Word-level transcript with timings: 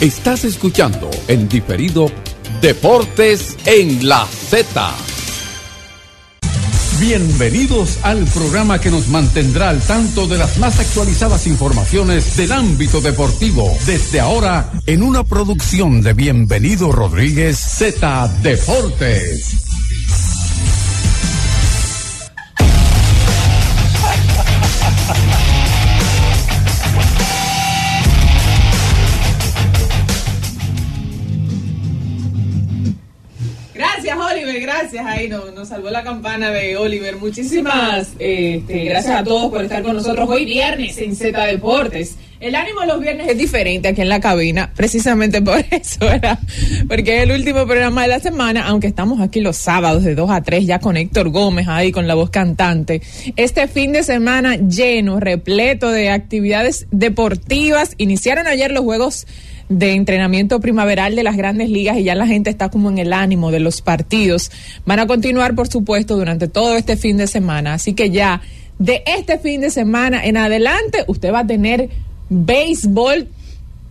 Estás 0.00 0.44
escuchando 0.44 1.08
en 1.26 1.48
diferido 1.48 2.10
Deportes 2.60 3.56
en 3.64 4.06
la 4.06 4.26
Z. 4.26 4.94
Bienvenidos 7.00 7.98
al 8.02 8.22
programa 8.26 8.78
que 8.78 8.90
nos 8.90 9.08
mantendrá 9.08 9.70
al 9.70 9.80
tanto 9.80 10.26
de 10.26 10.36
las 10.36 10.58
más 10.58 10.78
actualizadas 10.80 11.46
informaciones 11.46 12.36
del 12.36 12.52
ámbito 12.52 13.00
deportivo. 13.00 13.74
Desde 13.86 14.20
ahora, 14.20 14.70
en 14.84 15.02
una 15.02 15.24
producción 15.24 16.02
de 16.02 16.12
Bienvenido 16.12 16.92
Rodríguez 16.92 17.56
Z 17.56 18.28
Deportes. 18.42 19.65
Gracias. 34.92 35.06
Ahí 35.06 35.28
nos, 35.28 35.52
nos 35.54 35.68
salvó 35.68 35.90
la 35.90 36.04
campana 36.04 36.50
de 36.50 36.76
Oliver. 36.76 37.16
Muchísimas 37.16 38.12
este, 38.18 38.84
gracias 38.84 39.20
a 39.20 39.24
todos 39.24 39.50
por 39.50 39.62
estar 39.62 39.82
con 39.82 39.96
nosotros 39.96 40.28
hoy 40.28 40.44
viernes 40.44 40.98
en 40.98 41.16
Z 41.16 41.44
Deportes. 41.44 42.16
El 42.38 42.54
ánimo 42.54 42.82
de 42.82 42.86
los 42.86 43.00
viernes 43.00 43.28
es 43.28 43.38
diferente 43.38 43.88
aquí 43.88 44.02
en 44.02 44.10
la 44.10 44.20
cabina, 44.20 44.70
precisamente 44.76 45.40
por 45.40 45.58
eso, 45.70 46.00
¿verdad? 46.00 46.38
Porque 46.86 47.16
es 47.16 47.22
el 47.22 47.32
último 47.32 47.66
programa 47.66 48.02
de 48.02 48.08
la 48.08 48.20
semana, 48.20 48.66
aunque 48.66 48.86
estamos 48.86 49.20
aquí 49.20 49.40
los 49.40 49.56
sábados 49.56 50.04
de 50.04 50.14
2 50.14 50.30
a 50.30 50.42
3 50.42 50.66
ya 50.66 50.78
con 50.78 50.96
Héctor 50.96 51.30
Gómez 51.30 51.66
ahí 51.66 51.90
con 51.90 52.06
la 52.06 52.14
voz 52.14 52.30
cantante. 52.30 53.00
Este 53.36 53.66
fin 53.68 53.92
de 53.92 54.04
semana 54.04 54.56
lleno, 54.56 55.18
repleto 55.18 55.90
de 55.90 56.10
actividades 56.10 56.86
deportivas. 56.90 57.94
Iniciaron 57.96 58.46
ayer 58.46 58.70
los 58.70 58.84
Juegos 58.84 59.26
de 59.68 59.92
entrenamiento 59.92 60.60
primaveral 60.60 61.16
de 61.16 61.22
las 61.22 61.36
grandes 61.36 61.70
ligas 61.70 61.98
y 61.98 62.04
ya 62.04 62.14
la 62.14 62.26
gente 62.26 62.50
está 62.50 62.68
como 62.68 62.90
en 62.90 62.98
el 62.98 63.12
ánimo 63.12 63.50
de 63.50 63.60
los 63.60 63.82
partidos. 63.82 64.50
Van 64.84 65.00
a 65.00 65.06
continuar, 65.06 65.54
por 65.54 65.68
supuesto, 65.68 66.16
durante 66.16 66.48
todo 66.48 66.76
este 66.76 66.96
fin 66.96 67.16
de 67.16 67.26
semana. 67.26 67.74
Así 67.74 67.94
que 67.94 68.10
ya 68.10 68.42
de 68.78 69.02
este 69.06 69.38
fin 69.38 69.60
de 69.60 69.70
semana 69.70 70.24
en 70.24 70.36
adelante, 70.36 71.04
usted 71.06 71.32
va 71.32 71.40
a 71.40 71.46
tener 71.46 71.90
béisbol 72.28 73.28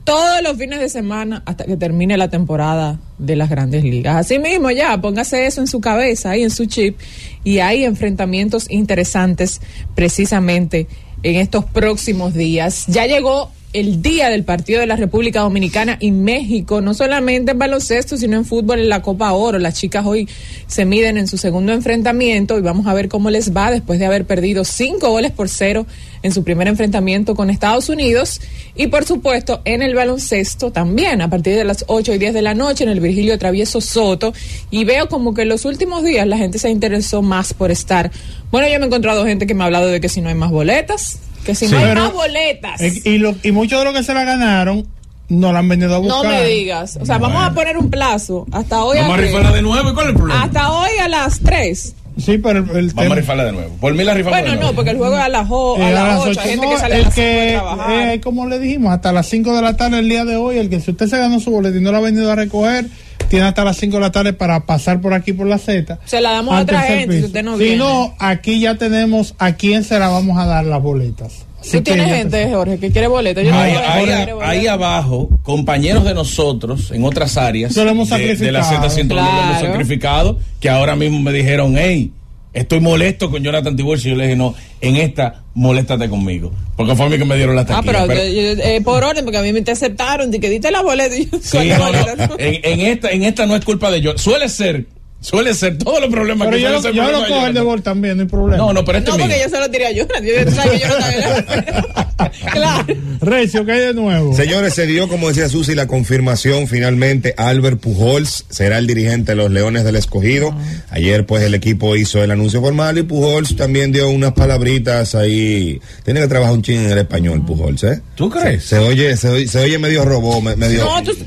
todos 0.03 0.43
los 0.43 0.55
fines 0.57 0.79
de 0.79 0.87
semana 0.87 1.41
hasta 1.45 1.65
que 1.65 1.77
termine 1.77 2.15
la 2.15 2.29
temporada 2.29 2.99
de 3.17 3.35
las 3.35 3.49
grandes 3.49 3.83
ligas. 3.83 4.15
Así 4.15 4.37
mismo, 4.37 4.69
ya, 4.69 5.01
póngase 5.01 5.47
eso 5.47 5.61
en 5.61 5.67
su 5.67 5.81
cabeza, 5.81 6.29
ahí 6.29 6.43
en 6.43 6.51
su 6.51 6.67
chip, 6.67 6.97
y 7.43 7.57
hay 7.57 7.83
enfrentamientos 7.83 8.69
interesantes 8.69 9.61
precisamente 9.95 10.87
en 11.23 11.35
estos 11.37 11.65
próximos 11.65 12.35
días. 12.35 12.85
Ya 12.87 13.07
llegó 13.07 13.51
el 13.75 14.01
día 14.01 14.29
del 14.29 14.45
partido 14.45 14.79
de 14.79 14.87
la 14.87 14.95
República 14.95 15.41
Dominicana 15.41 15.97
y 15.99 16.11
México, 16.11 16.79
no 16.79 16.93
solamente 16.93 17.51
en 17.51 17.59
baloncesto, 17.59 18.15
sino 18.15 18.37
en 18.37 18.45
fútbol 18.45 18.79
en 18.79 18.87
la 18.87 19.01
Copa 19.01 19.33
Oro. 19.33 19.59
Las 19.59 19.75
chicas 19.75 20.05
hoy 20.05 20.29
se 20.65 20.85
miden 20.85 21.17
en 21.17 21.27
su 21.27 21.37
segundo 21.37 21.73
enfrentamiento 21.73 22.57
y 22.57 22.61
vamos 22.61 22.87
a 22.87 22.93
ver 22.93 23.09
cómo 23.09 23.29
les 23.29 23.53
va 23.53 23.71
después 23.71 23.99
de 23.99 24.05
haber 24.05 24.23
perdido 24.23 24.63
cinco 24.63 25.09
goles 25.09 25.31
por 25.31 25.49
cero 25.49 25.85
en 26.23 26.31
su 26.31 26.45
primer 26.45 26.69
enfrentamiento 26.69 27.35
con 27.35 27.49
Estados 27.49 27.89
Unidos. 27.89 28.39
Y 28.75 28.87
por 28.87 29.03
supuesto, 29.03 29.61
en 29.65 29.81
el 29.81 29.93
baloncesto 29.93 30.71
también, 30.71 31.21
a 31.21 31.29
partir 31.29 31.57
de 31.57 31.65
las 31.65 31.83
8 31.87 32.13
y 32.13 32.17
10 32.17 32.33
de 32.33 32.41
la 32.41 32.53
noche, 32.53 32.85
en 32.85 32.89
el 32.89 33.01
Virgilio 33.01 33.37
Travieso 33.37 33.81
Soto. 33.81 34.33
Y 34.71 34.85
veo 34.85 35.09
como 35.09 35.33
que 35.33 35.41
en 35.41 35.49
los 35.49 35.65
últimos 35.65 36.01
días 36.01 36.25
la 36.25 36.37
gente 36.37 36.59
se 36.59 36.69
interesó 36.69 37.21
más 37.21 37.53
por 37.53 37.71
estar. 37.71 38.09
Bueno, 38.51 38.69
yo 38.69 38.79
me 38.79 38.85
he 38.85 38.87
encontrado 38.87 39.25
gente 39.25 39.45
que 39.45 39.53
me 39.53 39.63
ha 39.63 39.65
hablado 39.65 39.87
de 39.87 39.99
que 39.99 40.07
si 40.07 40.21
no 40.21 40.29
hay 40.29 40.35
más 40.35 40.49
boletas, 40.49 41.19
que 41.45 41.55
si 41.55 41.67
no 41.67 41.77
hay 41.77 41.85
Pero- 41.85 42.01
más 42.01 42.13
boletas. 42.13 42.81
Y, 43.05 43.17
lo- 43.17 43.35
y 43.43 43.51
muchos 43.51 43.79
de 43.79 43.85
los 43.85 43.93
que 43.93 44.03
se 44.03 44.13
la 44.13 44.23
ganaron 44.25 44.85
no 45.29 45.51
la 45.53 45.59
han 45.59 45.69
venido 45.69 45.95
a 45.95 45.99
No 45.99 46.03
buscar. 46.03 46.31
me 46.31 46.45
digas. 46.45 46.97
O 47.01 47.05
sea, 47.05 47.17
vamos 47.17 47.43
a 47.43 47.53
poner 47.53 47.77
un 47.77 47.89
plazo. 47.89 48.45
Hasta 48.51 48.83
hoy. 48.83 48.97
Vamos 48.97 49.13
a 49.17 49.21
qué? 49.21 49.27
rifarla 49.27 49.51
de 49.51 49.61
nuevo. 49.61 49.89
¿Y 49.89 49.93
cuál 49.93 50.07
es 50.07 50.11
el 50.11 50.17
problema? 50.17 50.43
Hasta 50.43 50.71
hoy 50.71 50.89
a 51.01 51.07
las 51.07 51.39
3. 51.39 51.95
Sí, 52.17 52.37
pero 52.37 52.59
el, 52.59 52.69
el 52.77 52.93
Vamos 52.93 53.11
a 53.11 53.15
rifarla 53.15 53.43
de 53.45 53.51
nuevo. 53.51 53.75
Por 53.75 53.93
mí 53.93 54.03
la 54.03 54.13
rifamos 54.13 54.39
Bueno, 54.39 54.51
de 54.51 54.55
nuevo. 54.57 54.71
no, 54.71 54.75
porque 54.75 54.91
el 54.91 54.97
juego 54.97 55.15
es 55.17 55.21
a 55.21 55.27
las, 55.29 55.47
o- 55.49 55.77
eh, 55.77 55.83
a 55.83 55.87
a 55.87 55.91
las 55.91 56.03
las 56.07 56.19
8. 56.19 56.29
ocho. 56.31 56.39
Hay 56.41 56.49
gente 56.49 56.65
No, 56.65 56.71
que 56.71 56.79
sale 56.79 56.93
a 56.93 56.97
el 56.97 57.03
las 57.03 57.13
5 57.13 57.25
que, 57.27 57.31
de 57.41 57.51
trabajar. 57.51 58.09
eh, 58.09 58.21
como 58.21 58.47
le 58.47 58.59
dijimos, 58.59 58.93
hasta 58.93 59.11
las 59.11 59.27
5 59.27 59.53
de 59.55 59.61
la 59.61 59.75
tarde 59.75 59.99
el 59.99 60.07
día 60.09 60.23
de 60.25 60.35
hoy, 60.37 60.57
el 60.57 60.69
que 60.69 60.79
si 60.79 60.91
usted 60.91 61.07
se 61.07 61.17
ganó 61.17 61.39
su 61.41 61.51
boleto 61.51 61.77
y 61.77 61.81
no 61.81 61.91
lo 61.91 61.97
ha 61.97 62.01
venido 62.01 62.31
a 62.31 62.35
recoger, 62.35 62.85
tiene 63.27 63.45
hasta 63.45 63.63
las 63.63 63.77
5 63.77 63.95
de 63.97 64.01
la 64.01 64.11
tarde 64.11 64.33
para 64.33 64.65
pasar 64.65 65.01
por 65.01 65.13
aquí 65.13 65.33
por 65.33 65.47
la 65.47 65.57
Z. 65.57 65.99
Se 66.05 66.21
la 66.21 66.31
damos 66.31 66.53
a 66.55 66.61
otra 66.61 66.81
gente 66.81 67.19
si 67.19 67.25
usted 67.25 67.43
no 67.43 67.57
Si 67.57 67.63
viene. 67.63 67.77
no, 67.77 68.15
aquí 68.19 68.59
ya 68.59 68.75
tenemos 68.75 69.35
a 69.39 69.53
quién 69.53 69.83
se 69.83 69.97
la 69.99 70.07
vamos 70.09 70.37
a 70.37 70.45
dar 70.45 70.65
las 70.65 70.81
boletas. 70.81 71.45
Así 71.59 71.77
Tú 71.77 71.81
tienes 71.83 72.07
gente. 72.07 72.47
Jorge, 72.53 72.77
que 72.77 72.91
quiere 72.91 73.07
boleto. 73.07 73.41
Yo 73.41 73.51
Ahí, 73.55 73.73
no 73.73 73.79
tengo 73.79 73.91
ahí- 73.93 74.05
boleto. 74.05 74.41
ahí 74.43 74.67
abajo, 74.67 75.29
compañeros 75.41 76.03
de 76.05 76.13
nosotros 76.13 76.91
en 76.91 77.03
otras 77.03 77.37
áreas 77.37 77.71
Eso 77.71 77.83
lo 77.83 77.89
hemos 77.91 78.07
de, 78.09 78.35
de 78.35 78.51
la 78.51 78.63
sacrificado. 78.63 78.89
Z101 78.89 79.15
lo 79.15 79.41
hemos 79.49 79.61
sacrificado, 79.61 80.39
que 80.59 80.69
ahora 80.69 80.95
mismo 80.95 81.19
me 81.21 81.31
dijeron, 81.31 81.75
hey, 81.77 82.11
estoy 82.55 82.79
molesto 82.79 83.29
con 83.29 83.43
Jonathan 83.43 83.75
Tiburcio. 83.75 84.09
Y 84.09 84.13
yo 84.13 84.17
le 84.17 84.23
dije, 84.25 84.35
no, 84.35 84.55
en 84.81 84.95
esta, 84.95 85.43
moléstate 85.53 86.09
conmigo. 86.09 86.51
Porque 86.75 86.95
fue 86.95 87.05
a 87.05 87.09
mí 87.09 87.17
que 87.17 87.25
me 87.25 87.35
dieron 87.35 87.55
la 87.55 87.61
Ah, 87.61 87.65
taquilla. 87.65 87.91
pero, 87.93 88.07
pero- 88.07 88.23
yo- 88.25 88.41
yo- 88.55 88.63
eh, 88.63 88.81
por 88.83 89.03
orden, 89.03 89.23
porque 89.25 89.37
a 89.37 89.41
mí 89.43 89.53
me 89.53 89.61
te 89.61 89.71
aceptaron, 89.71 90.31
de 90.31 90.39
que 90.39 90.49
diste 90.49 90.71
la 90.71 90.81
boleta. 90.81 91.15
y 91.15 91.25
yo, 91.29 91.37
sí, 91.41 91.57
¿cuál 91.77 91.93
no, 92.17 92.27
no, 92.27 92.35
en, 92.39 92.59
en 92.63 92.79
esta, 92.81 93.11
en 93.11 93.23
esta 93.23 93.45
no 93.45 93.55
es 93.55 93.63
culpa 93.63 93.91
de 93.91 94.01
yo. 94.01 94.17
Suele 94.17 94.49
ser, 94.49 94.85
suele 95.25 95.53
ser 95.55 95.77
todos 95.77 95.99
los 96.01 96.09
problemas 96.09 96.47
Pero 96.47 96.57
que 96.57 96.63
yo, 96.63 96.69
lo- 96.69 96.91
yo 96.91 97.11
lo 97.11 97.27
cojo 97.27 97.47
el 97.47 97.53
de 97.53 97.61
gol 97.61 97.81
también, 97.81 98.17
no 98.17 98.23
hay 98.23 98.29
problema. 98.29 98.57
No, 98.57 98.73
no, 98.73 98.85
pero 98.85 98.99
este 98.99 99.09
No, 99.11 99.17
mío. 99.17 99.25
porque 99.25 99.41
yo 99.43 99.49
solo 99.49 99.69
tiré 99.71 99.87
a 99.87 99.91
Jonathan. 99.91 100.23
Yo, 100.23 100.51
sabes 100.51 100.71
que 100.71 100.79
yo 100.79 100.87
no 100.87 102.25
Claro. 102.51 102.85
Recio, 103.21 103.65
¿qué 103.65 103.71
hay 103.73 103.79
de 103.79 103.93
nuevo? 103.93 104.35
Señores, 104.35 104.73
se 104.73 104.85
dio, 104.85 105.07
como 105.07 105.27
decía 105.29 105.49
Susi, 105.49 105.75
la 105.75 105.87
confirmación 105.87 106.67
finalmente. 106.67 107.33
Albert 107.37 107.79
Pujols 107.79 108.45
será 108.49 108.77
el 108.77 108.87
dirigente 108.87 109.31
de 109.31 109.35
los 109.35 109.51
Leones 109.51 109.83
del 109.83 109.95
Escogido. 109.95 110.55
Ayer, 110.89 111.25
pues, 111.25 111.43
el 111.43 111.53
equipo 111.55 111.95
hizo 111.95 112.23
el 112.23 112.31
anuncio 112.31 112.61
formal 112.61 112.97
y 112.97 113.03
Pujols 113.03 113.55
también 113.55 113.91
dio 113.91 114.09
unas 114.09 114.33
palabritas 114.33 115.15
ahí. 115.15 115.79
Tiene 116.03 116.21
que 116.21 116.27
trabajar 116.27 116.53
un 116.53 116.61
ching 116.61 116.79
en 116.85 116.91
el 116.91 116.97
español, 116.99 117.43
Pujols, 117.45 117.83
¿eh? 117.83 118.01
¿Tú 118.15 118.29
crees? 118.29 118.63
Se 118.63 118.77
oye, 118.77 119.17
se 119.17 119.29
oye, 119.29 119.47
se 119.47 119.59
oye 119.59 119.77
medio 119.79 120.05
me- 120.41 120.55
medio. 120.55 120.85
No, 120.85 121.03
tú- 121.03 121.11
es 121.11 121.17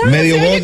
verdad. 0.00 0.10
Medio 0.10 0.34
se 0.36 0.48
oye 0.48 0.62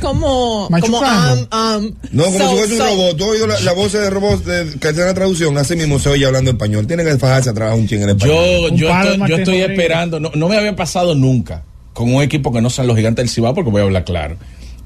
como, 0.00 0.68
como, 0.80 1.00
um, 1.00 1.38
um, 1.40 1.94
No, 2.12 2.24
como 2.24 2.38
so- 2.38 2.50
si 2.50 2.56
fuese 2.56 2.74
un 2.74 2.80
robot. 2.80 3.16
Tú 3.16 3.24
has 3.24 3.30
oído 3.30 3.46
la, 3.46 3.60
la 3.60 3.72
voz 3.72 3.92
de 3.92 4.10
robot 4.10 4.44
de, 4.44 4.78
que 4.78 4.88
hace 4.88 5.00
la 5.04 5.14
traducción. 5.14 5.56
Así 5.58 5.76
mismo 5.76 5.98
se 5.98 6.08
oye 6.08 6.26
hablando 6.26 6.50
español. 6.52 6.86
Tiene 6.86 7.04
que 7.04 7.16
fajarse 7.18 7.50
a 7.50 7.54
trabajar 7.54 7.78
un 7.78 7.86
ching 7.88 8.02
en 8.02 8.10
español. 8.10 8.36
Yo, 8.36 8.76
yo, 8.76 8.90
estoy, 8.90 9.28
yo 9.28 9.36
estoy 9.36 9.60
esperando, 9.62 10.20
no, 10.20 10.30
no 10.34 10.48
me 10.48 10.56
había 10.56 10.74
pasado 10.76 11.14
nunca 11.14 11.64
con 11.92 12.14
un 12.14 12.22
equipo 12.22 12.52
que 12.52 12.60
no 12.60 12.68
sean 12.70 12.86
los 12.86 12.96
gigantes 12.96 13.24
del 13.24 13.30
Cibao, 13.30 13.54
porque 13.54 13.70
voy 13.70 13.80
a 13.80 13.84
hablar 13.84 14.04
claro. 14.04 14.36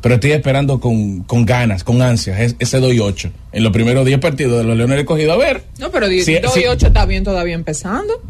Pero 0.00 0.14
estoy 0.14 0.32
esperando 0.32 0.80
con, 0.80 1.24
con 1.24 1.44
ganas, 1.44 1.84
con 1.84 2.00
ansias, 2.00 2.40
es- 2.40 2.56
ese 2.58 2.78
doy 2.80 3.00
8 3.00 3.30
en 3.52 3.62
los 3.64 3.72
primeros 3.72 4.06
10 4.06 4.18
partidos 4.20 4.58
de 4.58 4.64
los 4.64 4.76
Leones 4.76 4.96
del 4.96 5.04
Cogido. 5.06 5.32
A 5.32 5.36
ver. 5.36 5.64
No, 5.78 5.90
pero 5.90 6.06
2 6.08 6.24
Sí, 6.24 6.32
y 6.42 6.48
sí. 6.48 6.64
8 6.66 6.86
está 6.86 7.04
bien 7.04 7.22
todavía 7.24 7.54
empezando. 7.54 8.22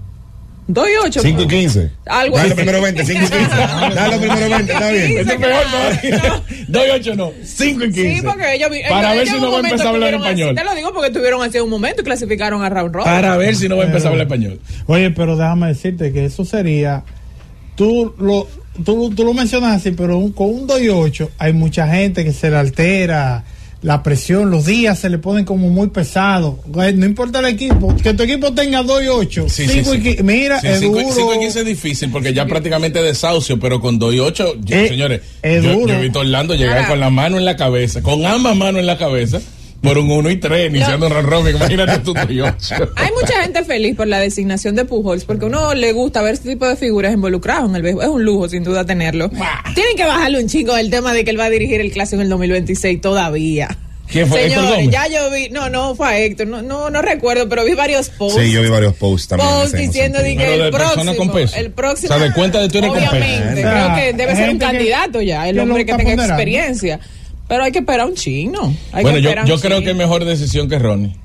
2 0.72 0.86
y 0.88 1.06
8. 1.06 1.20
5 1.22 1.42
y 1.42 1.47
15. 1.48 1.91
Algo 2.06 2.36
Dale 2.36 2.48
así. 2.48 2.54
primero 2.56 2.82
20, 2.82 3.04
5 3.04 3.19
y 3.19 3.28
15. 3.28 3.41
Dale 3.94 4.19
primero 4.19 4.48
20, 4.50 4.72
está 4.72 4.91
bien. 4.91 5.19
Es 5.19 5.26
peor 5.26 5.41
todavía. 5.70 6.42
Doy 6.69 6.91
8 6.94 7.14
no, 7.16 7.32
5 7.42 7.84
y 7.84 7.92
15. 7.92 8.14
Sí, 8.16 8.22
porque 8.22 8.54
ellos, 8.54 8.70
Para 8.88 9.14
ver 9.14 9.26
si 9.28 9.41
no 9.41 9.50
va 9.50 9.56
a 9.59 9.60
empezar 9.60 9.86
a 9.86 9.91
hablar 9.91 10.14
español. 10.14 10.48
así. 10.50 10.56
Te 10.56 10.64
lo 10.64 10.75
digo 10.75 10.92
porque 10.92 11.09
estuvieron 11.09 11.42
hace 11.42 11.60
un 11.60 11.70
momento 11.70 12.03
y 12.03 12.04
clasificaron 12.04 12.62
a 12.62 12.69
round 12.69 12.94
robin. 12.94 13.04
Para 13.04 13.36
ver 13.36 13.56
si 13.56 13.69
no 13.69 13.76
va 13.76 13.82
a 13.84 13.86
empezar 13.86 14.09
a 14.09 14.10
hablar 14.12 14.26
español. 14.26 14.60
Oye, 14.86 15.10
pero 15.10 15.36
déjame 15.36 15.69
decirte 15.69 16.12
que 16.12 16.25
eso 16.26 16.44
sería. 16.44 17.03
Tú 17.75 18.14
lo, 18.19 18.47
tú, 18.84 19.10
tú 19.14 19.25
lo 19.25 19.32
mencionas 19.34 19.76
así, 19.76 19.92
pero 19.92 20.19
un- 20.19 20.32
con 20.32 20.48
un 20.50 20.66
2 20.66 20.80
y 20.82 20.88
8 20.91 21.30
hay 21.38 21.53
mucha 21.53 21.88
gente 21.88 22.25
que 22.25 22.32
se 22.32 22.50
le 22.50 22.56
altera 22.56 23.42
la 23.82 24.02
presión, 24.02 24.50
los 24.50 24.66
días 24.66 24.98
se 24.98 25.08
le 25.08 25.16
ponen 25.18 25.44
como 25.46 25.68
muy 25.70 25.88
pesados. 25.88 26.56
Güey, 26.66 26.92
No 26.94 27.06
importa 27.06 27.38
el 27.38 27.46
equipo, 27.46 27.94
que 27.96 28.12
tu 28.12 28.22
equipo 28.24 28.52
tenga 28.52 28.82
2 28.82 29.02
y 29.04 29.08
8. 29.08 29.46
Sí, 29.48 29.66
sí, 29.66 29.82
Mira, 30.22 30.60
Sí, 30.60 30.66
es 30.68 30.80
cinco, 30.80 30.98
y- 31.00 31.02
duro. 31.04 31.14
cinco 31.14 31.34
y 31.34 31.38
15 31.38 31.60
es 31.60 31.66
difícil 31.66 32.10
porque 32.10 32.34
ya 32.34 32.44
prácticamente 32.46 33.02
desahucio, 33.02 33.58
pero 33.58 33.80
con 33.80 33.98
2 33.98 34.15
y 34.15 34.18
8, 34.18 34.54
Eh, 34.68 34.88
señores, 34.88 35.22
es 35.42 35.65
yo, 35.65 35.72
duro. 35.72 35.88
yo 35.88 35.98
he 35.98 36.03
visto 36.03 36.21
Orlando 36.21 36.54
llegar 36.54 36.86
con 36.88 37.00
la 37.00 37.09
mano 37.10 37.38
en 37.38 37.44
la 37.44 37.56
cabeza, 37.56 38.03
con 38.03 38.27
ambas 38.27 38.54
manos 38.56 38.80
en 38.80 38.86
la 38.86 38.98
cabeza, 38.98 39.41
por 39.82 39.97
un 39.98 40.10
1 40.10 40.30
y 40.30 40.36
3, 40.36 40.71
iniciando 40.71 41.06
un 41.06 41.12
round 41.12 41.28
robin. 41.28 41.56
Imagínate 41.56 41.98
tú 42.00 42.12
2 42.12 42.30
y 42.30 42.41
8. 42.41 42.74
Hay 42.97 43.10
mucha 43.21 43.42
gente 43.42 43.65
feliz 43.65 43.97
por 43.97 44.06
la 44.06 44.18
designación 44.21 44.74
de 44.77 44.84
Pujols 44.84 45.24
porque 45.24 45.44
a 45.47 45.48
uno 45.48 45.74
le 45.74 45.92
gusta 45.92 46.21
ver 46.22 46.34
este 46.34 46.50
tipo 46.50 46.66
de 46.68 46.77
figuras 46.77 47.12
involucradas 47.15 47.68
en 47.68 47.77
el 47.77 47.82
béisbol. 47.82 48.04
Es 48.04 48.10
un 48.10 48.24
lujo, 48.24 48.48
sin 48.48 48.62
duda, 48.62 48.84
tenerlo. 48.84 49.30
Tienen 49.74 49.97
que 49.97 50.04
bajarle 50.04 50.41
un 50.42 50.48
chingo 50.48 50.77
el 50.77 50.91
tema 50.91 51.12
de 51.15 51.24
que 51.24 51.30
él 51.30 51.41
va 51.41 51.44
a 51.44 51.50
dirigir 51.50 51.80
el 51.80 51.91
clásico 51.92 52.16
en 52.16 52.22
el 52.27 52.28
2026 52.30 53.00
todavía. 53.00 53.77
¿Quién 54.10 54.27
fue? 54.27 54.47
¿Héctor 54.47 54.65
Señores, 54.65 54.91
ya 54.91 55.06
yo 55.06 55.30
vi, 55.30 55.50
no, 55.50 55.71
no 55.71 55.94
fue 55.94 56.09
a 56.09 56.18
Héctor, 56.18 56.48
no, 56.48 56.62
no, 56.62 56.91
no 56.91 57.00
recuerdo, 57.00 57.48
pero 57.48 57.65
vi 57.65 57.74
varios 57.74 58.09
posts. 58.10 58.42
Sí, 58.42 58.50
yo 58.50 58.60
vi 58.60 58.68
varios 58.68 58.94
posts 58.97 59.28
también. 59.28 59.48
en 59.48 59.56
Posts 59.60 59.78
diciendo 59.78 60.18
de 60.21 60.36
que 60.36 60.54
el 60.54 60.71
próximo, 60.72 61.15
con 61.16 61.30
peso. 61.33 61.56
el 61.56 61.71
próximo, 61.71 62.12
O 62.15 62.18
sea, 62.18 62.26
de 62.26 62.34
cuenta 62.34 62.60
de 62.60 62.68
tú 62.68 62.78
eres 62.78 62.91
con 62.91 62.98
peso. 62.98 63.12
obviamente, 63.12 63.60
O 63.60 63.71
sea, 63.71 63.92
creo 63.94 63.94
que 63.94 64.12
debe 64.15 64.34
ser 64.36 64.50
un 64.50 64.59
candidato 64.59 65.21
ya, 65.22 65.48
el 65.48 65.60
hombre 65.60 65.86
que 65.86 65.92
tenga 65.94 66.26
ponderando. 66.26 66.36
Pero 67.50 67.64
hay 67.64 67.72
que 67.72 67.80
esperar 67.80 68.06
un 68.06 68.14
chino. 68.14 68.72
Hay 68.92 69.02
Bueno, 69.02 69.16
que 69.16 69.22
yo, 69.22 69.28
esperar 69.30 69.47
yo 69.48 69.60
creo 69.60 69.80
que 69.82 69.91
es 69.91 69.97
mejor 69.97 70.24
decisión 70.24 70.68
que 70.68 70.78
Ronnie. 70.78 71.16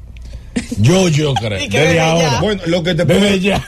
Yo, 0.80 1.08
yo 1.10 1.34
creo. 1.40 1.60
Desde 1.60 1.68
desde 1.70 2.00
ahora. 2.00 2.40
Bueno, 2.42 2.62
lo 2.66 2.82
que, 2.82 2.96
te 2.96 3.06
puedo, 3.06 3.20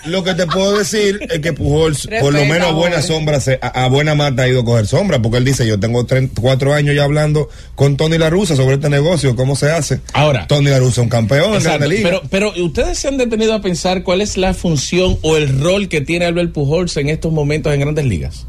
lo 0.05 0.23
que 0.23 0.33
te 0.33 0.47
puedo 0.47 0.77
decir 0.79 1.19
es 1.29 1.39
que 1.39 1.53
Pujols, 1.53 2.07
por 2.21 2.33
lo 2.33 2.43
menos 2.45 2.69
a 2.69 2.71
buena 2.71 3.01
sombra, 3.03 3.39
se- 3.39 3.59
a, 3.61 3.83
a 3.83 3.87
buena 3.89 4.15
mata 4.15 4.41
ha 4.43 4.47
ido 4.47 4.61
a 4.61 4.65
coger 4.65 4.87
sombra, 4.87 5.21
porque 5.21 5.37
él 5.37 5.45
dice, 5.45 5.67
yo 5.67 5.79
tengo 5.79 6.07
tre- 6.07 6.31
cuatro 6.41 6.73
años 6.73 6.95
ya 6.95 7.03
hablando 7.03 7.47
con 7.75 7.95
Tony 7.95 8.17
La 8.17 8.31
Russa 8.31 8.55
sobre 8.55 8.75
este 8.75 8.89
negocio, 8.89 9.35
cómo 9.35 9.55
se 9.55 9.69
hace. 9.69 9.99
Ahora. 10.13 10.47
Tony 10.47 10.69
La 10.69 10.79
Russa 10.79 11.01
es 11.01 11.03
un 11.03 11.09
campeón 11.09 11.53
Exacto, 11.53 11.77
Grande 11.77 11.87
Liga. 11.89 12.09
pero, 12.31 12.51
pero 12.53 12.65
ustedes 12.65 12.97
se 12.97 13.07
han 13.07 13.17
detenido 13.19 13.53
a 13.53 13.61
pensar 13.61 14.01
cuál 14.01 14.21
es 14.21 14.35
la 14.35 14.55
función 14.55 15.19
o 15.21 15.37
el 15.37 15.59
rol 15.59 15.89
que 15.89 16.01
tiene 16.01 16.25
Albert 16.25 16.53
Pujols 16.53 16.97
en 16.97 17.09
estos 17.09 17.31
momentos 17.31 17.71
en 17.71 17.81
grandes 17.81 18.05
ligas. 18.05 18.47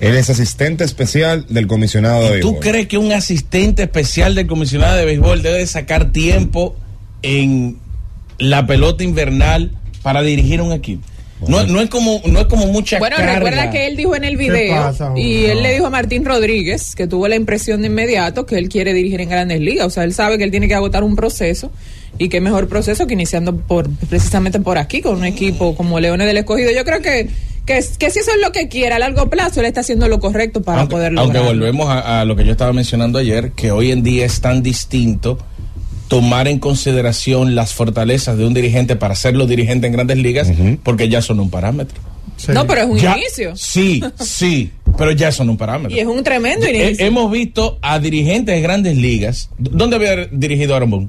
Él 0.00 0.16
es 0.16 0.30
asistente 0.30 0.84
especial 0.84 1.46
del 1.48 1.66
comisionado 1.66 2.22
de 2.22 2.40
¿Tú 2.40 2.52
béisbol. 2.52 2.60
crees 2.60 2.86
que 2.88 2.98
un 2.98 3.12
asistente 3.12 3.82
especial 3.82 4.34
del 4.34 4.46
comisionado 4.46 4.96
de 4.96 5.04
béisbol 5.04 5.42
debe 5.42 5.66
sacar 5.66 6.10
tiempo 6.10 6.74
en 7.22 7.76
la 8.38 8.66
pelota 8.66 9.04
invernal 9.04 9.72
para 10.02 10.22
dirigir 10.22 10.62
un 10.62 10.72
equipo? 10.72 11.02
No, 11.46 11.64
no 11.64 11.80
es 11.80 11.88
como 11.88 12.20
no 12.26 12.40
es 12.40 12.46
como 12.46 12.66
mucha 12.66 12.98
Bueno, 12.98 13.16
carga. 13.16 13.36
recuerda 13.36 13.70
que 13.70 13.86
él 13.86 13.96
dijo 13.96 14.14
en 14.14 14.24
el 14.24 14.36
video 14.36 14.74
pasa, 14.74 15.12
y 15.16 15.44
él 15.46 15.62
le 15.62 15.72
dijo 15.72 15.86
a 15.86 15.90
Martín 15.90 16.22
Rodríguez 16.24 16.94
que 16.94 17.06
tuvo 17.06 17.28
la 17.28 17.36
impresión 17.36 17.80
de 17.80 17.86
inmediato 17.86 18.44
que 18.44 18.56
él 18.58 18.68
quiere 18.68 18.92
dirigir 18.92 19.22
en 19.22 19.30
Grandes 19.30 19.58
Ligas, 19.60 19.86
o 19.86 19.90
sea, 19.90 20.04
él 20.04 20.12
sabe 20.12 20.36
que 20.36 20.44
él 20.44 20.50
tiene 20.50 20.68
que 20.68 20.74
agotar 20.74 21.02
un 21.02 21.16
proceso 21.16 21.72
y 22.18 22.28
qué 22.28 22.42
mejor 22.42 22.68
proceso 22.68 23.06
que 23.06 23.14
iniciando 23.14 23.56
por 23.56 23.88
precisamente 24.10 24.60
por 24.60 24.76
aquí 24.76 25.00
con 25.00 25.16
un 25.16 25.24
equipo 25.24 25.74
como 25.74 25.98
Leones 25.98 26.26
del 26.26 26.36
Escogido. 26.36 26.70
Yo 26.72 26.84
creo 26.84 27.00
que 27.00 27.28
que, 27.66 27.74
que 27.98 28.10
si 28.10 28.18
eso 28.18 28.30
es 28.34 28.40
lo 28.42 28.52
que 28.52 28.68
quiere 28.68 28.94
a 28.94 28.98
largo 28.98 29.28
plazo, 29.30 29.60
él 29.60 29.66
está 29.66 29.80
haciendo 29.80 30.08
lo 30.08 30.18
correcto 30.20 30.62
para 30.62 30.80
aunque, 30.80 30.92
poder 30.96 31.12
aunque 31.18 31.38
volvemos 31.38 31.88
a, 31.88 32.20
a 32.20 32.24
lo 32.24 32.34
que 32.36 32.44
yo 32.44 32.52
estaba 32.52 32.72
mencionando 32.72 33.18
ayer, 33.18 33.52
que 33.52 33.70
hoy 33.70 33.90
en 33.92 34.02
día 34.02 34.24
es 34.26 34.40
tan 34.40 34.62
distinto 34.62 35.38
tomar 36.08 36.48
en 36.48 36.58
consideración 36.58 37.54
las 37.54 37.72
fortalezas 37.72 38.36
de 38.36 38.44
un 38.44 38.52
dirigente 38.54 38.96
para 38.96 39.12
hacerlo 39.12 39.46
dirigente 39.46 39.86
en 39.86 39.92
grandes 39.92 40.18
ligas, 40.18 40.50
porque 40.82 41.08
ya 41.08 41.22
son 41.22 41.38
un 41.38 41.50
parámetro. 41.50 42.00
Sí. 42.36 42.52
No, 42.52 42.66
pero 42.66 42.80
es 42.80 42.86
un 42.88 42.98
Ya- 42.98 43.16
inicio. 43.18 43.54
Sí, 43.54 44.02
sí, 44.18 44.72
pero 44.96 45.12
ya 45.12 45.30
son 45.30 45.50
un 45.50 45.56
parámetro. 45.58 45.94
Y 45.96 46.00
es 46.00 46.06
un 46.06 46.24
tremendo 46.24 46.66
He- 46.66 46.86
inicio. 46.86 47.06
hemos 47.06 47.30
visto 47.30 47.78
a 47.82 47.98
dirigentes 47.98 48.54
de 48.54 48.60
grandes 48.62 48.96
ligas. 48.96 49.50
¿Dónde 49.58 49.96
había 49.96 50.16
dirigido 50.32 50.74
Aaron 50.74 50.90
Boone? 50.90 51.08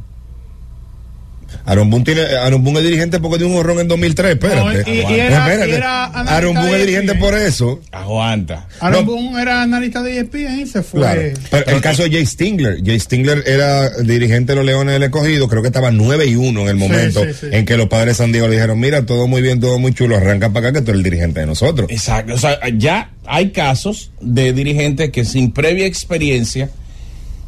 Aaron 1.66 1.90
Boone, 1.90 2.04
tiene, 2.06 2.22
Aaron 2.22 2.64
Boone 2.64 2.80
es 2.80 2.86
dirigente 2.86 3.20
porque 3.20 3.38
dio 3.38 3.48
un 3.48 3.56
horrón 3.56 3.80
en 3.80 3.88
2003, 3.88 4.32
espérate. 4.32 4.60
No, 4.60 4.72
y- 4.92 4.96
y 5.16 5.20
era- 5.20 5.48
Espérate. 5.48 5.70
y 5.70 5.74
era 5.74 6.06
analista 6.06 6.38
Aaron 6.38 6.54
Boone 6.56 6.72
es 6.74 6.80
dirigente 6.80 7.12
ESPN. 7.14 7.20
por 7.20 7.38
eso. 7.38 7.80
Aguanta. 7.92 8.68
Aaron 8.80 9.06
No. 9.06 9.12
Boone 9.12 9.42
era 9.42 9.62
analista 9.62 10.02
de 10.02 10.18
E 10.18 10.20
ESPN 10.22 10.60
y 10.62 10.66
se 10.68 10.82
fue. 10.84 11.00
Claro. 11.02 11.22
Pero 11.50 11.72
el 11.76 11.82
caso 11.82 12.04
de 12.04 12.12
Jay 12.12 12.26
Stingler. 12.26 12.78
Jay 12.84 13.00
Stingler 13.00 13.44
era 13.46 13.90
dirigente 14.02 14.54
de 14.54 14.56
los 14.58 14.66
Leones 14.66 14.94
del 14.94 15.04
Escogido. 15.04 15.48
Creo 15.48 15.62
que 15.62 15.68
estaba 15.68 15.92
9 15.92 16.26
y 16.26 16.36
1 16.36 16.62
en 16.62 16.68
el 16.70 16.76
momento 16.78 17.24
sí, 17.26 17.32
sí. 17.40 17.48
en 17.52 17.66
que 17.66 17.78
los 17.78 17.88
padres 17.88 18.18
de 18.18 18.24
San 18.24 18.32
Diego 18.32 18.48
le 18.48 18.56
dijeron: 18.56 18.80
Mira, 18.80 19.06
todo 19.06 19.28
muy 19.28 19.42
bien, 19.42 19.60
todo 19.60 19.78
muy 19.80 19.94
chulo. 19.94 20.18
Arranca 20.18 20.50
para 20.50 20.70
acá 20.70 20.80
que 20.80 20.86
tú 20.86 20.92
eres 20.92 21.00
el 21.00 21.04
dirigente 21.04 21.40
de 21.42 21.46
nosotros. 21.46 21.88
Exacto. 21.92 22.34
O 22.34 22.38
sea, 22.38 22.58
ya 22.78 23.12
hay 23.26 23.52
casos 23.52 24.12
de 24.20 24.54
dirigentes 24.54 25.12
que 25.12 25.26
sin 25.26 25.52
previa 25.52 25.86
experiencia 25.86 26.70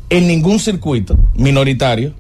en 0.10 0.28
ningún 0.28 0.60
circuito 0.60 1.18
minoritario 1.36 2.14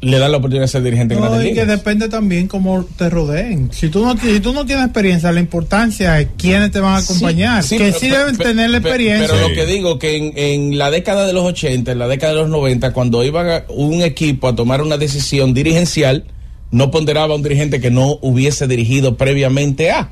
le 0.00 0.18
dan 0.18 0.30
la 0.30 0.38
oportunidad 0.38 0.64
de 0.64 0.68
ser 0.68 0.82
dirigente 0.84 1.14
en 1.14 1.20
No, 1.20 1.26
grandes 1.26 1.46
y 1.50 1.54
que 1.54 1.60
ligas. 1.62 1.76
depende 1.78 2.08
también 2.08 2.46
cómo 2.46 2.84
te 2.96 3.10
rodeen. 3.10 3.68
Si 3.72 3.88
tú 3.88 4.04
no, 4.04 4.16
si 4.16 4.38
tú 4.38 4.52
no 4.52 4.64
tienes 4.64 4.84
experiencia, 4.84 5.32
la 5.32 5.40
importancia 5.40 6.20
es 6.20 6.28
quiénes 6.38 6.70
te 6.70 6.78
van 6.80 6.94
a 6.94 6.98
acompañar. 6.98 7.64
Sí, 7.64 7.78
que 7.78 7.92
sí, 7.92 7.98
sí 8.00 8.06
pero- 8.08 8.18
deben 8.20 8.36
pero- 8.36 8.50
tener 8.50 8.70
la 8.70 8.78
pero- 8.80 8.94
experiencia. 8.94 9.26
Pero 9.34 9.44
Sí. 9.48 9.50
lo 9.50 9.54
que 9.56 9.66
digo 9.72 9.98
que 9.98 10.16
en, 10.16 10.32
en 10.36 10.78
la 10.78 10.90
década 10.92 11.26
de 11.26 11.32
los 11.32 11.44
80, 11.44 11.90
en 11.92 11.98
la 11.98 12.06
década 12.06 12.32
de 12.34 12.38
los 12.40 12.48
90, 12.48 12.92
cuando 12.92 13.24
iba 13.24 13.64
un 13.70 14.02
equipo 14.02 14.46
a 14.48 14.54
tomar 14.54 14.82
una 14.82 14.96
decisión 14.98 15.52
dirigencial, 15.52 16.24
no 16.70 16.90
ponderaba 16.90 17.32
a 17.34 17.36
un 17.36 17.42
dirigente 17.42 17.80
que 17.80 17.90
no 17.90 18.18
hubiese 18.22 18.68
dirigido 18.68 19.16
previamente 19.16 19.90
a, 19.90 20.10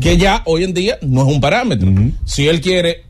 que 0.00 0.16
ya 0.16 0.42
hoy 0.44 0.62
en 0.64 0.74
día 0.74 0.98
no 1.02 1.22
es 1.26 1.34
un 1.34 1.40
parámetro. 1.40 1.90
Si 2.24 2.46
él 2.46 2.60
quiere, 2.60 3.02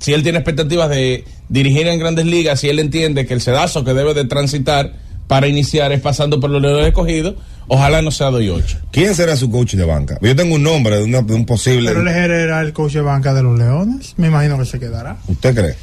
si 0.00 0.12
él 0.12 0.22
tiene 0.24 0.38
expectativas 0.38 0.90
de 0.90 1.24
dirigir 1.48 1.86
en 1.86 1.98
grandes 2.00 2.26
ligas, 2.26 2.58
si 2.60 2.68
él 2.68 2.78
entiende 2.80 3.26
que 3.26 3.34
el 3.34 3.40
sedazo 3.40 3.84
que 3.84 3.94
debe 3.94 4.12
de 4.14 4.24
transitar 4.24 5.06
para 5.28 5.46
iniciar 5.46 5.92
es 5.92 6.00
pasando 6.00 6.40
por 6.40 6.50
los 6.50 6.60
leones 6.60 6.86
escogidos, 6.88 7.34
ojalá 7.68 8.02
no 8.02 8.10
sea 8.10 8.30
doy 8.30 8.48
8. 8.48 8.78
¿Quién 8.90 9.14
será 9.14 9.36
su 9.36 9.48
coach 9.50 9.74
de 9.74 9.84
banca? 9.84 10.18
Yo 10.20 10.34
tengo 10.34 10.56
un 10.56 10.62
nombre 10.64 10.96
de, 10.96 11.04
una- 11.04 11.22
de 11.22 11.34
un 11.34 11.46
posible. 11.46 11.90
Pero 11.90 12.00
él 12.00 12.08
era 12.08 12.60
el 12.62 12.72
coach 12.72 12.94
de 12.94 13.02
banca 13.02 13.32
de 13.34 13.42
los 13.44 13.56
Leones. 13.58 14.14
Me 14.16 14.26
imagino 14.26 14.58
que 14.58 14.64
se 14.64 14.80
quedará. 14.80 15.18
¿Usted 15.28 15.54
cree? 15.54 15.74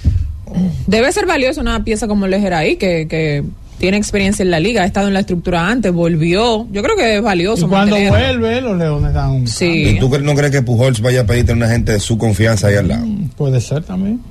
Debe 0.88 1.12
ser 1.12 1.25
valioso 1.25 1.62
una 1.62 1.83
pieza 1.83 2.07
como 2.07 2.27
Lejer 2.27 2.53
ahí, 2.53 2.75
que, 2.77 3.07
que 3.07 3.44
tiene 3.80 3.97
experiencia 3.97 4.42
en 4.44 4.51
la 4.51 4.59
liga, 4.59 4.83
ha 4.83 4.86
estado 4.86 5.07
en 5.07 5.13
la 5.13 5.19
estructura 5.21 5.68
antes, 5.69 5.92
volvió. 5.92 6.68
Yo 6.71 6.81
creo 6.81 6.95
que 6.95 7.18
es 7.18 7.21
valioso. 7.21 7.65
Y 7.65 7.69
cuando 7.69 7.97
vuelve, 7.97 8.62
los 8.62 8.77
Leones 8.77 9.13
dan 9.13 9.31
un. 9.31 9.47
Sí. 9.47 9.95
¿Y 9.95 10.00
tú 10.00 10.09
no 10.21 10.33
crees 10.36 10.51
que 10.51 10.62
Pujols 10.62 11.01
vaya 11.01 11.21
a 11.21 11.25
pedirte 11.25 11.51
a 11.51 11.56
una 11.56 11.68
gente 11.68 11.92
de 11.92 12.00
su 12.00 12.18
confianza 12.18 12.68
ahí 12.68 12.75
al 12.75 12.88
lado? 12.88 13.01
cambio. 13.01 13.27
Puede 13.36 13.59
ser 13.62 13.83
también. 13.83 14.21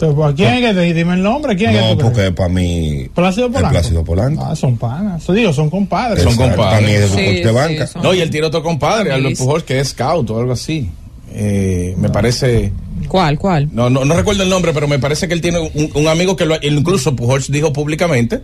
Entonces, 0.00 0.14
¿pues, 0.16 0.34
¿quién 0.36 0.54
es 0.54 0.60
que 0.68 0.74
te 0.74 0.94
dime 0.94 1.14
el 1.14 1.22
nombre? 1.24 1.56
¿Quién 1.56 1.70
es 1.70 1.76
que 1.82 1.88
No, 1.88 1.96
tú 1.96 2.04
porque 2.04 2.30
para 2.30 2.48
mí. 2.48 3.08
Plácido 3.14 3.48
Polanco. 3.50 3.70
Plácido 3.70 4.04
Polanco. 4.04 4.44
Ah, 4.48 4.54
son 4.54 4.76
panas. 4.76 5.26
Digo, 5.26 5.52
son 5.52 5.68
compadres. 5.70 6.22
Son 6.22 6.36
compadres. 6.36 6.56
Para 6.66 6.80
mí 6.80 6.92
es 6.92 7.00
de 7.00 7.08
su 7.08 7.14
Sí, 7.16 7.24
coach 7.24 7.34
de 7.34 7.48
sí, 7.48 7.54
banca. 7.54 7.86
son- 7.88 8.02
No, 8.02 8.14
y 8.14 8.20
él 8.20 8.30
tiene 8.30 8.46
otro 8.46 8.62
compadre, 8.62 9.10
Albert 9.12 9.26
Amazing. 9.26 9.46
Pujols, 9.46 9.64
que 9.64 9.80
es 9.80 9.88
scout 9.88 10.30
o 10.30 10.38
algo 10.38 10.52
así. 10.52 10.88
Eh, 11.32 11.94
me 11.98 12.10
parece. 12.10 12.72
¿Cuál, 13.08 13.38
cuál? 13.40 13.68
No, 13.72 13.90
no, 13.90 14.04
no 14.04 14.14
recuerdo 14.14 14.44
el 14.44 14.48
nombre, 14.48 14.72
pero 14.72 14.86
me 14.86 15.00
parece 15.00 15.26
que 15.26 15.34
él 15.34 15.40
tiene 15.40 15.58
un, 15.58 15.90
un 15.94 16.06
amigo 16.08 16.36
que 16.36 16.44
lo, 16.46 16.54
incluso 16.62 17.16
Pujols 17.16 17.50
dijo 17.50 17.72
públicamente 17.72 18.40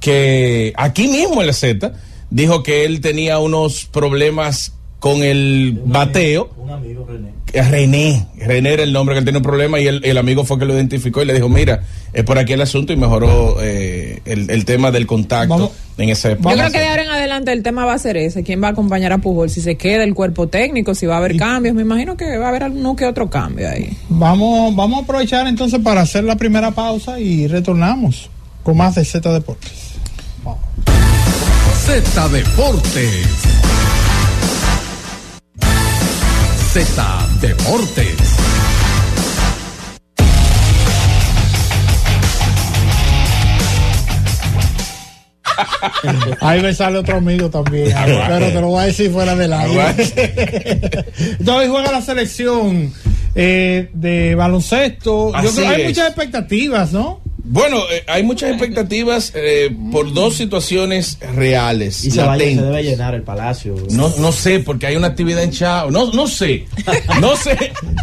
que 0.00 0.72
aquí 0.76 1.08
mismo 1.08 1.40
en 1.40 1.46
la 1.46 1.52
Z 1.52 1.92
dijo 2.30 2.62
que 2.62 2.84
él 2.84 3.00
tenía 3.00 3.38
unos 3.38 3.86
problemas 3.86 4.72
con 5.00 5.22
el 5.24 5.80
bateo. 5.84 6.50
Un 6.56 6.70
amigo, 6.70 7.04
René. 7.08 7.30
René, 7.52 8.26
René 8.36 8.74
era 8.74 8.84
el 8.84 8.92
nombre 8.92 9.14
que 9.16 9.18
él 9.18 9.24
tenía 9.24 9.38
un 9.38 9.42
problema 9.42 9.80
y 9.80 9.88
el, 9.88 10.04
el 10.04 10.18
amigo 10.18 10.44
fue 10.44 10.56
que 10.60 10.64
lo 10.66 10.74
identificó 10.74 11.20
y 11.20 11.24
le 11.24 11.34
dijo, 11.34 11.48
mira, 11.48 11.82
es 12.12 12.22
por 12.22 12.38
aquí 12.38 12.52
el 12.52 12.60
asunto 12.60 12.92
y 12.92 12.96
mejoró 12.96 13.56
eh, 13.60 14.20
el, 14.24 14.48
el 14.50 14.64
tema 14.64 14.92
del 14.92 15.04
contacto 15.08 15.54
Vamos- 15.54 15.70
en 15.98 16.10
ese 16.10 16.36
Yo 16.36 16.48
creo 16.50 16.70
que 16.70 16.78
de 16.78 16.86
ahora 16.86 17.02
en 17.02 17.10
adelante 17.10 17.52
el 17.52 17.64
tema 17.64 17.84
va 17.86 17.94
a 17.94 17.98
ser 17.98 18.16
ese. 18.18 18.44
¿Quién 18.44 18.62
va 18.62 18.68
a 18.68 18.70
acompañar 18.70 19.12
a 19.12 19.18
Pujol? 19.18 19.50
Si 19.50 19.60
se 19.62 19.74
queda 19.76 20.04
el 20.04 20.14
cuerpo 20.14 20.46
técnico, 20.46 20.94
si 20.94 21.06
va 21.06 21.14
a 21.16 21.18
haber 21.18 21.36
cambios. 21.36 21.74
Me 21.74 21.82
imagino 21.82 22.16
que 22.16 22.38
va 22.38 22.46
a 22.46 22.48
haber 22.50 22.62
alguno 22.62 22.94
que 22.94 23.04
otro 23.04 23.28
cambio 23.28 23.68
ahí. 23.68 23.96
Vamos, 24.08 24.76
vamos 24.76 25.00
a 25.00 25.02
aprovechar 25.02 25.46
entonces 25.48 25.80
para 25.80 26.02
hacer 26.02 26.22
la 26.24 26.36
primera 26.36 26.70
pausa 26.70 27.18
y 27.18 27.48
retornamos 27.48 28.30
con 28.62 28.76
más 28.76 28.94
de 28.94 29.04
Z 29.04 29.32
Deportes. 29.32 29.72
Z 31.84 32.28
Deportes. 32.28 33.26
Z 36.72 36.86
Deportes. 37.40 38.16
Ahí 46.40 46.62
me 46.62 46.72
sale 46.72 46.98
otro 46.98 47.16
amigo 47.16 47.50
también, 47.50 47.92
pero 48.28 48.46
te 48.46 48.60
lo 48.60 48.68
voy 48.68 48.82
a 48.82 48.86
decir 48.86 49.10
fuera 49.10 49.34
del 49.34 49.52
aire. 49.52 49.84
Entonces 49.88 51.48
hoy 51.48 51.66
juega 51.66 51.90
la 51.90 52.02
selección 52.02 52.92
eh, 53.34 53.90
de 53.92 54.36
baloncesto. 54.36 55.32
Yo 55.42 55.50
creo 55.50 55.54
que 55.54 55.66
hay 55.66 55.86
muchas 55.86 56.06
expectativas, 56.06 56.92
¿no? 56.92 57.20
Bueno, 57.44 57.78
eh, 57.90 58.04
hay 58.06 58.22
muchas 58.22 58.50
expectativas 58.50 59.32
eh, 59.34 59.74
por 59.92 60.12
dos 60.12 60.36
situaciones 60.36 61.18
reales. 61.34 62.04
Y 62.04 62.10
se, 62.10 62.22
vaya- 62.22 62.44
se 62.44 62.62
debe 62.62 62.82
llenar 62.82 63.14
el 63.14 63.22
palacio. 63.22 63.74
No, 63.90 64.12
no 64.18 64.32
sé, 64.32 64.60
porque 64.60 64.86
hay 64.86 64.96
una 64.96 65.08
actividad 65.08 65.42
en 65.42 65.50
Chao. 65.50 65.90
No, 65.90 66.12
no 66.12 66.26
sé. 66.26 66.66
No 67.20 67.36
sé. 67.36 67.56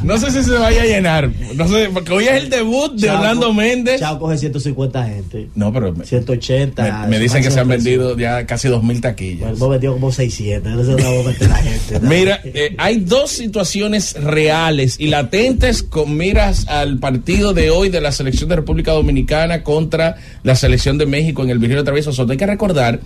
No 0.03 0.17
sé 0.17 0.32
si 0.32 0.44
se 0.44 0.51
vaya 0.58 0.82
a 0.82 0.86
llenar. 0.86 1.29
No 1.56 1.67
sé, 1.67 1.89
porque 1.94 2.12
hoy 2.12 2.25
es 2.25 2.32
el 2.44 2.50
debut 2.50 2.94
de 2.94 3.08
Chao 3.08 3.17
Orlando 3.17 3.53
Méndez. 3.53 4.00
Chao 4.00 4.20
coge 4.20 4.38
150 4.38 5.06
gente. 5.06 5.48
No, 5.56 5.72
pero 5.72 5.94
me, 5.94 6.06
180. 6.06 7.01
me- 7.03 7.08
me 7.08 7.20
dicen 7.20 7.41
que 7.44 7.51
se 7.51 7.60
han 7.60 7.67
vendido 7.67 8.17
ya 8.17 8.46
casi 8.46 8.67
dos 8.67 8.82
mil 8.84 9.00
presión. 9.00 9.01
taquillas. 9.01 9.51
Hemos 9.58 9.70
vendido 9.70 9.94
como 9.94 10.12
600. 10.12 10.72
Entonces 10.72 11.03
no 11.06 11.20
a 11.20 11.24
meter 11.24 11.50
la 11.50 11.56
gente. 11.58 12.00
¿no? 12.00 12.10
Mira, 12.10 12.41
eh, 12.44 12.75
hay 12.77 12.98
dos 13.00 13.32
situaciones 13.32 14.13
reales 14.22 14.96
y 15.00 15.08
latentes 15.08 15.84
con 15.84 16.17
miras 16.17 16.67
al 16.67 16.98
partido 17.00 17.53
de 17.53 17.70
hoy 17.70 17.89
de 17.89 18.01
la 18.01 18.12
selección 18.12 18.50
de 18.50 18.56
República 18.58 18.91
Dominicana 18.91 19.26
contra 19.63 20.15
la 20.43 20.55
selección 20.55 20.98
de 20.98 21.05
México 21.05 21.43
en 21.43 21.50
el 21.50 21.60
Virgilio 21.60 21.84
Travieso 21.84 22.12
Soto. 22.13 22.31
Hay 22.31 22.38
que 22.38 22.46
recordar 22.46 23.00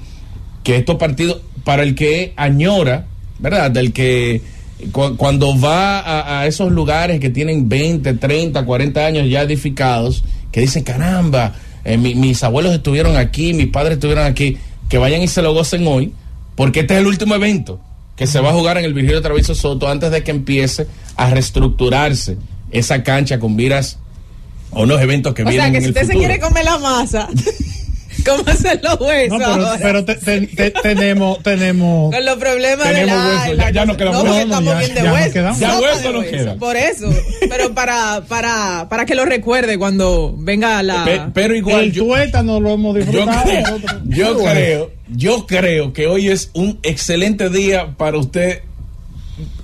que 0.64 0.76
estos 0.78 0.96
partidos, 0.98 1.42
para 1.64 1.84
el 1.84 1.96
que 1.96 2.34
añora, 2.36 3.06
¿verdad? 3.40 3.72
Del 3.72 3.92
que 3.94 4.42
cu- 4.92 5.16
cuando 5.18 5.60
va 5.60 6.40
a, 6.42 6.46
esos 6.48 6.72
lugares 6.72 7.20
que 7.20 7.30
tienen 7.30 7.68
20, 7.68 8.14
30, 8.14 8.64
40 8.66 9.06
años 9.06 9.30
ya 9.30 9.42
edificados, 9.42 10.24
que 10.52 10.62
dicen, 10.62 10.84
caramba, 10.84 11.54
eh, 11.84 11.98
mi- 11.98 12.16
mis 12.16 12.44
abuelos 12.44 12.74
estuvieron 12.74 13.18
aquí, 13.18 13.54
mis 13.54 13.68
padres 13.68 13.94
estuvieron 13.94 14.26
aquí, 14.26 14.58
que 14.90 14.98
vayan 14.98 15.22
y 15.24 15.28
se 15.28 15.42
lo 15.42 15.54
gocen 15.54 15.86
hoy, 15.88 16.14
porque 16.56 16.82
este 16.82 16.94
es 16.96 17.00
el 17.02 17.08
último 17.08 17.34
evento 17.36 17.80
que 18.16 18.28
se 18.28 18.40
va 18.40 18.50
a 18.50 18.54
jugar 18.54 18.78
en 18.78 18.86
el 18.86 18.94
Virgilio 18.94 19.22
Travieso 19.22 19.56
Soto 19.56 19.88
antes 19.90 20.12
de 20.12 20.24
que 20.24 20.30
empiece 20.32 20.86
a 21.16 21.30
reestructurarse 21.32 22.38
esa 22.72 23.02
cancha 23.04 23.40
con 23.40 23.56
miras 23.56 23.98
a 24.72 24.80
unos 24.80 25.02
eventos 25.02 25.34
que 25.34 25.44
O 25.44 25.46
sea, 25.46 25.52
vienen 25.52 25.72
que 25.74 25.78
en 25.78 25.84
si 25.84 25.90
el 25.90 25.96
usted 25.96 26.08
se 26.14 26.18
quiere 26.18 26.40
comer 26.40 26.66
la 26.66 26.78
masa, 26.80 27.28
¿Cómo 28.26 28.44
hacen 28.46 28.80
los 28.84 29.00
huesos? 29.00 29.40
No, 29.40 29.46
pero, 29.46 29.66
ahora? 29.68 29.80
pero 29.82 30.06
te- 30.06 30.16
te- 30.16 30.46
te- 30.46 30.70
tenemos, 30.70 31.42
tenemos. 31.42 32.14
Con 32.16 32.24
los 32.24 32.38
problemas 32.38 32.88
de 32.94 33.06
la 33.08 33.16
hueso, 33.16 33.54
ya- 33.58 33.70
ya 33.72 33.86
no 33.86 33.98
quedamos- 33.98 34.24
No, 34.24 34.46
no, 34.46 34.62
ya- 34.62 34.78
bien 34.78 34.90
de 34.94 34.96
ya 35.02 35.04
no 35.08 35.14
hueso. 35.14 35.34
quedamos. 35.34 35.60
Ya 35.60 35.70
Sopa 35.74 35.82
hueso 35.82 36.08
de 36.08 36.14
no 36.14 36.22
queda. 36.26 36.56
Por 36.58 36.76
eso. 36.78 37.10
Pero 37.50 37.74
para, 37.74 38.22
para, 38.28 38.86
para 38.90 39.06
que 39.08 39.16
lo 39.16 39.26
recuerde 39.26 39.80
cuando 39.80 40.36
venga 40.38 40.84
la. 40.84 41.04
Pe- 41.04 41.22
pero 41.34 41.56
igual 41.56 41.86
el 41.86 41.92
yo, 41.94 42.04
tuétano 42.06 42.60
lo 42.60 42.74
hemos 42.74 42.94
yo 42.96 43.02
disfrutado. 43.02 43.42
creo, 43.44 43.62
nosotros. 43.62 44.02
yo 44.06 44.38
creo, 44.38 44.92
yo 45.08 45.48
creo 45.48 45.94
que 45.94 46.06
hoy 46.06 46.30
es 46.30 46.52
un 46.54 46.78
excelente 46.84 47.50
día 47.50 47.96
para 47.98 48.18
usted 48.20 48.62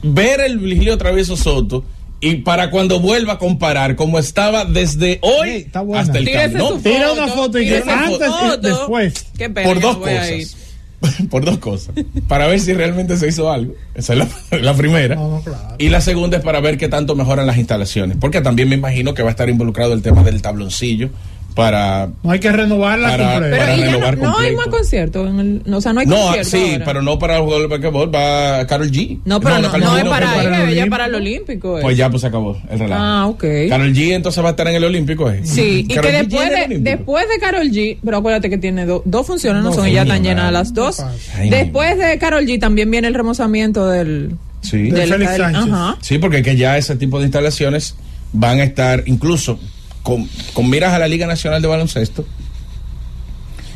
ver 0.01 0.39
el 0.41 0.57
Vigilio 0.57 0.97
Travieso 0.97 1.37
Soto 1.37 1.83
y 2.19 2.35
para 2.37 2.71
cuando 2.71 2.99
vuelva 2.99 3.33
a 3.33 3.37
comparar 3.37 3.95
como 3.95 4.17
estaba 4.17 4.65
desde 4.65 5.19
hoy 5.21 5.49
Ey, 5.49 5.61
está 5.61 5.81
buena. 5.81 6.01
hasta 6.01 6.17
el 6.17 6.25
Tírese 6.25 6.43
cambio. 6.53 6.69
No, 6.71 6.77
Tira 6.77 7.11
una 7.11 7.27
foto 7.27 7.59
y 7.59 7.73
antes 7.73 8.27
y 8.57 8.61
después. 8.61 9.25
Qué 9.37 9.49
pena, 9.49 9.67
por 9.67 9.79
dos 9.79 9.97
cosas. 9.97 10.57
por 11.29 11.45
dos 11.45 11.57
cosas. 11.59 11.95
Para 12.27 12.47
ver 12.47 12.59
si 12.59 12.73
realmente 12.73 13.17
se 13.17 13.27
hizo 13.27 13.51
algo. 13.51 13.75
Esa 13.93 14.13
es 14.13 14.19
la, 14.19 14.27
la 14.59 14.73
primera. 14.73 15.15
No, 15.15 15.29
no, 15.29 15.41
claro. 15.41 15.75
Y 15.77 15.89
la 15.89 16.01
segunda 16.01 16.37
es 16.37 16.43
para 16.43 16.59
ver 16.59 16.77
qué 16.77 16.87
tanto 16.87 17.15
mejoran 17.15 17.45
las 17.45 17.57
instalaciones. 17.57 18.17
Porque 18.19 18.41
también 18.41 18.67
me 18.69 18.75
imagino 18.75 19.13
que 19.13 19.21
va 19.21 19.29
a 19.29 19.31
estar 19.31 19.49
involucrado 19.49 19.93
el 19.93 20.01
tema 20.01 20.23
del 20.23 20.41
tabloncillo 20.41 21.09
para... 21.57 22.09
No 22.23 22.31
hay 22.31 22.39
que 22.39 22.51
renovarla 22.51 23.09
Para- 23.09 23.33
completa. 23.33 23.57
Ya 23.57 23.75
no, 23.77 23.91
renovar 23.91 24.17
no 24.19 24.37
hay 24.37 24.55
más 24.55 24.67
conciertos. 24.67 25.29
en 25.29 25.39
el- 25.39 25.61
no, 25.65 25.77
o 25.77 25.81
sea, 25.81 25.91
no 25.91 25.99
hay 26.01 26.05
No, 26.05 26.15
conciertos. 26.15 26.47
sí, 26.51 26.71
ahora. 26.73 26.85
pero 26.85 27.01
no 27.01 27.17
para 27.19 27.35
el 27.37 27.41
jugador 27.41 27.61
de 27.63 27.67
basquetbol, 27.77 28.13
va 28.15 28.65
Carol 28.67 28.91
G. 28.91 29.19
No, 29.25 29.39
pero 29.41 29.55
no, 29.59 29.71
Karol 29.71 29.81
no 29.81 29.91
G 29.95 29.97
es 29.97 30.03
para, 30.07 30.25
para 30.27 30.41
el 30.41 30.47
ella, 30.47 30.57
es 30.57 30.63
Olímpico. 30.67 30.89
para 30.91 31.05
el 31.07 31.15
Olímpico. 31.15 31.77
eh. 31.79 31.81
Pues 31.81 31.97
ya 31.97 32.09
pues 32.09 32.21
se 32.21 32.27
acabó 32.27 32.57
el 32.69 32.79
relajo. 32.79 33.03
Ah, 33.03 33.25
ok. 33.27 33.43
Carol 33.69 33.93
G 33.93 34.11
entonces 34.13 34.43
va 34.43 34.47
a 34.47 34.51
estar 34.51 34.67
en 34.67 34.75
el 34.75 34.83
Olímpico. 34.83 35.29
¿eh? 35.31 35.41
Sí, 35.43 35.85
y 35.89 35.93
Karol 35.95 36.11
que 36.11 36.17
después 36.17 36.51
el 36.51 36.69
de, 36.83 36.91
después 36.91 37.25
de 37.27 37.39
Carol 37.39 37.67
G, 37.71 37.97
pero 38.05 38.17
acuérdate 38.17 38.49
que 38.49 38.57
tiene 38.59 38.85
do- 38.85 39.01
dos 39.03 39.25
funciones, 39.27 39.63
no 39.63 39.73
son, 39.73 39.87
y 39.89 39.93
ya 39.93 40.03
están 40.03 40.23
llenas 40.23 40.53
las 40.53 40.73
dos. 40.73 40.99
Ay, 41.35 41.49
Después 41.49 41.97
de 41.97 42.17
Carol 42.19 42.45
G 42.45 42.59
también 42.59 42.89
viene 42.91 43.07
el 43.07 43.15
remozamiento 43.15 43.87
del... 43.89 44.35
Sí. 44.61 44.91
De 44.91 45.07
Félix 45.07 45.31
del- 45.31 45.41
Sánchez. 45.41 45.73
Ajá. 45.73 45.97
Sí, 46.01 46.19
porque 46.19 46.43
que 46.43 46.55
ya 46.55 46.77
ese 46.77 46.95
tipo 46.95 47.17
de 47.17 47.25
instalaciones 47.25 47.95
van 48.33 48.59
a 48.59 48.63
estar 48.63 49.03
incluso 49.07 49.59
con, 50.07 50.25
con 50.53 50.69
miras 50.69 50.93
a 50.93 50.99
la 50.99 51.07
Liga 51.09 51.27
Nacional 51.27 51.61
de 51.61 51.67
Baloncesto. 51.67 52.23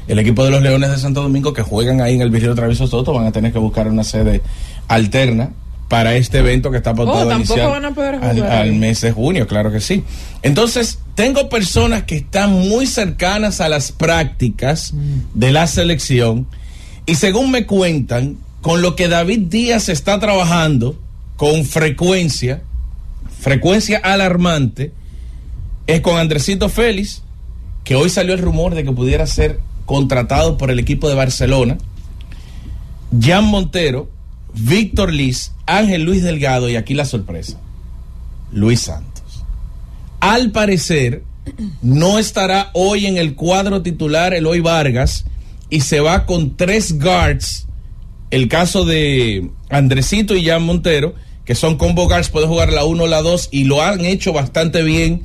El 0.07 0.17
equipo 0.17 0.45
de 0.45 0.50
los 0.51 0.61
Leones 0.61 0.89
de 0.89 0.97
Santo 0.97 1.21
Domingo 1.21 1.51
que 1.51 1.61
juegan 1.61 2.00
ahí 2.00 2.15
en 2.15 2.21
el 2.21 2.29
Virgilio 2.29 2.55
Travieso 2.55 2.88
Soto 2.88 3.11
van 3.11 3.27
a 3.27 3.33
tener 3.33 3.51
que 3.51 3.59
buscar 3.59 3.89
una 3.89 4.05
sede 4.05 4.41
alterna 4.88 5.51
para 5.89 6.15
este 6.15 6.39
evento 6.39 6.71
que 6.71 6.77
está 6.77 6.95
pautado 6.95 7.17
Oh, 7.17 7.21
a 7.23 7.29
tampoco 7.31 7.53
iniciar 7.55 7.69
van 7.69 7.83
a 7.83 7.93
poder 7.93 8.15
al, 8.15 8.35
jugar 8.38 8.51
al 8.53 8.69
ahí. 8.69 8.77
mes 8.77 9.01
de 9.01 9.11
junio, 9.11 9.45
claro 9.45 9.73
que 9.73 9.81
sí. 9.81 10.05
Entonces, 10.41 11.00
tengo 11.15 11.50
personas 11.50 12.03
que 12.03 12.15
están 12.15 12.53
muy 12.53 12.88
cercanas 12.88 13.59
a 13.59 13.67
las 13.67 13.91
prácticas 13.91 14.93
de 15.33 15.51
la 15.51 15.67
selección 15.67 16.47
y 17.05 17.15
según 17.15 17.51
me 17.51 17.65
cuentan, 17.65 18.38
con 18.61 18.81
lo 18.81 18.95
que 18.95 19.09
David 19.09 19.47
Díaz 19.50 19.89
está 19.89 20.17
trabajando 20.21 20.97
con 21.35 21.65
frecuencia, 21.65 22.61
frecuencia 23.41 23.97
alarmante, 23.97 24.93
es 25.88 26.01
con 26.01 26.17
Andresito 26.17 26.69
Félix, 26.69 27.23
que 27.83 27.95
hoy 27.95 28.09
salió 28.09 28.33
el 28.33 28.41
rumor 28.41 28.75
de 28.75 28.83
que 28.83 28.91
pudiera 28.91 29.25
ser 29.25 29.59
contratado 29.85 30.57
por 30.57 30.71
el 30.71 30.79
equipo 30.79 31.09
de 31.09 31.15
Barcelona, 31.15 31.77
Jan 33.19 33.45
Montero, 33.45 34.09
Víctor 34.53 35.11
Liz, 35.11 35.51
Ángel 35.65 36.03
Luis 36.03 36.23
Delgado 36.23 36.69
y 36.69 36.75
aquí 36.75 36.93
la 36.93 37.05
sorpresa, 37.05 37.59
Luis 38.51 38.81
Santos. 38.81 39.43
Al 40.19 40.51
parecer, 40.51 41.23
no 41.81 42.19
estará 42.19 42.69
hoy 42.73 43.07
en 43.07 43.17
el 43.17 43.35
cuadro 43.35 43.81
titular 43.81 44.33
Eloy 44.33 44.59
Vargas 44.59 45.25
y 45.69 45.81
se 45.81 46.00
va 46.00 46.25
con 46.25 46.55
tres 46.55 47.00
guards. 47.00 47.67
El 48.29 48.47
caso 48.47 48.85
de 48.85 49.50
Andresito 49.69 50.35
y 50.35 50.45
Jan 50.45 50.63
Montero, 50.63 51.15
que 51.43 51.55
son 51.55 51.77
combo 51.77 52.07
guards, 52.07 52.29
puede 52.29 52.47
jugar 52.47 52.71
la 52.71 52.85
1 52.85 53.03
o 53.03 53.07
la 53.07 53.21
2 53.21 53.50
y 53.51 53.63
lo 53.63 53.81
han 53.81 54.05
hecho 54.05 54.31
bastante 54.31 54.83
bien 54.83 55.23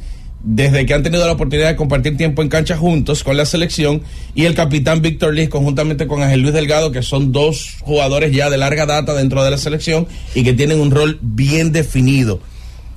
desde 0.49 0.87
que 0.87 0.95
han 0.95 1.03
tenido 1.03 1.27
la 1.27 1.33
oportunidad 1.33 1.67
de 1.67 1.77
compartir 1.77 2.17
tiempo 2.17 2.41
en 2.41 2.49
cancha 2.49 2.77
juntos 2.77 3.25
con 3.25 3.37
la 3.37 3.45
selección 3.45 4.03
y 4.33 4.45
el 4.45 4.55
capitán 4.55 5.03
Víctor 5.03 5.35
Liz 5.35 5.49
conjuntamente 5.49 6.07
con 6.07 6.23
Ángel 6.23 6.43
Luis 6.43 6.55
Delgado 6.55 6.93
que 6.93 7.03
son 7.03 7.33
dos 7.33 7.79
jugadores 7.81 8.33
ya 8.33 8.49
de 8.49 8.57
larga 8.57 8.87
data 8.87 9.13
dentro 9.13 9.43
de 9.43 9.51
la 9.51 9.59
selección 9.59 10.07
y 10.37 10.45
que 10.45 10.53
tienen 10.53 10.81
un 10.81 10.93
rol 10.93 11.19
bien 11.21 11.73
definido. 11.73 12.39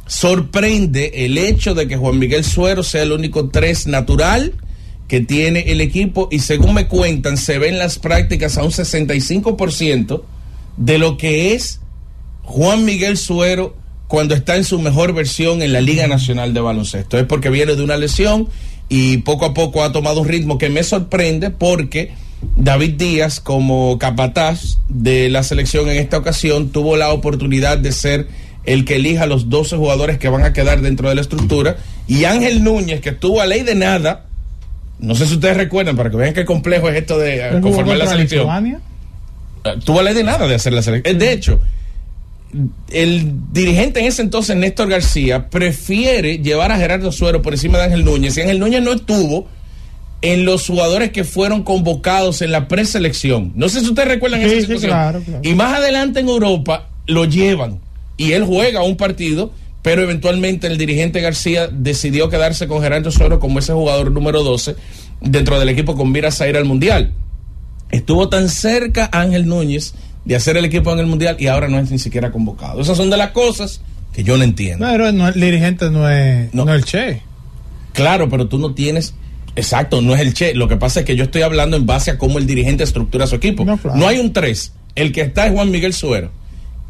Sorprende 0.06 1.26
el 1.26 1.40
hecho 1.40 1.74
de 1.74 1.88
que 1.88 1.98
Juan 1.98 2.20
Miguel 2.20 2.44
Suero 2.44 2.84
sea 2.84 3.02
el 3.02 3.14
único 3.14 3.50
tres 3.50 3.88
natural 3.88 4.54
que 5.08 5.20
tiene 5.20 5.72
el 5.72 5.82
equipo 5.82 6.30
y 6.32 6.40
según 6.40 6.76
me 6.76 6.88
cuentan 6.88 7.36
se 7.36 7.58
ven 7.58 7.80
las 7.80 7.98
prácticas 7.98 8.60
a 8.60 8.64
un 8.64 8.70
65% 8.70 10.22
de 10.78 10.98
lo 11.00 11.18
que 11.18 11.56
es 11.56 11.80
Juan 12.44 12.86
Miguel 12.86 13.18
Suero 13.18 13.76
cuando 14.10 14.34
está 14.34 14.56
en 14.56 14.64
su 14.64 14.80
mejor 14.80 15.14
versión 15.14 15.62
en 15.62 15.72
la 15.72 15.82
Liga 15.82 16.08
Nacional 16.08 16.52
de 16.52 16.60
Baloncesto. 16.60 17.20
Es 17.20 17.26
porque 17.26 17.52
viene 17.52 17.76
de 17.76 17.84
una 17.84 17.96
lesión 17.96 18.50
y 18.90 19.18
poco 19.18 19.46
a 19.46 19.54
poco 19.54 19.84
ha 19.84 19.92
tomado 19.92 20.22
un 20.22 20.28
ritmo 20.28 20.58
que 20.58 20.68
me 20.68 20.82
sorprende 20.82 21.52
porque 21.52 22.12
David 22.58 22.96
Díaz, 22.96 23.40
como 23.40 24.00
capataz 24.00 24.80
de 24.88 25.30
la 25.30 25.44
selección 25.44 25.90
en 25.90 25.98
esta 25.98 26.18
ocasión, 26.18 26.70
tuvo 26.70 26.98
la 26.98 27.14
oportunidad 27.14 27.78
de 27.78 27.92
ser 27.92 28.28
el 28.64 28.84
que 28.84 28.96
elija 28.96 29.28
los 29.28 29.48
12 29.48 29.78
jugadores 29.78 30.18
que 30.18 30.28
van 30.28 30.44
a 30.44 30.54
quedar 30.54 30.82
dentro 30.82 31.08
de 31.08 31.14
la 31.14 31.22
estructura. 31.22 31.78
Y 32.08 32.24
Ángel 32.24 32.64
Núñez, 32.64 33.02
que 33.02 33.10
estuvo 33.10 33.42
a 33.42 33.46
ley 33.46 33.62
de 33.62 33.76
nada, 33.76 34.26
no 34.98 35.14
sé 35.14 35.28
si 35.28 35.36
ustedes 35.36 35.56
recuerdan, 35.56 35.96
para 35.96 36.10
que 36.10 36.18
vean 36.18 36.34
qué 36.34 36.46
complejo 36.46 36.90
es 36.90 36.96
esto 36.96 37.20
de 37.20 37.48
eh, 37.48 37.62
conformar 37.62 37.98
la 37.98 38.08
selección. 38.08 38.82
Eh, 39.66 39.76
tuvo 39.86 40.02
la 40.02 40.10
ley 40.10 40.16
de 40.16 40.24
nada 40.24 40.48
de 40.48 40.56
hacer 40.56 40.74
la 40.74 40.82
selección. 40.82 41.20
De 41.20 41.32
hecho, 41.32 41.60
el 42.92 43.32
dirigente 43.54 44.00
en 44.00 44.08
ese 44.08 44.22
entonces, 44.22 44.56
Néstor 44.56 44.90
García, 44.90 45.50
prefiere 45.50 46.40
llevar 46.40 46.72
a 46.72 46.78
Gerardo 46.78 47.12
Suero 47.12 47.42
por 47.42 47.54
encima 47.54 47.78
de 47.78 47.86
Ángel 47.86 48.06
Núñez. 48.06 48.38
Y 48.38 48.42
Ángel 48.42 48.60
Núñez 48.60 48.82
no 48.82 48.94
estuvo 48.94 49.48
en 50.22 50.46
los 50.46 50.66
jugadores 50.68 51.12
que 51.12 51.24
fueron 51.24 51.64
convocados 51.64 52.42
en 52.42 52.52
la 52.52 52.68
preselección. 52.68 53.54
No 53.56 53.70
sé 53.70 53.80
si 53.82 53.88
ustedes 53.88 54.08
recuerdan 54.10 54.42
Sí, 54.42 54.46
esa 54.48 54.56
sí, 54.56 54.62
situación. 54.62 54.92
claro, 54.92 55.22
claro. 55.22 55.42
Y 55.44 55.54
más 55.54 55.78
adelante 55.78 56.20
en 56.20 56.28
Europa 56.30 56.90
lo 57.08 57.26
llevan 57.26 57.80
y 58.18 58.34
él 58.34 58.44
juega 58.44 58.84
un 58.84 58.98
partido, 58.98 59.54
pero 59.82 60.02
eventualmente 60.02 60.68
el 60.68 60.78
dirigente 60.78 61.22
García 61.22 61.68
decidió 61.72 62.28
quedarse 62.30 62.68
con 62.68 62.82
Gerardo 62.82 63.12
Suero 63.12 63.40
como 63.40 63.60
ese 63.60 63.72
jugador 63.72 64.12
número 64.12 64.44
12 64.44 64.76
dentro 65.22 65.58
del 65.60 65.70
equipo 65.70 65.96
con 65.96 66.12
miras 66.12 66.42
a 66.42 66.50
ir 66.50 66.58
al 66.58 66.66
Mundial. 66.66 67.14
Estuvo 67.92 68.28
tan 68.28 68.50
cerca 68.50 69.10
Ángel 69.14 69.46
Núñez 69.48 69.94
de 70.30 70.36
hacer 70.36 70.56
el 70.58 70.66
equipo 70.66 70.94
en 70.94 71.00
el 71.00 71.08
Mundial 71.08 71.36
y 71.40 71.48
ahora 71.48 71.68
no 71.68 71.80
es 71.80 71.90
ni 71.92 72.00
siquiera 72.00 72.32
convocado. 72.32 72.80
Esas 72.80 72.96
son 72.96 73.10
de 73.10 73.18
las 73.18 73.32
cosas 73.32 73.82
que 74.14 74.24
yo 74.24 74.38
no 74.38 74.44
entiendo. 74.44 74.86
Pero 74.90 75.12
no, 75.12 75.28
el 75.28 75.34
dirigente 75.40 75.90
no 75.90 76.08
es, 76.10 76.54
No. 76.54 76.66
no. 76.66 76.74
es 76.74 76.80
el 76.80 76.86
Che. 76.86 77.22
Claro, 77.94 78.30
pero 78.30 78.48
tú 78.48 78.60
no 78.60 78.74
tienes. 78.74 79.14
Exacto, 79.56 80.02
no 80.02 80.14
es 80.16 80.22
el 80.22 80.34
Che. 80.34 80.54
Lo 80.54 80.68
que 80.68 80.78
pasa 80.78 81.00
es 81.02 81.06
que 81.06 81.16
yo 81.16 81.24
estoy 81.24 81.42
hablando 81.42 81.76
en 81.78 81.86
base 81.86 82.12
a 82.12 82.18
cómo 82.18 82.38
el 82.38 82.46
dirigente 82.48 82.84
estructura 82.84 83.28
su 83.28 83.36
equipo. 83.36 83.66
No, 83.66 83.78
claro. 83.78 84.08
hay 84.08 84.20
un 84.20 84.32
3. 84.32 84.74
El 84.96 85.12
que 85.12 85.22
está 85.22 85.48
es 85.48 85.52
Juan 85.54 85.72
Miguel 85.72 85.94
Suero. 85.94 86.32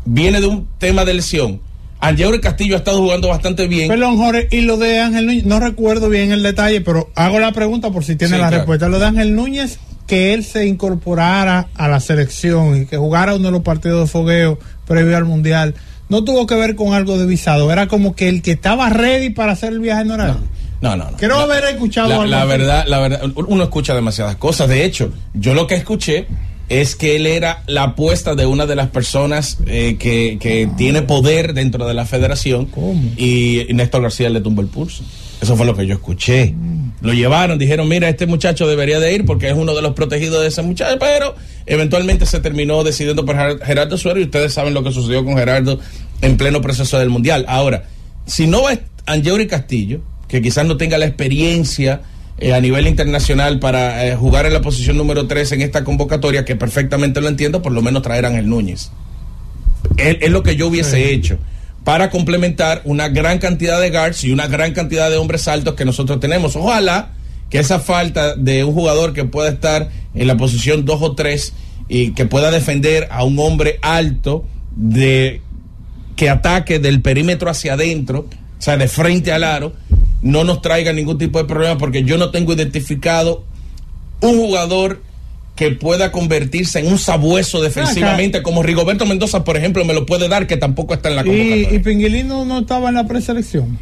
Viene 0.06 0.42
de 0.42 0.48
un 0.48 0.68
tema 0.78 1.06
de 1.06 1.14
lesión. 1.14 1.62
Angeuro 2.02 2.40
Castillo 2.40 2.76
ha 2.76 2.80
estado 2.80 3.00
jugando 3.02 3.28
bastante 3.28 3.68
bien. 3.68 3.88
Perdón, 3.90 4.18
Jorge, 4.18 4.48
y 4.52 4.62
lo 4.62 4.78
de 4.78 5.00
Ángel 5.00 5.26
Núñez, 5.26 5.46
no 5.46 5.60
recuerdo 5.60 6.08
bien 6.10 6.32
el 6.32 6.44
detalle, 6.44 6.80
pero 6.82 7.10
hago 7.16 7.40
la 7.40 7.52
pregunta 7.52 7.92
por 7.92 8.06
si 8.06 8.16
tiene 8.16 8.36
Sí, 8.36 8.42
la 8.42 8.48
claro. 8.48 8.58
respuesta. 8.58 8.88
Lo 8.88 9.00
de 9.00 9.06
Ángel 9.06 9.36
Núñez, 9.36 9.80
que 10.10 10.34
él 10.34 10.44
se 10.44 10.66
incorporara 10.68 11.70
a 11.76 11.88
la 11.88 12.00
selección 12.02 12.82
y 12.82 12.86
que 12.86 12.98
jugara 12.98 13.36
uno 13.36 13.46
de 13.46 13.52
los 13.52 13.62
partidos 13.62 14.02
de 14.02 14.12
fogueo 14.12 14.60
previo 14.86 15.16
al 15.16 15.24
Mundial, 15.26 15.76
no 16.10 16.24
tuvo 16.26 16.48
que 16.48 16.56
ver 16.56 16.76
con 16.76 16.94
algo 16.94 17.18
de 17.18 17.26
visado. 17.26 17.72
Era 17.72 17.88
como 17.88 18.16
que 18.16 18.28
el 18.28 18.42
que 18.42 18.52
estaba 18.52 18.90
ready 18.90 19.30
para 19.30 19.52
hacer 19.54 19.72
el 19.72 19.80
viaje 19.80 20.04
no 20.06 20.16
era. 20.16 20.38
No, 20.82 20.96
no, 20.98 21.12
no. 21.12 21.18
Quiero 21.18 21.38
La- 21.38 21.44
haber 21.44 21.64
escuchado 21.66 22.10
la, 22.10 22.16
algo 22.16 22.26
la 22.26 22.46
verdad, 22.46 22.86
la 22.88 23.00
verdad, 23.00 23.22
uno 23.36 23.64
escucha 23.64 23.94
demasiadas 23.94 24.36
cosas. 24.38 24.68
De 24.68 24.84
hecho, 24.84 25.14
yo 25.36 25.54
lo 25.54 25.68
que 25.68 25.76
escuché 25.76 26.26
es 26.70 26.96
que 26.96 27.16
él 27.16 27.26
era 27.28 27.64
la 27.68 27.84
apuesta 27.84 28.34
de 28.36 28.46
una 28.46 28.66
de 28.66 28.76
las 28.76 28.88
personas 28.90 29.58
eh, 29.68 29.98
que, 30.00 30.38
que 30.40 30.70
tiene 30.78 31.02
poder 31.04 31.54
dentro 31.54 31.88
de 31.88 31.94
la 31.94 32.06
federación 32.06 32.66
¿Cómo? 32.68 33.00
y 33.18 33.68
Néstor 33.74 34.02
García 34.04 34.30
le 34.30 34.42
tumbó 34.42 34.62
el 34.62 34.68
pulso. 34.68 35.04
Eso 35.42 35.56
fue 35.56 35.66
lo 35.66 35.76
que 35.76 35.86
yo 35.88 35.94
escuché. 35.96 36.54
Lo 37.02 37.14
llevaron, 37.14 37.58
dijeron, 37.58 37.88
mira, 37.88 38.10
este 38.10 38.28
muchacho 38.28 38.68
debería 38.68 39.00
de 39.00 39.14
ir 39.14 39.26
porque 39.26 39.48
es 39.48 39.54
uno 39.56 39.74
de 39.74 39.82
los 39.82 39.94
protegidos 39.94 40.42
de 40.42 40.48
ese 40.50 40.62
muchacho, 40.62 40.98
pero 41.00 41.34
eventualmente 41.66 42.26
se 42.26 42.40
terminó 42.42 42.84
decidiendo 42.84 43.26
por 43.26 43.36
Ger- 43.38 43.64
Gerardo 43.64 43.98
Suero 43.98 44.20
y 44.20 44.24
ustedes 44.24 44.54
saben 44.54 44.74
lo 44.74 44.84
que 44.84 44.92
sucedió 44.92 45.24
con 45.24 45.38
Gerardo 45.38 45.80
en 46.22 46.36
pleno 46.36 46.60
proceso 46.62 47.00
del 47.00 47.10
Mundial. 47.10 47.46
Ahora, 47.48 47.86
si 48.26 48.48
no 48.48 48.64
va 48.64 48.72
Angeuri 49.06 49.48
Castillo, 49.48 50.02
que 50.28 50.42
quizás 50.42 50.66
no 50.66 50.76
tenga 50.76 50.98
la 50.98 51.06
experiencia 51.06 52.02
eh, 52.38 52.54
a 52.54 52.60
nivel 52.60 52.86
internacional 52.88 53.60
para 53.60 54.06
eh, 54.08 54.16
jugar 54.18 54.46
en 54.46 54.52
la 54.54 54.62
posición 54.62 54.98
número 54.98 55.26
3 55.26 55.54
en 55.54 55.62
esta 55.62 55.86
convocatoria, 55.86 56.44
que 56.44 56.58
perfectamente 56.58 57.22
lo 57.22 57.30
entiendo, 57.30 57.62
por 57.62 57.72
lo 57.72 57.82
menos 57.82 58.02
traer 58.02 58.26
a 58.26 58.28
Ángel 58.28 58.50
Núñez. 58.50 58.92
Es, 59.96 60.18
es 60.20 60.30
lo 60.32 60.44
que 60.44 60.58
yo 60.58 60.68
hubiese 60.68 61.14
hecho 61.14 61.38
para 61.84 62.10
complementar 62.10 62.82
una 62.86 63.10
gran 63.10 63.40
cantidad 63.40 63.80
de 63.80 63.90
guards 63.90 64.24
y 64.24 64.32
una 64.32 64.48
gran 64.48 64.74
cantidad 64.74 65.10
de 65.10 65.18
hombres 65.18 65.48
altos 65.48 65.76
que 65.76 65.86
nosotros 65.86 66.20
tenemos. 66.20 66.56
Ojalá 66.56 67.14
que 67.50 67.60
esa 67.60 67.80
falta 67.80 68.36
de 68.36 68.64
un 68.64 68.74
jugador 68.74 69.14
que 69.14 69.26
pueda 69.26 69.50
estar 69.50 69.90
en 70.14 70.28
la 70.28 70.38
posición 70.38 70.86
2 70.86 71.02
o 71.02 71.16
3 71.16 71.54
y 71.88 72.12
que 72.12 72.26
pueda 72.26 72.52
defender 72.52 73.08
a 73.12 73.24
un 73.24 73.40
hombre 73.40 73.80
alto 73.82 74.46
de 74.76 75.42
que 76.16 76.30
ataque 76.30 76.80
del 76.80 77.02
perímetro 77.02 77.50
hacia 77.50 77.74
adentro, 77.74 78.28
o 78.30 78.62
sea, 78.62 78.78
de 78.78 78.88
frente 78.88 79.32
al 79.32 79.44
aro, 79.44 79.74
no 80.22 80.44
nos 80.44 80.62
traiga 80.62 80.94
ningún 80.94 81.18
tipo 81.18 81.40
de 81.40 81.46
problema 81.46 81.78
porque 81.78 82.04
yo 82.04 82.18
no 82.18 82.30
tengo 82.30 82.54
identificado 82.54 83.46
un 84.22 84.38
jugador 84.38 85.02
que 85.60 85.72
pueda 85.72 86.12
convertirse 86.12 86.80
en 86.80 86.88
un 86.88 86.98
sabueso 86.98 87.62
defensivamente, 87.62 88.42
como 88.42 88.64
Rigoberto 88.64 89.06
Mendoza, 89.06 89.44
por 89.44 89.58
ejemplo, 89.58 89.84
me 89.84 89.94
lo 89.94 90.06
puede 90.06 90.30
dar, 90.30 90.48
que 90.48 90.56
tampoco 90.58 90.94
está 90.94 91.10
en 91.10 91.18
la 91.18 91.22
Y, 91.24 91.26
convocatoria. 91.26 91.74
y 91.74 91.80
Pinguilín 91.80 92.28
no 92.30 92.60
estaba 92.60 92.90
en 92.90 92.96
la 92.96 93.06
preselección. 93.06 93.78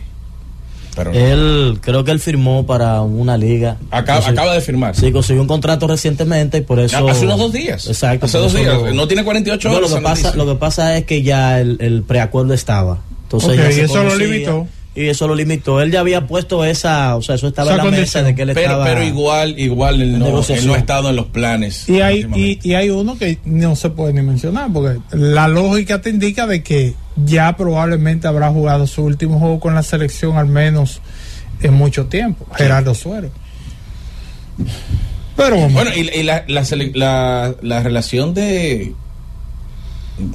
Pero 0.95 1.11
Él 1.13 1.77
creo 1.79 2.03
que 2.03 2.09
él 2.09 2.19
firmó 2.19 2.65
para 2.65 3.01
una 3.03 3.37
liga. 3.37 3.77
acaba, 3.91 4.19
Consiguió- 4.21 4.39
acaba 4.41 4.53
de 4.55 4.61
firmar. 4.61 4.95
Sí, 4.95 5.11
consiguió 5.11 5.43
un 5.43 5.47
contrato 5.47 5.85
recientemente 5.87 6.57
y 6.57 6.61
por 6.61 6.79
eso. 6.79 7.07
Hace 7.07 7.25
unos 7.25 7.37
dos 7.37 7.53
días. 7.53 7.85
Exacto. 7.85 8.25
Hace 8.25 8.39
dos 8.39 8.51
días. 8.55 8.73
lo- 8.73 8.91
No 8.93 9.07
tiene 9.07 9.23
48 9.23 9.69
No, 9.69 9.75
horas. 9.77 9.91
lo 9.91 9.97
que 9.97 10.01
pasa, 10.01 10.35
lo 10.35 10.47
que 10.47 10.55
pasa 10.55 10.97
es 10.97 11.05
que 11.05 11.21
ya 11.21 11.59
el, 11.61 11.77
el 11.81 12.01
preacuerdo 12.01 12.55
estaba. 12.55 12.97
Entonces 13.25 13.49
Ok, 13.51 13.55
ya 13.57 13.71
se 13.71 13.77
y 13.81 13.83
eso 13.83 14.03
lo 14.03 14.15
limitó. 14.15 14.67
Y 14.99 15.09
eso 15.09 15.27
lo 15.27 15.35
limitó. 15.35 15.79
Él 15.79 15.91
ya 15.91 15.99
había 15.99 16.25
puesto 16.25 16.65
esa, 16.65 17.15
o 17.15 17.21
sea, 17.21 17.35
eso 17.35 17.49
estaba 17.49 17.69
en 17.71 17.77
la 17.77 17.83
mesa 17.85 18.23
de 18.23 18.33
que 18.33 18.41
él 18.41 18.51
pero, 18.55 18.61
estaba. 18.71 18.85
pero 18.85 19.03
igual, 19.03 19.59
igual 19.59 20.01
él 20.01 20.17
no, 20.17 20.41
él 20.41 20.65
no 20.65 20.73
ha 20.73 20.77
estado 20.77 21.11
en 21.11 21.15
los 21.15 21.27
planes. 21.27 21.87
Y 21.87 22.01
hay, 22.01 22.21
y, 22.21 22.23
últimamente. 22.25 22.67
y 22.67 22.73
hay 22.73 22.89
uno 22.89 23.15
que 23.17 23.37
no 23.45 23.75
se 23.75 23.91
puede 23.91 24.13
ni 24.13 24.23
mencionar, 24.23 24.73
porque 24.73 24.99
la 25.11 25.47
lógica 25.47 26.01
te 26.01 26.09
indica 26.09 26.47
de 26.47 26.63
que 26.63 26.95
ya 27.15 27.55
probablemente 27.55 28.27
habrá 28.27 28.49
jugado 28.49 28.87
su 28.87 29.03
último 29.03 29.37
juego 29.39 29.59
con 29.59 29.75
la 29.75 29.83
selección 29.83 30.35
al 30.37 30.47
menos 30.47 30.99
en 31.61 31.75
mucho 31.75 32.07
tiempo, 32.07 32.47
Gerardo 32.55 32.95
Suero. 32.95 33.29
Pero. 35.35 35.69
Bueno, 35.69 35.91
y, 35.95 36.09
y 36.09 36.23
la, 36.23 36.43
la, 36.47 36.63
la- 36.95 37.55
la 37.61 37.83
relación 37.83 38.33
de, 38.33 38.93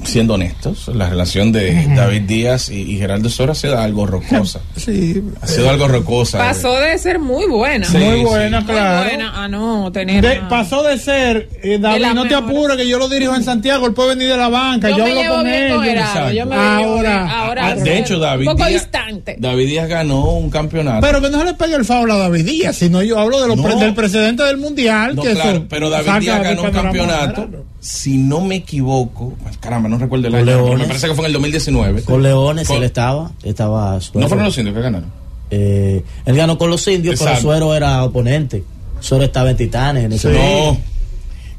siendo 0.03 0.35
honestos, 0.35 0.87
la 0.93 1.09
relación 1.09 1.51
de 1.51 1.87
David 1.95 2.21
Díaz 2.21 2.69
y, 2.69 2.81
y 2.93 2.97
Gerardo 2.97 3.29
Sora 3.29 3.51
ha 3.51 3.55
sido 3.55 3.77
algo 3.77 4.05
rocosa. 4.05 4.61
sí, 4.77 5.21
Ha 5.41 5.47
sido 5.47 5.69
algo 5.69 5.87
rocosa. 5.87 6.37
Pasó 6.37 6.73
de 6.79 6.97
ser 6.97 7.19
muy 7.19 7.45
buena. 7.47 7.85
Sí, 7.85 7.97
muy 7.97 8.19
sí. 8.19 8.23
buena, 8.23 8.61
Muy 8.61 8.69
claro. 8.73 9.03
buena 9.09 9.43
a 9.43 9.47
no 9.47 9.91
tener. 9.91 10.23
De- 10.23 10.41
pasó 10.49 10.83
de 10.83 10.97
ser, 10.97 11.49
eh, 11.63 11.77
David, 11.79 12.05
no 12.15 12.27
te 12.27 12.35
apures, 12.35 12.77
que 12.77 12.87
yo 12.87 12.97
lo 12.97 13.09
dirijo 13.09 13.35
en 13.35 13.43
Santiago, 13.43 13.85
él 13.87 13.93
puede 13.93 14.09
venir 14.15 14.29
de 14.29 14.37
la 14.37 14.49
banca, 14.49 14.89
yo, 14.89 14.97
yo 14.99 15.03
me 15.05 15.09
hablo 15.11 15.21
llevo 15.21 15.35
con 15.35 15.43
bien 15.45 15.63
él. 15.63 15.69
con 15.73 15.85
yo- 15.85 15.91
Gerardo. 15.91 16.31
Yo 16.31 16.45
me 16.45 16.55
Ahora-. 16.55 17.39
Ahora 17.39 17.67
Ah, 17.67 17.75
de 17.75 17.99
hecho, 17.99 18.19
David 18.19 18.47
Un 18.47 18.55
poco 18.57 18.67
Díaz, 18.69 18.81
distante. 18.83 19.35
David 19.39 19.67
Díaz 19.67 19.87
ganó 19.89 20.31
un 20.33 20.49
campeonato. 20.49 21.05
Pero 21.05 21.21
que 21.21 21.29
no 21.29 21.39
se 21.39 21.45
le 21.45 21.53
pegue 21.53 21.75
el 21.75 21.85
favor 21.85 22.11
a 22.11 22.17
David 22.17 22.45
Díaz, 22.45 22.75
sino 22.77 23.01
yo 23.03 23.19
hablo 23.19 23.41
de 23.41 23.47
los 23.47 23.57
No. 23.57 23.63
pre- 23.63 23.75
del 23.75 23.93
presidente 23.93 24.43
del 24.43 24.57
mundial. 24.57 25.15
No, 25.15 25.21
que 25.23 25.33
claro, 25.33 25.49
eso 25.57 25.65
pero 25.69 25.89
David 25.89 26.11
Díaz 26.21 26.41
ganó 26.43 26.63
un 26.63 26.71
campeonato. 26.71 27.49
Gerardo. 27.83 27.89
Si 27.99 28.17
no 28.17 28.41
me 28.41 28.55
equivoco, 28.55 29.33
pues, 29.43 29.57
caramba, 29.57 29.89
no 29.89 29.97
recuerdo 29.97 30.27
el 30.27 30.35
año, 30.35 30.75
me 30.77 30.85
parece 30.85 31.07
que 31.07 31.13
fue 31.15 31.23
en 31.25 31.27
el 31.27 31.33
2019. 31.33 32.03
Con 32.03 32.23
Leones 32.23 32.67
Con- 32.67 32.77
él 32.77 32.83
estaba. 32.83 33.31
Estaba 33.43 33.95
No 33.95 34.01
Suero. 34.01 34.27
fueron 34.29 34.45
los 34.45 34.57
indios 34.57 34.75
que 34.75 34.81
ganaron. 34.81 35.11
Eh, 35.51 36.03
él 36.25 36.35
ganó 36.35 36.57
con 36.57 36.69
los 36.69 36.87
indios, 36.87 37.15
Exacto. 37.15 37.39
pero 37.41 37.41
Suero 37.49 37.75
era 37.75 38.03
oponente. 38.03 38.63
Suero 38.99 39.23
estaba 39.25 39.51
en 39.51 39.57
Titanes 39.57 40.05
en 40.05 40.13
ese 40.13 40.31
No. 40.31 40.77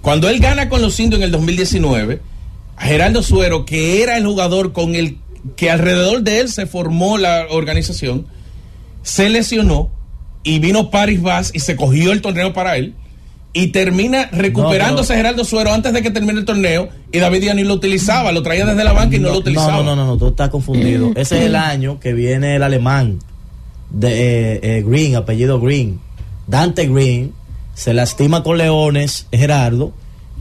Cuando 0.00 0.28
él 0.28 0.38
gana 0.40 0.68
con 0.68 0.82
los 0.82 0.98
indios 0.98 1.20
en 1.20 1.24
el 1.26 1.30
2019, 1.30 2.20
a 2.76 2.84
Geraldo 2.86 3.22
Suero, 3.22 3.64
que 3.64 4.02
era 4.02 4.16
el 4.16 4.26
jugador 4.26 4.72
con 4.72 4.94
el 4.94 5.18
que 5.56 5.70
alrededor 5.70 6.22
de 6.22 6.40
él 6.40 6.48
se 6.48 6.66
formó 6.66 7.18
la 7.18 7.46
organización, 7.50 8.26
se 9.02 9.28
lesionó 9.28 9.90
y 10.42 10.58
vino 10.58 10.90
Paris 10.90 11.20
Vaz 11.22 11.50
y 11.54 11.60
se 11.60 11.76
cogió 11.76 12.12
el 12.12 12.20
torneo 12.22 12.52
para 12.52 12.76
él. 12.76 12.94
Y 13.56 13.68
termina 13.68 14.28
recuperándose 14.32 15.08
pero- 15.14 15.18
Geraldo 15.18 15.44
Suero 15.44 15.72
antes 15.72 15.92
de 15.92 16.02
que 16.02 16.10
termine 16.10 16.40
el 16.40 16.44
torneo. 16.44 16.88
Y 17.12 17.18
David 17.20 17.40
Díaz 17.40 17.54
ni 17.54 17.62
lo 17.62 17.74
utilizaba, 17.74 18.32
lo 18.32 18.42
traía 18.42 18.66
desde 18.66 18.82
la 18.82 18.92
banca 18.92 19.14
y 19.14 19.20
no, 19.20 19.30
lo 19.30 19.38
utilizaba. 19.38 19.76
No, 19.76 19.84
no, 19.84 19.96
no, 19.96 20.06
no, 20.06 20.18
tú 20.18 20.28
estás 20.28 20.48
confundido. 20.50 21.12
Ese 21.14 21.38
es 21.38 21.44
el 21.46 21.54
año 21.56 22.00
que 22.00 22.12
viene 22.12 22.56
el 22.56 22.64
alemán 22.64 23.20
de 23.90 24.08
eh, 24.54 24.60
eh, 24.62 24.84
Green, 24.86 25.14
apellido 25.14 25.60
Green. 25.60 26.00
Dante 26.48 26.88
Green 26.88 27.32
se 27.74 27.94
lastima 27.94 28.42
con 28.42 28.58
Leones, 28.58 29.28
Gerardo. 29.30 29.92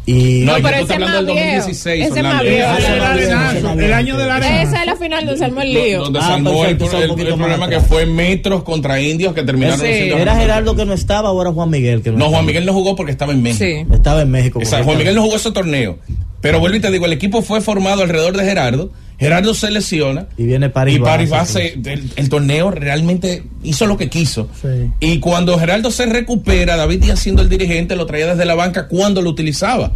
Y 0.05 0.43
No, 0.45 0.53
pero 0.61 0.77
ese 0.77 0.87
del 0.87 0.99
más 0.99 1.11
viejo. 1.25 1.33
2016. 1.33 2.05
Ese 2.07 2.23
más 2.23 2.41
viejo. 2.41 2.73
Ese 2.77 2.87
es 2.87 3.63
el 3.79 3.93
año 3.93 4.17
del 4.17 4.29
arenazo. 4.29 4.67
Esa 4.69 4.79
es 4.81 4.85
la 4.85 4.95
final 4.95 5.25
donde 5.25 5.39
se 5.39 5.45
armó 5.45 5.61
el 5.61 5.73
lío. 5.73 6.03
Donde 6.03 6.19
Ah, 6.19 6.27
se 6.27 6.33
armó 6.33 6.65
el, 6.65 6.77
problema 6.77 7.69
que 7.69 7.79
fue 7.79 8.05
metros 8.05 8.63
contra 8.63 8.99
indios 8.99 9.33
que 9.33 9.43
terminaron 9.43 9.85
era 9.85 10.35
Gerardo 10.35 10.75
que 10.75 10.85
no 10.85 10.93
estaba 10.93 11.31
o 11.31 11.41
era 11.41 11.51
Juan 11.51 11.69
Miguel 11.69 12.01
que 12.01 12.11
no, 12.11 12.17
No, 12.17 12.29
Juan? 12.29 12.45
Miguel 12.45 12.65
no 12.65 12.73
jugó 12.73 12.95
porque 12.95 13.11
estaba 13.11 13.31
en 13.33 13.41
México. 13.41 13.63
Sí. 13.63 13.93
Estaba 13.93 14.21
en 14.21 14.31
México. 14.31 14.59
O 14.61 14.65
sea, 14.65 14.83
Juan. 14.83 14.97
Miguel 14.97 15.15
no 15.15 15.23
jugó 15.23 15.35
ese 15.37 15.51
torneo. 15.51 15.97
Pero 16.41 16.59
vuelvo 16.59 16.75
y 16.77 16.81
te 16.81 16.91
digo, 16.91 17.05
el 17.05 17.13
equipo 17.13 17.41
fue 17.41 17.61
formado 17.61 18.01
alrededor 18.01 18.35
de 18.35 18.43
Gerardo. 18.43 18.91
Gerardo 19.23 19.53
se 19.53 19.71
lesiona. 19.71 20.27
Y 20.37 20.43
viene 20.45 20.69
Paris 20.69 20.95
y 20.95 20.99
Vaz 21.31 21.49
se- 21.49 21.73
el, 21.73 22.11
el 22.15 22.29
torneo 22.29 22.71
realmente 22.71 23.43
hizo 23.63 23.85
lo 23.87 23.97
que 23.97 24.09
quiso. 24.09 24.49
Sí. 24.61 24.91
Y 24.99 25.19
cuando 25.19 25.57
Gerardo 25.57 25.89
se 25.91 26.05
recupera, 26.05 26.75
David 26.75 27.01
Díaz 27.03 27.19
siendo 27.19 27.41
el 27.41 27.49
dirigente, 27.49 27.95
lo 27.95 28.05
traía 28.05 28.27
desde 28.27 28.45
la 28.45 28.55
banca 28.55 28.87
cuando 28.87 29.21
lo 29.21 29.29
utilizaba. 29.29 29.91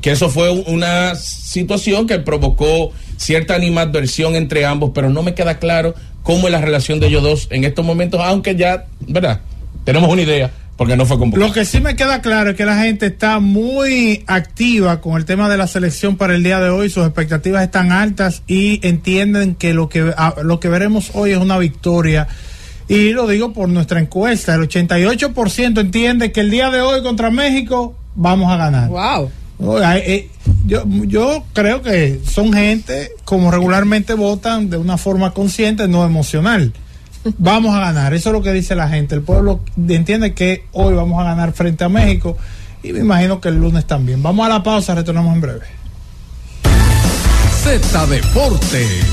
Que 0.00 0.10
eso 0.10 0.28
fue 0.28 0.50
un- 0.50 0.64
una 0.66 1.14
situación 1.14 2.06
que 2.06 2.18
provocó 2.18 2.90
cierta 3.16 3.54
animadversión 3.54 4.34
entre 4.34 4.64
ambos, 4.66 4.90
pero 4.94 5.08
no 5.10 5.22
me 5.22 5.34
queda 5.34 5.58
claro 5.58 5.94
cómo 6.22 6.48
es 6.48 6.52
la 6.52 6.60
relación 6.60 6.98
de 7.00 7.06
ellos 7.06 7.22
dos 7.22 7.48
en 7.50 7.64
estos 7.64 7.84
momentos, 7.84 8.20
aunque 8.22 8.56
ya, 8.56 8.86
¿verdad? 9.06 9.40
Tenemos 9.84 10.10
una 10.10 10.22
idea, 10.22 10.50
porque 10.82 10.96
no 10.96 11.06
fue 11.06 11.16
convocado. 11.16 11.46
Lo 11.46 11.52
que 11.54 11.64
sí 11.64 11.78
me 11.80 11.94
queda 11.94 12.20
claro 12.22 12.50
es 12.50 12.56
que 12.56 12.64
la 12.64 12.76
gente 12.82 13.06
está 13.06 13.38
muy 13.38 14.24
activa 14.26 15.00
con 15.00 15.16
el 15.16 15.24
tema 15.24 15.48
de 15.48 15.56
la 15.56 15.68
selección 15.68 16.16
para 16.16 16.34
el 16.34 16.42
día 16.42 16.58
de 16.58 16.70
hoy, 16.70 16.90
sus 16.90 17.04
expectativas 17.06 17.62
están 17.62 17.92
altas 17.92 18.42
y 18.48 18.84
entienden 18.84 19.54
que 19.54 19.74
lo 19.74 19.88
que 19.88 20.12
a- 20.16 20.34
lo 20.42 20.58
que 20.58 20.68
veremos 20.68 21.12
hoy 21.14 21.30
es 21.30 21.38
una 21.38 21.56
victoria. 21.58 22.26
Y 22.88 23.10
lo 23.12 23.28
digo 23.28 23.52
por 23.52 23.68
nuestra 23.68 24.00
encuesta, 24.00 24.56
el 24.56 24.62
88% 24.62 25.80
entiende 25.80 26.32
que 26.32 26.40
el 26.40 26.50
día 26.50 26.68
de 26.70 26.80
hoy 26.80 27.00
contra 27.04 27.30
México 27.30 27.94
vamos 28.16 28.52
a 28.52 28.56
ganar. 28.56 28.88
Wow. 28.88 29.30
Hay- 29.84 30.02
eh, 30.04 30.30
yo, 30.66 30.82
yo 31.06 31.44
creo 31.52 31.80
que 31.82 32.18
son 32.28 32.52
gente 32.52 33.12
como 33.24 33.52
regularmente 33.52 34.14
votan 34.14 34.68
de 34.68 34.78
una 34.78 34.98
forma 34.98 35.32
consciente, 35.32 35.86
no 35.86 36.04
emocional. 36.04 36.72
Vamos 37.38 37.74
a 37.74 37.80
ganar, 37.80 38.14
eso 38.14 38.30
es 38.30 38.32
lo 38.32 38.42
que 38.42 38.52
dice 38.52 38.74
la 38.74 38.88
gente. 38.88 39.14
El 39.14 39.22
pueblo 39.22 39.60
entiende 39.88 40.34
que 40.34 40.64
hoy 40.72 40.94
vamos 40.94 41.20
a 41.20 41.24
ganar 41.24 41.52
frente 41.52 41.84
a 41.84 41.88
México 41.88 42.36
y 42.82 42.92
me 42.92 43.00
imagino 43.00 43.40
que 43.40 43.48
el 43.48 43.60
lunes 43.60 43.86
también. 43.86 44.22
Vamos 44.22 44.44
a 44.44 44.48
la 44.48 44.62
pausa, 44.62 44.94
retornamos 44.94 45.34
en 45.34 45.40
breve. 45.40 45.66
Z 47.62 48.06
Deportes. 48.06 49.04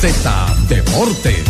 Z 0.00 0.56
Deportes. 0.68 1.44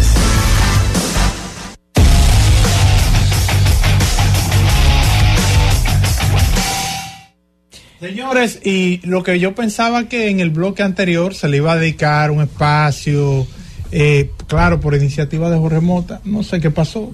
Señores, 8.01 8.61
y 8.65 9.01
lo 9.07 9.23
que 9.23 9.39
yo 9.39 9.55
pensaba 9.55 10.09
que 10.09 10.29
en 10.31 10.41
el 10.41 10.51
bloque 10.51 10.83
anterior 10.83 11.35
se 11.35 11.49
le 11.49 11.59
iba 11.59 11.73
a 11.73 11.77
dedicar 11.77 12.31
un 12.31 12.41
espacio, 12.43 13.47
eh, 13.93 14.31
claro, 14.47 14.81
por 14.81 14.95
iniciativa 14.95 15.51
de 15.51 15.59
Jorge 15.59 15.81
Mota, 15.81 16.21
no 16.25 16.43
sé 16.43 16.61
qué 16.61 16.71
pasó, 16.71 17.11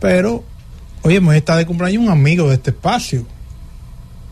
pero, 0.00 0.44
oye, 1.02 1.18
hoy 1.18 1.36
está 1.36 1.56
de 1.56 1.66
cumpleaños 1.66 2.02
un 2.02 2.10
amigo 2.10 2.48
de 2.48 2.54
este 2.54 2.70
espacio, 2.70 3.24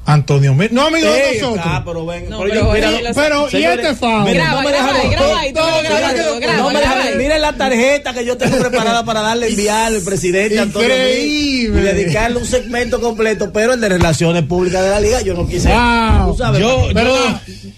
Antonio 0.06 0.52
Mir, 0.54 0.70
no 0.70 0.82
amigo 0.88 1.10
de 1.10 1.40
nosotros. 1.40 1.64
ah, 1.66 1.82
pero 1.82 2.04
ven, 2.04 2.28
No, 2.28 2.40
pero 2.40 2.54
yo- 2.54 2.72
mira, 2.74 2.90
los- 2.90 3.16
pero, 3.16 3.48
¿y 3.50 3.64
este 3.64 3.94
no 6.58 6.68
me 6.70 6.74
me 6.74 6.84
ahí. 6.84 7.14
Miren 7.16 7.40
la 7.40 7.52
tarjeta 7.54 8.12
que 8.12 8.22
yo 8.26 8.36
tengo 8.36 8.58
preparada 8.58 9.02
para 9.06 9.22
darle 9.22 9.48
enviar 9.48 9.86
al 9.94 10.02
presidente 10.02 10.58
Antonio 10.58 10.88
Increíble. 10.90 11.80
y 11.80 11.84
dedicarle 11.84 12.36
un 12.38 12.44
segmento 12.44 13.00
completo, 13.00 13.50
pero 13.50 13.72
el 13.72 13.80
de 13.80 13.88
relaciones 13.88 14.42
públicas 14.42 14.82
de 14.84 14.90
la 14.90 15.00
liga 15.00 15.22
yo 15.22 15.32
no 15.32 15.46
quise. 15.48 15.68
Wow. 15.72 16.32
Tú 16.32 16.36
sabes, 16.38 16.60
Yo- 16.60 16.88
Pero, 16.92 17.14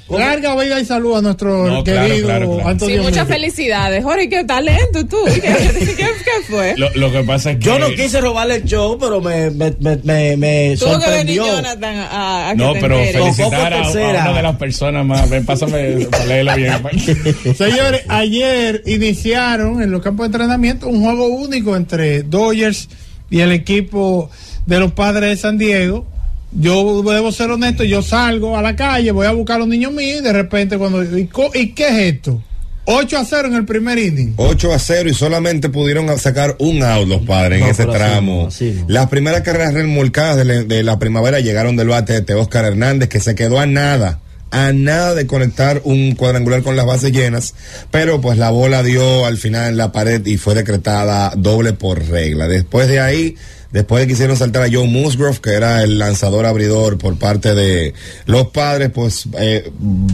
¿Cómo? 0.07 0.21
larga 0.21 0.55
vida 0.55 0.81
y 0.81 0.85
salud 0.85 1.17
a 1.17 1.23
nuestro 1.23 1.67
No, 1.69 1.83
claro, 1.83 2.09
querido 2.09 2.27
claro, 2.29 2.47
claro. 2.47 2.63
Sí, 2.63 2.69
Antonio 2.69 3.03
muchas 3.03 3.27
Mir. 3.27 3.35
felicidades. 3.35 4.05
Jorge, 4.05 4.29
qué 4.29 4.45
talento 4.45 5.05
tú. 5.07 5.17
¿Qué, 5.27 5.41
qué, 5.41 5.97
qué 5.97 6.07
fue? 6.49 6.75
Lo, 6.77 6.89
lo 6.95 7.11
que 7.11 7.25
pasa 7.25 7.51
es 7.51 7.59
que. 7.59 7.65
Yo 7.65 7.79
no 7.81 7.89
quise 7.91 8.21
robarle 8.21 8.57
el 8.57 8.65
show, 8.65 8.97
pero 8.99 9.21
me, 9.21 9.51
me, 9.51 9.75
me, 9.81 9.97
me, 10.05 10.37
me 10.37 10.77
Tuvo 10.79 10.99
que 11.01 11.11
venir 11.11 11.37
sorprendió. 11.39 11.47
Jonathan 11.47 11.97
a, 11.97 12.51
a 12.51 12.53
que 12.53 12.57
No, 12.59 12.73
pero 12.75 12.99
felicitar 13.05 13.73
a, 13.75 13.91
una 13.91 14.33
de 14.33 14.43
las 14.43 14.57
personas 14.57 15.05
más. 15.05 15.29
Ven, 15.29 15.45
pásame 15.45 16.07
para 16.11 16.25
leerlo 16.25 16.55
bien. 16.55 16.73
Señores, 17.57 18.03
ayer 18.09 18.83
iniciaron 18.87 19.83
en 19.83 19.91
los 19.91 20.03
campos 20.03 20.25
de 20.25 20.27
entrenamiento 20.37 20.87
un 20.89 21.03
juego 21.03 21.27
único 21.27 21.75
entre 21.75 22.23
Dodgers 22.23 22.89
y 23.29 23.41
el 23.41 23.51
equipo 23.51 24.31
de 24.67 24.79
los 24.79 24.93
padres 24.93 25.31
de 25.31 25.37
San 25.37 25.59
Diego. 25.59 26.07
Yo 26.53 27.03
debo 27.03 27.33
ser 27.33 27.51
honesto, 27.51 27.85
yo 27.85 28.03
salgo 28.03 28.57
a 28.57 28.63
la 28.63 28.77
calle, 28.77 29.11
voy 29.11 29.27
a 29.27 29.33
buscar 29.33 29.57
a 29.57 29.59
los 29.61 29.69
niños 29.69 29.93
míos 29.93 30.21
y 30.21 30.23
de 30.23 30.33
repente 30.33 30.79
cuando... 30.79 31.03
¿Y, 31.19 31.27
co- 31.27 31.51
¿y 31.55 31.73
qué 31.73 31.89
es 31.89 32.15
esto? 32.15 32.43
8 32.89 33.19
a 33.19 33.25
0 33.25 33.49
en 33.49 33.55
el 33.55 33.65
primer 33.65 33.99
inning. 33.99 34.35
8 34.37 34.73
a 34.73 34.79
0 34.79 35.11
y 35.11 35.15
solamente 35.15 35.69
pudieron 35.69 36.17
sacar 36.21 36.55
un 36.61 36.83
out 36.85 37.09
los 37.09 37.23
padres 37.23 37.61
en 37.61 37.69
ese 37.69 37.83
así 37.83 37.91
tramo. 37.91 38.43
no, 38.43 38.47
así 38.49 38.77
no. 38.79 38.85
Las 38.89 39.09
primeras 39.09 39.41
carreras 39.43 39.75
remolcadas 39.75 40.37
de 40.37 40.45
la, 40.45 40.63
de 40.63 40.83
la 40.85 40.99
primavera 40.99 41.41
llegaron 41.41 41.77
del 41.77 41.89
bate 41.89 42.21
de 42.21 42.35
Oscar 42.35 42.65
Hernández, 42.65 43.09
que 43.09 43.19
se 43.19 43.35
quedó 43.35 43.59
a 43.59 43.67
nada, 43.67 44.21
a 44.53 44.73
nada 44.73 45.15
de 45.17 45.27
conectar 45.27 45.81
un 45.83 46.15
cuadrangular 46.15 46.63
con 46.63 46.77
las 46.77 46.87
bases 46.87 47.11
llenas, 47.11 47.55
pero 47.91 48.21
pues 48.21 48.39
la 48.39 48.51
bola 48.51 48.85
dio 48.85 49.27
al 49.27 49.37
final 49.37 49.71
en 49.71 49.77
la 49.79 49.91
pared 49.91 50.25
y 50.25 50.37
fue 50.37 50.55
decretada 50.55 51.33
doble 51.37 51.73
por 51.73 52.07
regla. 52.07 52.47
Después 52.47 52.87
de 52.87 53.01
ahí, 53.01 53.35
después 53.77 54.01
de 54.01 54.07
que 54.07 54.15
hicieron 54.15 54.39
saltar 54.39 54.63
a 54.63 54.71
Joe 54.73 54.89
Musgrove, 54.89 55.39
que 55.39 55.51
era 55.51 55.83
el 55.83 55.99
lanzador 55.99 56.47
abridor 56.47 56.97
por 56.97 57.19
parte 57.19 57.55
de 57.55 57.93
los 58.25 58.47
padres, 58.47 58.89
pues 58.89 59.29
eh, 59.39 59.71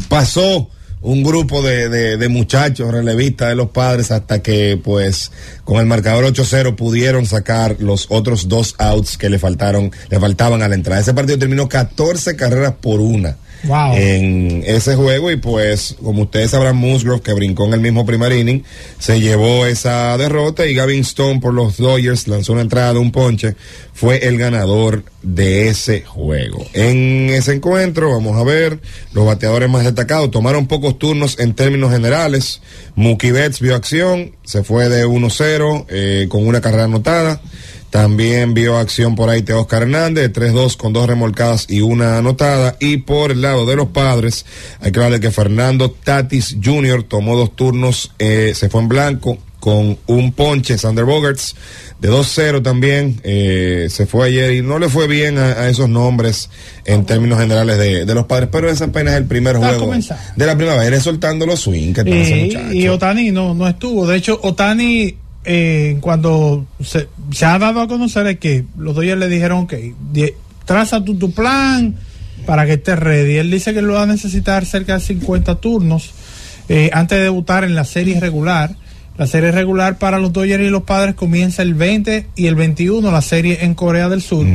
pasó 0.09 0.69
un 1.01 1.23
grupo 1.23 1.63
de, 1.63 1.89
de, 1.89 2.17
de 2.17 2.29
muchachos 2.29 2.91
relevistas 2.91 3.51
de 3.51 3.55
los 3.55 3.69
padres 3.69 4.11
hasta 4.11 4.43
que 4.43 4.81
pues 4.83 5.31
con 5.63 5.79
el 5.79 5.87
marcador 5.87 6.25
8-0 6.25 6.75
pudieron 6.75 7.25
sacar 7.25 7.77
los 7.79 8.07
otros 8.09 8.49
dos 8.49 8.75
outs 8.79 9.17
que 9.17 9.31
le 9.31 9.39
faltaron, 9.39 9.93
le 10.11 10.19
faltaban 10.19 10.61
a 10.63 10.69
la 10.69 10.75
entrada. 10.75 11.01
Ese 11.01 11.15
partido 11.15 11.39
terminó 11.39 11.69
14 11.69 12.35
carreras 12.35 12.75
por 12.81 13.01
una. 13.01 13.37
Wow. 13.65 13.95
En 13.95 14.65
ese 14.67 14.97
juego 14.97 15.31
y 15.31 15.37
pues 15.37 15.97
como 16.03 16.23
ustedes 16.23 16.51
sabrán 16.51 16.77
Musgrove 16.77 17.23
que 17.23 17.33
brincó 17.33 17.67
en 17.67 17.75
el 17.75 17.81
mismo 17.81 18.05
primer 18.05 18.33
inning 18.33 18.65
se 18.99 19.21
llevó 19.21 19.67
esa 19.67 20.17
derrota 20.19 20.67
y 20.67 20.75
Gavin 20.75 21.03
Stone 21.03 21.41
por 21.41 21.55
los 21.55 21.77
Dodgers 21.77 22.27
lanzó 22.27 22.53
una 22.53 22.63
entrada 22.63 22.93
de 22.95 22.99
un 22.99 23.13
ponche 23.13 23.55
fue 23.95 24.27
el 24.27 24.39
ganador 24.39 25.05
de 25.23 25.69
ese 25.69 26.03
juego. 26.03 26.67
En 26.73 27.31
ese 27.31 27.55
encuentro, 27.55 28.11
vamos 28.11 28.37
a 28.37 28.43
ver, 28.43 28.81
los 29.13 29.27
bateadores 29.27 29.69
más 29.69 29.85
destacados 29.85 30.31
tomaron 30.31 30.67
pocos 30.67 30.99
turnos 30.99 31.39
en 31.39 31.55
términos 31.55 31.93
generales. 31.93 32.61
Mookie 32.97 33.33
Betts 33.33 33.61
vio 33.61 33.77
acción, 33.77 34.35
se 34.45 34.65
fue 34.65 34.89
de 34.89 35.07
1-0 35.07 35.87
eh, 35.89 36.27
con 36.29 36.47
una 36.47 36.61
carrera 36.61 36.85
anotada. 36.85 37.41
También 37.93 38.55
vio 38.55 38.79
acción 38.79 39.15
por 39.15 39.29
ahí 39.29 39.45
Oscar 39.53 39.83
Hernández, 39.83 40.33
3-2 40.33 40.79
con 40.79 40.95
dos 40.95 41.07
remolcadas 41.07 41.67
y 41.69 41.83
una 41.83 42.17
anotada. 42.17 42.75
Y 42.81 42.97
por 42.97 43.33
el 43.33 43.43
lado 43.43 43.67
de 43.67 43.77
los 43.77 43.89
padres, 43.89 44.47
hay 44.81 44.93
que 44.93 44.99
hablar 44.99 45.13
de 45.13 45.21
que 45.21 45.31
Fernando 45.31 45.91
Tatis 45.91 46.57
Jr. 46.65 47.03
tomó 47.03 47.37
dos 47.37 47.55
turnos, 47.55 48.11
eh, 48.19 48.53
se 48.55 48.71
fue 48.71 48.81
en 48.81 48.89
blanco 48.89 49.37
con 49.61 49.99
un 50.07 50.33
ponche, 50.33 50.79
Sander 50.79 51.05
Bogarts, 51.05 51.55
de 52.01 52.11
2-0 52.11 52.63
también, 52.63 53.21
eh, 53.25 53.89
se 53.91 54.07
fue 54.07 54.27
ayer 54.27 54.55
y 54.55 54.63
no 54.63 54.79
le 54.79 54.89
fue 54.89 55.07
bien 55.07 55.39
a, 55.39 55.53
a 55.53 55.69
esos 55.69 55.89
nombres 55.89 56.49
en 56.85 57.05
términos 57.05 57.39
generales 57.39 57.79
de, 57.79 58.05
de 58.05 58.15
los 58.15 58.25
padres, 58.25 58.49
pero 58.51 58.69
ese 58.69 58.85
apenas 58.85 59.13
es 59.15 59.21
el 59.21 59.27
primer 59.27 59.57
Está 59.57 59.69
juego 59.69 59.95
de 60.35 60.47
la 60.47 60.57
primavera, 60.57 60.99
soltando 60.99 61.47
los 61.47 61.61
swing 61.61 61.93
que 61.93 62.01
están 62.01 62.75
y 62.75 62.89
Otani 62.89 63.31
no, 63.31 63.55
no 63.55 63.69
estuvo. 63.69 64.05
De 64.05 64.17
hecho, 64.17 64.41
Otani, 64.43 65.15
eh, 65.45 65.97
cuando 66.01 66.67
se, 66.83 67.09
ha 67.45 67.59
dado 67.59 67.81
a 67.81 67.89
conocer 67.89 68.27
es 68.27 68.39
que 68.39 68.65
los 68.77 68.95
Dodgers 68.95 69.19
le 69.19 69.29
dijeron, 69.29 69.65
ok, 69.65 69.75
die- 70.13 70.35
traza 70.65 71.05
tu, 71.05 71.15
tu 71.19 71.33
plan 71.33 71.95
para 72.47 72.67
que 72.67 72.75
estés 72.75 72.99
ready. 72.99 73.37
Él 73.37 73.51
dice 73.51 73.75
que 73.75 73.83
lo 73.83 73.95
va 73.95 74.03
a 74.03 74.07
necesitar 74.07 74.65
cerca 74.67 74.95
de 74.95 75.01
50 75.01 75.57
turnos 75.57 76.11
eh, 76.69 76.91
antes 76.93 77.19
de 77.19 77.25
debutar 77.25 77.65
en 77.65 77.75
la 77.75 77.85
serie 77.85 78.19
regular. 78.21 78.77
La 79.19 79.27
serie 79.27 79.53
regular 79.53 79.99
para 79.99 80.19
los 80.19 80.33
Dodgers 80.33 80.65
y 80.65 80.71
los 80.71 80.85
padres 80.85 81.15
comienza 81.15 81.63
el 81.63 81.75
20 81.75 82.29
y 82.35 82.47
el 82.47 82.55
21, 82.55 83.11
la 83.13 83.21
serie 83.21 83.59
en 83.63 83.75
Corea 83.75 84.09
del 84.09 84.23
Sur. 84.23 84.47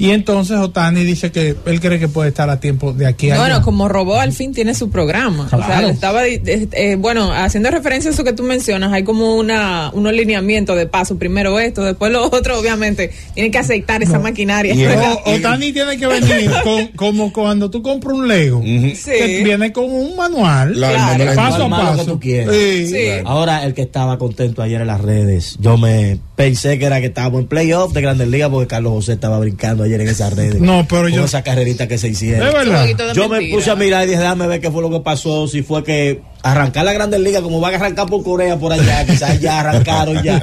Y 0.00 0.12
entonces 0.12 0.56
Otani 0.56 1.04
dice 1.04 1.30
que 1.30 1.54
él 1.66 1.78
cree 1.80 1.98
que 1.98 2.08
puede 2.08 2.30
estar 2.30 2.48
a 2.48 2.58
tiempo 2.58 2.94
de 2.94 3.06
aquí 3.06 3.30
a 3.30 3.36
Bueno, 3.36 3.56
allá. 3.56 3.62
como 3.64 3.86
robó 3.86 4.18
al 4.18 4.32
fin 4.32 4.52
tiene 4.54 4.74
su 4.74 4.88
programa. 4.88 5.46
O 5.52 5.62
sea, 5.66 5.86
estaba, 5.88 6.26
eh, 6.26 6.40
eh, 6.72 6.96
bueno, 6.98 7.32
haciendo 7.34 7.70
referencia 7.70 8.10
a 8.10 8.14
eso 8.14 8.24
que 8.24 8.32
tú 8.32 8.42
mencionas, 8.42 8.92
hay 8.92 9.04
como 9.04 9.36
una, 9.36 9.90
unos 9.92 10.12
lineamientos 10.14 10.76
de 10.78 10.86
paso. 10.86 11.18
Primero 11.18 11.60
esto, 11.60 11.84
después 11.84 12.10
lo 12.10 12.24
otro, 12.24 12.58
obviamente. 12.58 13.10
Tienen 13.34 13.52
que 13.52 13.58
aceitar 13.58 14.02
esa 14.02 14.18
maquinaria. 14.18 14.74
Otani 15.26 15.72
tiene 15.72 15.98
que 15.98 16.06
venir 16.06 16.50
con- 16.64 16.86
como 16.96 17.32
cuando 17.32 17.68
tú 17.70 17.82
compras 17.82 18.14
un 18.16 18.26
Lego. 18.26 18.62
Sí. 18.62 19.10
que 19.18 19.42
viene 19.44 19.70
con 19.72 19.84
un 19.84 20.16
manual. 20.16 20.80
La- 20.80 20.90
Claro. 20.92 21.24
la- 21.26 21.34
paso 21.34 21.56
a 21.60 21.64
Armar 21.64 21.84
lo 21.84 21.90
que 21.92 21.96
paso. 21.98 22.10
tú 22.12 22.20
quieras. 22.20 22.54
Sí. 22.54 22.86
Sí. 22.86 23.06
Ahora, 23.26 23.64
el 23.66 23.74
que 23.74 23.82
estaba 23.82 24.16
contento 24.16 24.62
ayer 24.62 24.80
en 24.80 24.86
las 24.86 25.00
redes, 25.02 25.56
yo 25.60 25.76
me 25.76 26.18
pensé 26.36 26.78
que 26.78 26.86
era 26.86 27.00
que 27.00 27.08
estábamos 27.08 27.42
en 27.42 27.48
playoff 27.48 27.92
de 27.92 28.00
Grandes 28.00 28.28
Ligas 28.28 28.48
porque 28.48 28.66
Carlos 28.66 28.92
José 28.92 29.12
estaba 29.12 29.38
brincando 29.38 29.82
ayer 29.84 29.89
en 29.94 30.08
esas 30.08 30.34
redes. 30.34 30.60
No, 30.60 30.86
pero 30.88 31.02
con 31.02 31.12
yo- 31.12 31.24
esa 31.24 31.42
carrerita 31.42 31.88
que 31.88 31.98
se 31.98 32.08
hicieron. 32.08 32.52
Verdad. 32.52 32.86
Yo 33.14 33.28
me 33.28 33.36
mentira. 33.38 33.56
puse 33.56 33.70
a 33.70 33.76
mirar 33.76 34.04
y 34.04 34.08
dije, 34.10 34.20
déjame 34.20 34.46
ver 34.46 34.60
qué 34.60 34.70
fue 34.70 34.82
lo 34.82 34.90
que 34.90 35.00
pasó. 35.00 35.48
Si 35.48 35.62
fue 35.62 35.82
que 35.82 36.20
arrancar 36.42 36.84
la 36.84 36.92
Grandes 36.92 37.20
Ligas, 37.20 37.42
como 37.42 37.60
van 37.60 37.74
a 37.74 37.76
arrancar 37.78 38.06
por 38.06 38.22
Corea 38.22 38.58
por 38.58 38.72
allá, 38.72 39.04
quizás 39.06 39.40
ya 39.40 39.60
arrancaron 39.60 40.22
ya. 40.22 40.40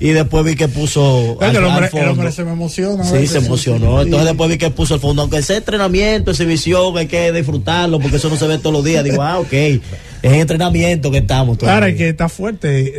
Y 0.00 0.10
después 0.10 0.44
vi 0.44 0.54
que 0.54 0.68
puso. 0.68 1.36
El 1.40 1.56
hombre, 1.56 1.86
al 1.86 1.90
fondo. 1.90 2.04
el 2.06 2.12
hombre 2.12 2.30
se 2.32 2.44
me 2.44 2.52
emociona. 2.52 3.02
Sí, 3.02 3.26
se 3.26 3.38
emocionó. 3.38 3.98
Sí. 3.98 4.04
Entonces 4.04 4.28
después 4.28 4.48
vi 4.48 4.56
que 4.56 4.70
puso 4.70 4.94
el 4.94 5.00
fondo, 5.00 5.22
aunque 5.22 5.42
sea 5.42 5.56
entrenamiento, 5.56 6.30
exhibición, 6.30 6.96
hay 6.96 7.08
que 7.08 7.32
disfrutarlo 7.32 7.98
porque 7.98 8.16
eso 8.18 8.28
no 8.28 8.36
se 8.36 8.46
ve 8.46 8.58
todos 8.58 8.72
los 8.74 8.84
días. 8.84 9.02
Digo, 9.02 9.22
ah, 9.22 9.40
ok, 9.40 9.52
es 9.52 9.80
en 10.22 10.34
entrenamiento 10.34 11.10
que 11.10 11.18
estamos. 11.18 11.58
Claro, 11.58 11.86
es 11.86 11.96
que 11.96 12.10
está 12.10 12.28
fuerte. 12.28 12.94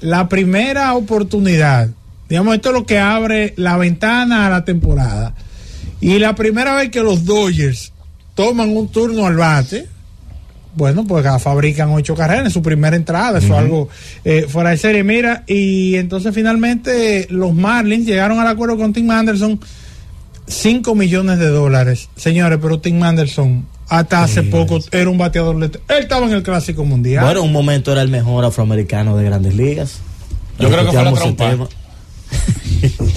La 0.00 0.28
primera 0.28 0.94
oportunidad, 0.94 1.88
digamos, 2.28 2.54
esto 2.54 2.70
es 2.70 2.74
lo 2.74 2.86
que 2.86 2.98
abre 2.98 3.54
la 3.56 3.76
ventana 3.76 4.46
a 4.46 4.50
la 4.50 4.64
temporada. 4.64 5.34
Y 6.00 6.18
la 6.18 6.34
primera 6.34 6.74
vez 6.76 6.90
que 6.90 7.02
los 7.02 7.24
Dodgers 7.24 7.92
toman 8.34 8.76
un 8.76 8.88
turno 8.88 9.26
al 9.26 9.36
bate, 9.36 9.88
bueno, 10.74 11.04
pues 11.04 11.26
fabrican 11.42 11.90
ocho 11.90 12.14
carreras 12.14 12.44
en 12.44 12.50
su 12.52 12.62
primera 12.62 12.94
entrada, 12.94 13.38
eso 13.38 13.48
es 13.48 13.58
algo 13.58 13.88
eh, 14.24 14.46
fuera 14.48 14.70
de 14.70 14.76
serie. 14.76 15.02
Mira, 15.02 15.42
y 15.46 15.96
entonces 15.96 16.32
finalmente 16.34 17.26
los 17.30 17.52
Marlins 17.52 18.06
llegaron 18.06 18.38
al 18.38 18.46
acuerdo 18.46 18.76
con 18.76 18.92
Tim 18.92 19.10
Anderson, 19.10 19.58
5 20.46 20.94
millones 20.94 21.40
de 21.40 21.48
dólares. 21.48 22.08
Señores, 22.14 22.58
pero 22.62 22.78
Tim 22.78 23.02
Anderson 23.02 23.66
hasta 23.88 24.22
hace 24.22 24.42
poco 24.42 24.78
era 24.92 25.10
un 25.10 25.18
bateador 25.18 25.56
letal. 25.56 25.82
Él 25.88 26.02
estaba 26.02 26.26
en 26.26 26.32
el 26.32 26.42
Clásico 26.42 26.84
Mundial. 26.84 27.24
Bueno, 27.24 27.42
un 27.42 27.52
momento 27.52 27.90
era 27.90 28.02
el 28.02 28.08
mejor 28.08 28.44
afroamericano 28.44 29.16
de 29.16 29.24
grandes 29.24 29.54
ligas. 29.54 29.98
Yo 30.58 30.68
creo 30.68 30.84
que 30.84 30.92
fue 30.92 31.04
la 31.04 31.12
trompa. 31.12 31.68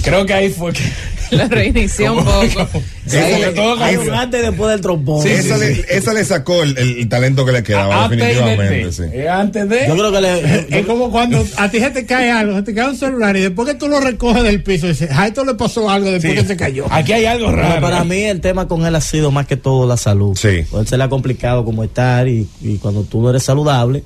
Creo 0.02 0.26
que 0.26 0.34
ahí 0.34 0.48
fue 0.50 0.72
que. 0.72 0.80
La 1.32 1.48
reinició 1.48 2.12
un 2.12 2.24
poco. 2.26 2.82
Sí, 3.06 3.16
cambió. 3.54 4.12
Antes 4.14 4.42
y 4.42 4.46
después 4.46 4.70
del 4.70 4.82
trombón. 4.82 5.22
Sí, 5.22 5.30
esa, 5.30 5.56
le, 5.56 5.82
esa 5.88 6.12
le 6.12 6.26
sacó 6.26 6.62
el, 6.62 6.76
el 6.76 7.08
talento 7.08 7.46
que 7.46 7.52
le 7.52 7.62
quedaba, 7.62 8.04
Antes 8.04 8.18
definitivamente. 8.18 8.84
de. 8.84 8.92
sí. 8.92 9.02
eh, 9.14 9.28
Antes 9.30 9.66
de. 9.66 9.86
Yo 9.88 9.94
creo 9.96 10.12
que 10.12 10.20
le. 10.20 10.78
Es 10.78 10.84
como 10.84 11.10
cuando 11.10 11.42
a 11.56 11.70
ti 11.70 11.80
se 11.80 11.90
te 11.90 12.04
cae 12.04 12.30
algo, 12.30 12.56
se 12.56 12.62
te 12.64 12.74
cae 12.74 12.90
un 12.90 12.96
celular 12.96 13.34
y 13.34 13.40
después 13.40 13.66
que 13.66 13.74
tú 13.76 13.88
lo 13.88 13.98
recoges 13.98 14.42
del 14.42 14.62
piso 14.62 14.84
y 14.84 14.90
dices, 14.90 15.10
a 15.10 15.26
esto 15.26 15.42
le 15.46 15.54
pasó 15.54 15.88
algo 15.88 16.10
después 16.10 16.34
Sí. 16.34 16.38
que 16.42 16.46
se 16.46 16.56
cayó. 16.56 16.84
Aquí 16.90 17.12
hay 17.14 17.24
algo 17.24 17.46
Pero 17.46 17.62
raro. 17.62 17.80
para 17.80 18.04
mí 18.04 18.24
el 18.24 18.42
tema 18.42 18.68
con 18.68 18.84
él 18.84 18.94
ha 18.94 19.00
sido 19.00 19.30
más 19.30 19.46
que 19.46 19.56
todo 19.56 19.86
la 19.88 19.96
salud. 19.96 20.36
Sí. 20.36 20.64
Pues 20.70 20.86
se 20.90 20.98
le 20.98 21.04
ha 21.04 21.08
complicado 21.08 21.64
como 21.64 21.82
estar 21.82 22.28
y, 22.28 22.46
y 22.60 22.76
cuando 22.76 23.04
tú 23.04 23.22
no 23.22 23.30
eres 23.30 23.42
saludable 23.42 24.02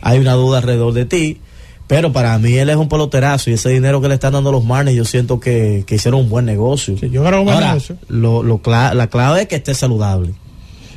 hay 0.00 0.20
una 0.20 0.34
duda 0.34 0.58
alrededor 0.58 0.92
de 0.92 1.06
ti. 1.06 1.40
Pero 1.86 2.12
para 2.12 2.38
mí 2.38 2.54
él 2.54 2.70
es 2.70 2.76
un 2.76 2.88
peloterazo 2.88 3.50
y 3.50 3.54
ese 3.54 3.68
dinero 3.68 4.00
que 4.00 4.08
le 4.08 4.14
están 4.14 4.32
dando 4.32 4.50
los 4.50 4.64
Marlins 4.64 4.96
yo 4.96 5.04
siento 5.04 5.38
que, 5.40 5.84
que 5.86 5.96
hicieron 5.96 6.20
un 6.20 6.28
buen 6.30 6.44
negocio. 6.46 6.96
Sí, 6.98 7.10
yo 7.10 7.22
creo 7.22 7.32
que 7.32 7.38
un 7.40 7.44
buen 7.44 7.56
Ahora, 7.56 7.68
negocio. 7.68 7.96
Lo, 8.08 8.42
lo 8.42 8.62
cla- 8.62 8.94
la 8.94 9.08
clave 9.08 9.42
es 9.42 9.48
que 9.48 9.56
esté 9.56 9.74
saludable. 9.74 10.32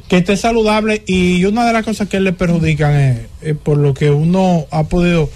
Que 0.07 0.17
esté 0.17 0.37
saludable 0.37 1.03
y 1.07 1.43
una 1.45 1.65
de 1.65 1.73
las 1.73 1.83
cosas 1.83 2.07
que 2.07 2.17
él 2.17 2.23
le 2.23 2.31
perjudican 2.33 2.93
es, 2.95 3.19
es 3.41 3.57
por 3.57 3.77
lo 3.77 3.93
que 3.93 4.09
uno 4.11 4.65
ha 4.71 4.83
podido 4.83 5.29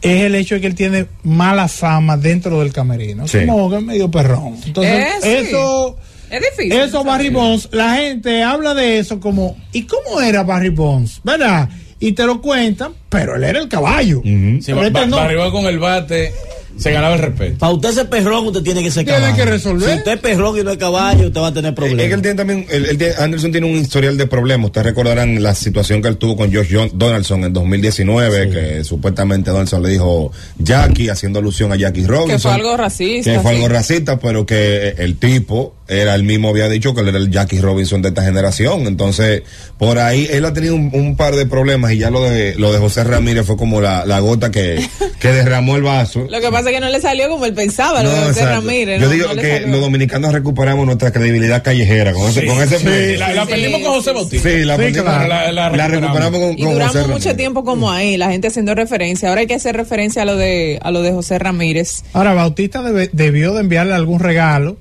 es 0.00 0.22
el 0.22 0.34
hecho 0.34 0.56
de 0.56 0.60
que 0.62 0.66
él 0.66 0.74
tiene 0.74 1.06
mala 1.22 1.68
fama 1.68 2.16
dentro 2.16 2.60
del 2.60 2.72
camerino. 2.72 3.28
Sí. 3.28 3.46
Como 3.46 3.70
que 3.70 3.76
es 3.76 3.82
medio 3.82 4.10
perrón. 4.10 4.56
Entonces, 4.66 4.92
Eh, 4.94 5.08
sí. 5.22 5.28
eso 5.48 5.96
Es 6.30 6.40
difícil. 6.40 6.72
Eso, 6.78 7.04
Barry 7.04 7.28
Bonds, 7.30 7.68
la 7.72 7.94
gente 7.96 8.42
habla 8.42 8.74
de 8.74 8.98
eso 8.98 9.20
como, 9.20 9.56
¿y 9.72 9.82
cómo 9.84 10.20
era 10.20 10.42
Barry 10.42 10.70
Bonds? 10.70 11.20
¿Verdad? 11.22 11.68
Y 12.06 12.12
te 12.12 12.26
lo 12.26 12.40
cuentan, 12.40 12.92
pero 13.08 13.36
él 13.36 13.44
era 13.44 13.58
el 13.60 13.68
caballo. 13.68 14.20
Sí, 14.24 14.72
ba- 14.72 14.88
ba- 14.90 15.06
no. 15.06 15.16
Barribó 15.16 15.50
con 15.50 15.64
el 15.66 15.78
bate, 15.78 16.32
se 16.76 16.90
ganaba 16.92 17.14
el 17.14 17.20
respeto. 17.22 17.58
Para 17.58 17.72
usted 17.72 17.92
ser 17.92 18.08
perrón, 18.10 18.46
usted 18.46 18.62
tiene 18.62 18.82
que 18.82 18.90
ser 18.90 19.04
Tiene 19.04 19.20
caballo. 19.20 19.36
que 19.36 19.44
resolver. 19.50 19.88
Si 19.90 19.96
usted 19.98 20.12
es 20.12 20.18
perrón 20.20 20.58
y 20.58 20.62
no 20.64 20.70
es 20.72 20.76
caballo, 20.76 21.28
usted 21.28 21.40
va 21.40 21.46
a 21.46 21.54
tener 21.54 21.72
Es 21.72 21.76
que 21.78 21.84
él 21.86 21.90
problemas. 21.96 22.22
tiene 22.22 22.34
también, 22.36 22.66
él- 22.70 22.86
él 22.86 22.98
tiene- 22.98 23.14
Anderson 23.18 23.52
tiene 23.52 23.66
un 23.68 23.76
historial 23.76 24.16
de 24.18 24.26
problemas. 24.26 24.66
Ustedes 24.66 24.86
recordarán 24.86 25.42
la 25.42 25.54
situación 25.54 26.02
que 26.02 26.08
él 26.08 26.16
tuvo 26.18 26.36
con 26.36 26.52
Josh 26.52 26.68
John- 26.70 26.90
Donaldson 26.92 27.44
en 27.44 27.52
2019, 27.52 28.50
que 28.50 28.84
supuestamente 28.84 29.50
Donaldson 29.50 29.82
le 29.82 29.88
dijo 29.90 30.30
Jackie, 30.58 31.08
haciendo 31.08 31.38
alusión 31.38 31.72
a 31.72 31.76
Jackie 31.76 32.04
Robinson. 32.06 32.36
Que 32.36 32.38
fue 32.38 32.52
algo 32.52 32.76
racista. 32.76 33.32
Que 33.32 33.40
fue 33.40 33.50
sí. 33.52 33.56
algo 33.56 33.68
racista, 33.68 34.18
pero 34.18 34.44
que 34.44 34.94
el 34.98 35.16
tipo 35.16 35.76
era 35.86 36.14
el 36.14 36.22
mismo 36.22 36.48
había 36.48 36.68
dicho 36.68 36.94
que 36.94 37.02
él 37.02 37.08
era 37.08 37.18
el 37.18 37.30
Jackie 37.30 37.58
Robinson 37.60 38.00
de 38.02 38.08
esta 38.08 38.22
generación. 38.24 38.86
Entonces, 38.86 39.42
por 39.78 39.98
ahí 39.98 40.26
él 40.30 40.44
ha 40.44 40.52
tenido 40.52 40.74
un, 40.74 40.90
un 40.92 41.16
par 41.16 41.34
de 41.36 41.44
problemas 41.46 41.92
y 41.92 41.98
ya 41.98 42.10
lo 42.10 42.22
de 42.22 42.54
lo 42.56 42.72
de 42.72 42.78
José 42.78 43.04
Ramírez 43.04 43.44
fue 43.46 43.56
como 43.56 43.80
la, 43.80 44.06
la 44.06 44.20
gota 44.20 44.50
que, 44.50 44.82
que 45.20 45.28
derramó 45.28 45.76
el 45.76 45.82
vaso. 45.82 46.26
Lo 46.30 46.40
que 46.40 46.50
pasa 46.50 46.70
es 46.70 46.74
que 46.74 46.80
no 46.80 46.88
le 46.88 47.00
salió 47.00 47.28
como 47.28 47.44
él 47.46 47.52
pensaba, 47.54 48.02
lo 48.02 48.10
de 48.10 48.16
José 48.16 48.30
exacto. 48.40 48.54
Ramírez. 48.54 49.00
Yo 49.00 49.06
no- 49.08 49.12
digo 49.12 49.34
no 49.34 49.40
que 49.42 49.60
los 49.66 49.80
dominicanos 49.80 50.32
recuperamos 50.32 50.86
nuestra 50.86 51.12
credibilidad 51.12 51.62
callejera 51.62 52.12
con 52.14 52.28
ese, 52.30 52.46
con 52.46 52.62
ese 52.62 52.80
premio. 52.80 53.18
la, 53.18 53.34
la 53.34 53.44
Sí, 53.44 53.50
perdimos 53.50 53.80
con 53.82 53.90
sí, 53.92 53.96
José 53.98 54.10
sí. 54.10 54.14
Bautista. 54.16 54.48
Sí, 54.50 54.64
la, 54.64 54.74
Sí, 54.76 54.82
perdimos, 54.82 55.04
claro. 55.04 55.28
la, 55.28 55.52
La 55.52 55.70
la 55.70 55.88
recuperamos 55.88 56.40
con, 56.40 56.58
Y 56.58 56.62
duramos 56.62 56.86
José 56.86 56.98
mucho 57.00 57.12
Ramírez. 57.14 57.36
tiempo 57.36 57.64
como 57.64 57.90
ahí, 57.90 58.16
la 58.16 58.30
gente 58.30 58.48
haciendo 58.48 58.74
referencia. 58.74 59.28
Ahora 59.28 59.42
hay 59.42 59.46
que 59.46 59.54
hacer 59.54 59.76
referencia 59.76 60.22
a 60.22 60.24
lo 60.24 60.36
de 60.36 60.78
a 60.82 60.90
lo 60.90 61.02
de 61.02 61.12
José 61.12 61.38
Ramírez. 61.38 62.02
Ahora, 62.14 62.32
Bautista 62.32 62.80
debe- 62.82 63.10
debió 63.12 63.52
de 63.54 63.60
enviarle 63.60 63.92
algún 63.94 64.20
regalo 64.20 64.76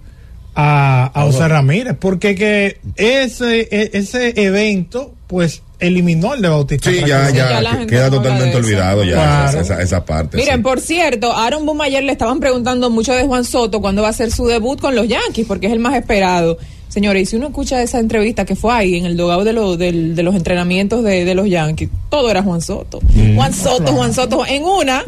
a, 0.56 1.12
a 1.13 1.24
José 1.24 1.48
Ramírez, 1.48 1.96
porque 2.00 2.36
que 2.36 2.78
ese, 2.96 3.62
e- 3.72 3.89
ese 3.94 4.34
evento, 4.42 5.13
pues, 5.28 5.62
eliminó 5.80 6.34
el 6.36 6.42
de 6.42 6.48
Bautista. 6.50 6.89
Sí, 6.89 7.02
ya, 7.06 7.28
Sí, 7.30 7.36
ya, 7.36 7.86
queda 7.88 8.10
totalmente 8.10 8.52
de 8.52 8.56
olvidado 8.58 9.04
ya 9.04 9.13
Claro. 9.13 9.60
esa, 9.62 9.82
esa 9.82 10.06
parte. 10.06 10.38
Miren, 10.38 10.58
sí. 10.58 10.62
por 10.62 10.80
cierto, 10.80 11.34
a 11.34 11.46
Aaron 11.46 11.66
Boone 11.66 11.84
ayer 11.84 12.04
le 12.04 12.12
estaban 12.13 12.39
preguntando 12.39 12.89
mucho 12.89 13.13
de 13.13 13.24
Juan 13.26 13.44
Soto 13.44 13.82
cuándo 13.82 14.02
va 14.02 14.10
a 14.10 14.13
ser 14.13 14.32
su 14.32 14.46
debut 14.46 14.80
con 14.80 14.96
los 14.96 15.08
Yankees, 15.08 15.46
porque 15.48 15.68
es 15.68 15.74
el 15.74 15.80
más 15.80 15.96
esperado. 15.96 16.58
Señores, 16.88 17.24
y 17.24 17.26
si 17.26 17.36
uno 17.36 17.48
escucha 17.48 17.82
esa 17.82 18.00
entrevista 18.00 18.46
que 18.46 18.56
fue 18.56 18.72
ahí 18.72 18.96
en 18.98 19.06
el 19.06 19.18
dogado 19.18 19.44
de, 19.44 19.52
lo- 19.52 19.76
del- 19.78 20.16
de 20.16 20.22
los 20.24 20.36
entrenamientos 20.36 21.04
de, 21.04 21.26
de 21.26 21.34
los 21.36 21.50
Yankees, 21.50 21.89
todo 22.10 22.30
era 22.30 22.44
Juan 22.44 22.62
Soto. 22.62 23.00
Juan 23.36 23.52
Soto, 23.54 23.92
Juan 23.94 24.13
Soto. 24.13 24.46
En 24.46 24.63
una, 24.63 25.04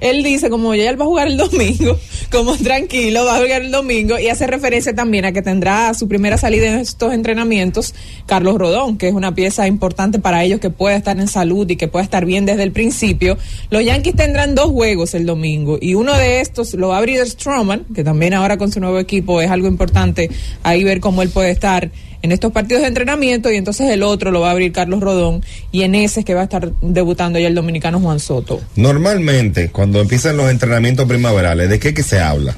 él 0.00 0.22
dice 0.22 0.50
como 0.50 0.74
ya 0.74 0.90
él 0.90 1.00
va 1.00 1.04
a 1.04 1.08
jugar 1.08 1.28
el 1.28 1.36
domingo, 1.36 1.98
como 2.30 2.56
tranquilo, 2.56 3.24
va 3.24 3.36
a 3.36 3.40
jugar 3.40 3.62
el 3.62 3.70
domingo 3.70 4.18
y 4.18 4.28
hace 4.28 4.46
referencia 4.46 4.94
también 4.94 5.24
a 5.24 5.32
que 5.32 5.42
tendrá 5.42 5.92
su 5.94 6.08
primera 6.08 6.38
salida 6.38 6.66
en 6.66 6.80
estos 6.80 7.12
entrenamientos 7.12 7.94
Carlos 8.26 8.56
Rodón, 8.56 8.98
que 8.98 9.08
es 9.08 9.14
una 9.14 9.34
pieza 9.34 9.66
importante 9.66 10.18
para 10.18 10.44
ellos 10.44 10.60
que 10.60 10.70
pueda 10.70 10.96
estar 10.96 11.18
en 11.18 11.28
salud 11.28 11.68
y 11.70 11.76
que 11.76 11.88
pueda 11.88 12.04
estar 12.04 12.24
bien 12.24 12.46
desde 12.46 12.62
el 12.62 12.72
principio. 12.72 13.36
Los 13.70 13.84
Yankees 13.84 14.16
tendrán 14.16 14.54
dos 14.54 14.70
juegos 14.70 15.14
el 15.14 15.26
domingo 15.26 15.78
y 15.80 15.94
uno 15.94 16.14
de 16.14 16.40
estos 16.40 16.74
lo 16.74 16.88
va 16.88 16.96
a 16.96 16.98
abrir 16.98 17.24
Stroman, 17.26 17.84
que 17.94 18.04
también 18.04 18.34
ahora 18.34 18.58
con 18.58 18.70
su 18.70 18.80
nuevo 18.80 18.98
equipo 18.98 19.40
es 19.40 19.50
algo 19.50 19.68
importante 19.68 20.30
ahí 20.62 20.84
ver 20.84 21.00
cómo 21.00 21.22
él 21.22 21.30
puede 21.30 21.50
estar 21.50 21.90
en 22.22 22.32
estos 22.32 22.52
partidos 22.52 22.82
de 22.82 22.88
entrenamiento 22.88 23.50
y 23.50 23.56
entonces 23.56 23.90
el 23.90 24.02
otro 24.02 24.30
lo 24.30 24.40
va 24.40 24.48
a 24.48 24.50
abrir 24.52 24.72
Carlos 24.72 25.00
Rodón 25.00 25.44
y 25.70 25.82
en 25.82 25.94
ese 25.94 26.20
es 26.20 26.26
que 26.26 26.34
va 26.34 26.40
a 26.40 26.44
estar 26.44 26.72
debutando 26.80 27.38
ya 27.38 27.46
el 27.48 27.54
dominicano 27.54 28.00
Juan 28.00 28.18
Soto. 28.20 28.60
Normalmente, 28.76 29.70
cuando 29.70 30.00
empiezan 30.00 30.36
los 30.36 30.50
entrenamientos 30.50 31.06
primaverales, 31.06 31.68
¿de 31.70 31.78
qué 31.78 31.94
que 31.94 32.02
se 32.02 32.20
habla? 32.20 32.56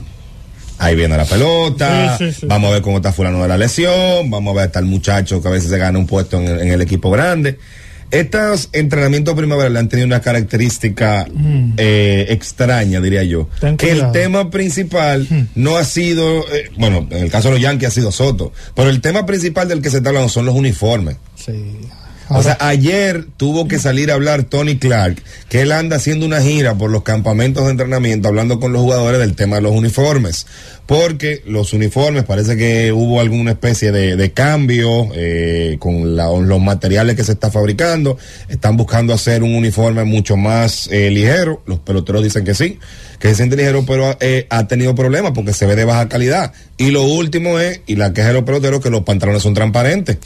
Ahí 0.78 0.94
viene 0.96 1.14
la 1.16 1.26
pelota, 1.26 2.16
Sí, 2.16 2.30
sí, 2.32 2.40
sí. 2.40 2.46
vamos 2.46 2.70
a 2.70 2.74
ver 2.74 2.82
cómo 2.82 2.96
está 2.96 3.12
fulano 3.12 3.42
de 3.42 3.48
la 3.48 3.58
lesión, 3.58 4.30
vamos 4.30 4.56
a 4.56 4.60
ver 4.62 4.70
tal 4.70 4.86
muchacho 4.86 5.42
que 5.42 5.48
a 5.48 5.50
veces 5.50 5.68
se 5.68 5.76
gana 5.76 5.98
un 5.98 6.06
puesto 6.06 6.38
en 6.40 6.48
el, 6.48 6.60
en 6.62 6.68
el 6.72 6.80
equipo 6.80 7.10
grande. 7.10 7.58
Estos 8.10 8.70
entrenamientos 8.72 9.34
primaverales 9.34 9.78
han 9.78 9.88
tenido 9.88 10.06
una 10.06 10.20
característica 10.20 11.26
eh, 11.76 12.26
extraña, 12.30 13.00
diría 13.00 13.22
yo. 13.22 13.42
Mm. 13.42 13.60
Ten 13.60 13.76
Que 13.76 13.86
el 13.90 13.92
cuidado. 13.92 14.10
Mm. 14.10 14.12
tema 14.12 14.50
principal 14.50 15.28
no 15.54 15.76
ha 15.76 15.84
sido, 15.84 16.40
eh, 16.52 16.70
bueno, 16.76 17.06
en 17.10 17.24
el 17.24 17.30
caso 17.30 17.48
de 17.48 17.54
los 17.54 17.62
Yankees 17.62 17.88
ha 17.88 17.90
sido 17.92 18.12
Soto, 18.12 18.52
pero 18.74 18.90
el 18.90 19.00
tema 19.00 19.26
principal 19.26 19.68
del 19.68 19.80
que 19.80 19.90
se 19.90 19.98
está 19.98 20.10
hablando 20.10 20.28
son 20.28 20.46
los 20.46 20.54
uniformes. 20.54 21.16
Sí. 21.36 21.52
O 22.38 22.42
sea, 22.42 22.56
ayer 22.60 23.24
tuvo 23.36 23.66
que 23.68 23.78
salir 23.78 24.10
a 24.10 24.14
hablar 24.14 24.44
Tony 24.44 24.76
Clark, 24.78 25.16
que 25.48 25.62
él 25.62 25.72
anda 25.72 25.96
haciendo 25.96 26.24
una 26.26 26.40
gira 26.40 26.74
por 26.76 26.90
los 26.90 27.02
campamentos 27.02 27.64
de 27.64 27.72
entrenamiento, 27.72 28.28
hablando 28.28 28.60
con 28.60 28.72
los 28.72 28.82
jugadores 28.82 29.18
del 29.20 29.34
tema 29.34 29.56
de 29.56 29.62
los 29.62 29.72
uniformes. 29.72 30.46
Porque 30.86 31.42
los 31.46 31.72
uniformes, 31.72 32.24
parece 32.24 32.56
que 32.56 32.90
hubo 32.92 33.20
alguna 33.20 33.52
especie 33.52 33.92
de, 33.92 34.16
de 34.16 34.32
cambio 34.32 35.08
eh, 35.14 35.76
con 35.78 36.16
la- 36.16 36.30
los 36.30 36.60
materiales 36.60 37.14
que 37.14 37.22
se 37.22 37.32
está 37.32 37.50
fabricando. 37.50 38.18
Están 38.48 38.76
buscando 38.76 39.12
hacer 39.14 39.42
un 39.44 39.54
uniforme 39.54 40.02
mucho 40.04 40.36
más 40.36 40.88
eh, 40.90 41.10
ligero. 41.10 41.62
Los 41.66 41.78
peloteros 41.78 42.24
dicen 42.24 42.44
que 42.44 42.54
sí, 42.54 42.78
que 43.20 43.28
se 43.28 43.34
siente 43.36 43.54
ligero, 43.56 43.84
pero 43.86 44.16
eh, 44.20 44.46
ha 44.50 44.66
tenido 44.66 44.94
problemas 44.96 45.30
porque 45.32 45.52
se 45.52 45.64
ve 45.66 45.76
de 45.76 45.84
baja 45.84 46.08
calidad. 46.08 46.52
Y 46.76 46.90
lo 46.90 47.04
último 47.04 47.60
es, 47.60 47.82
y 47.86 47.94
la 47.94 48.12
queja 48.12 48.28
de 48.28 48.34
los 48.34 48.42
peloteros, 48.44 48.80
que 48.80 48.90
los 48.90 49.02
pantalones 49.02 49.42
son 49.42 49.54
transparentes. 49.54 50.18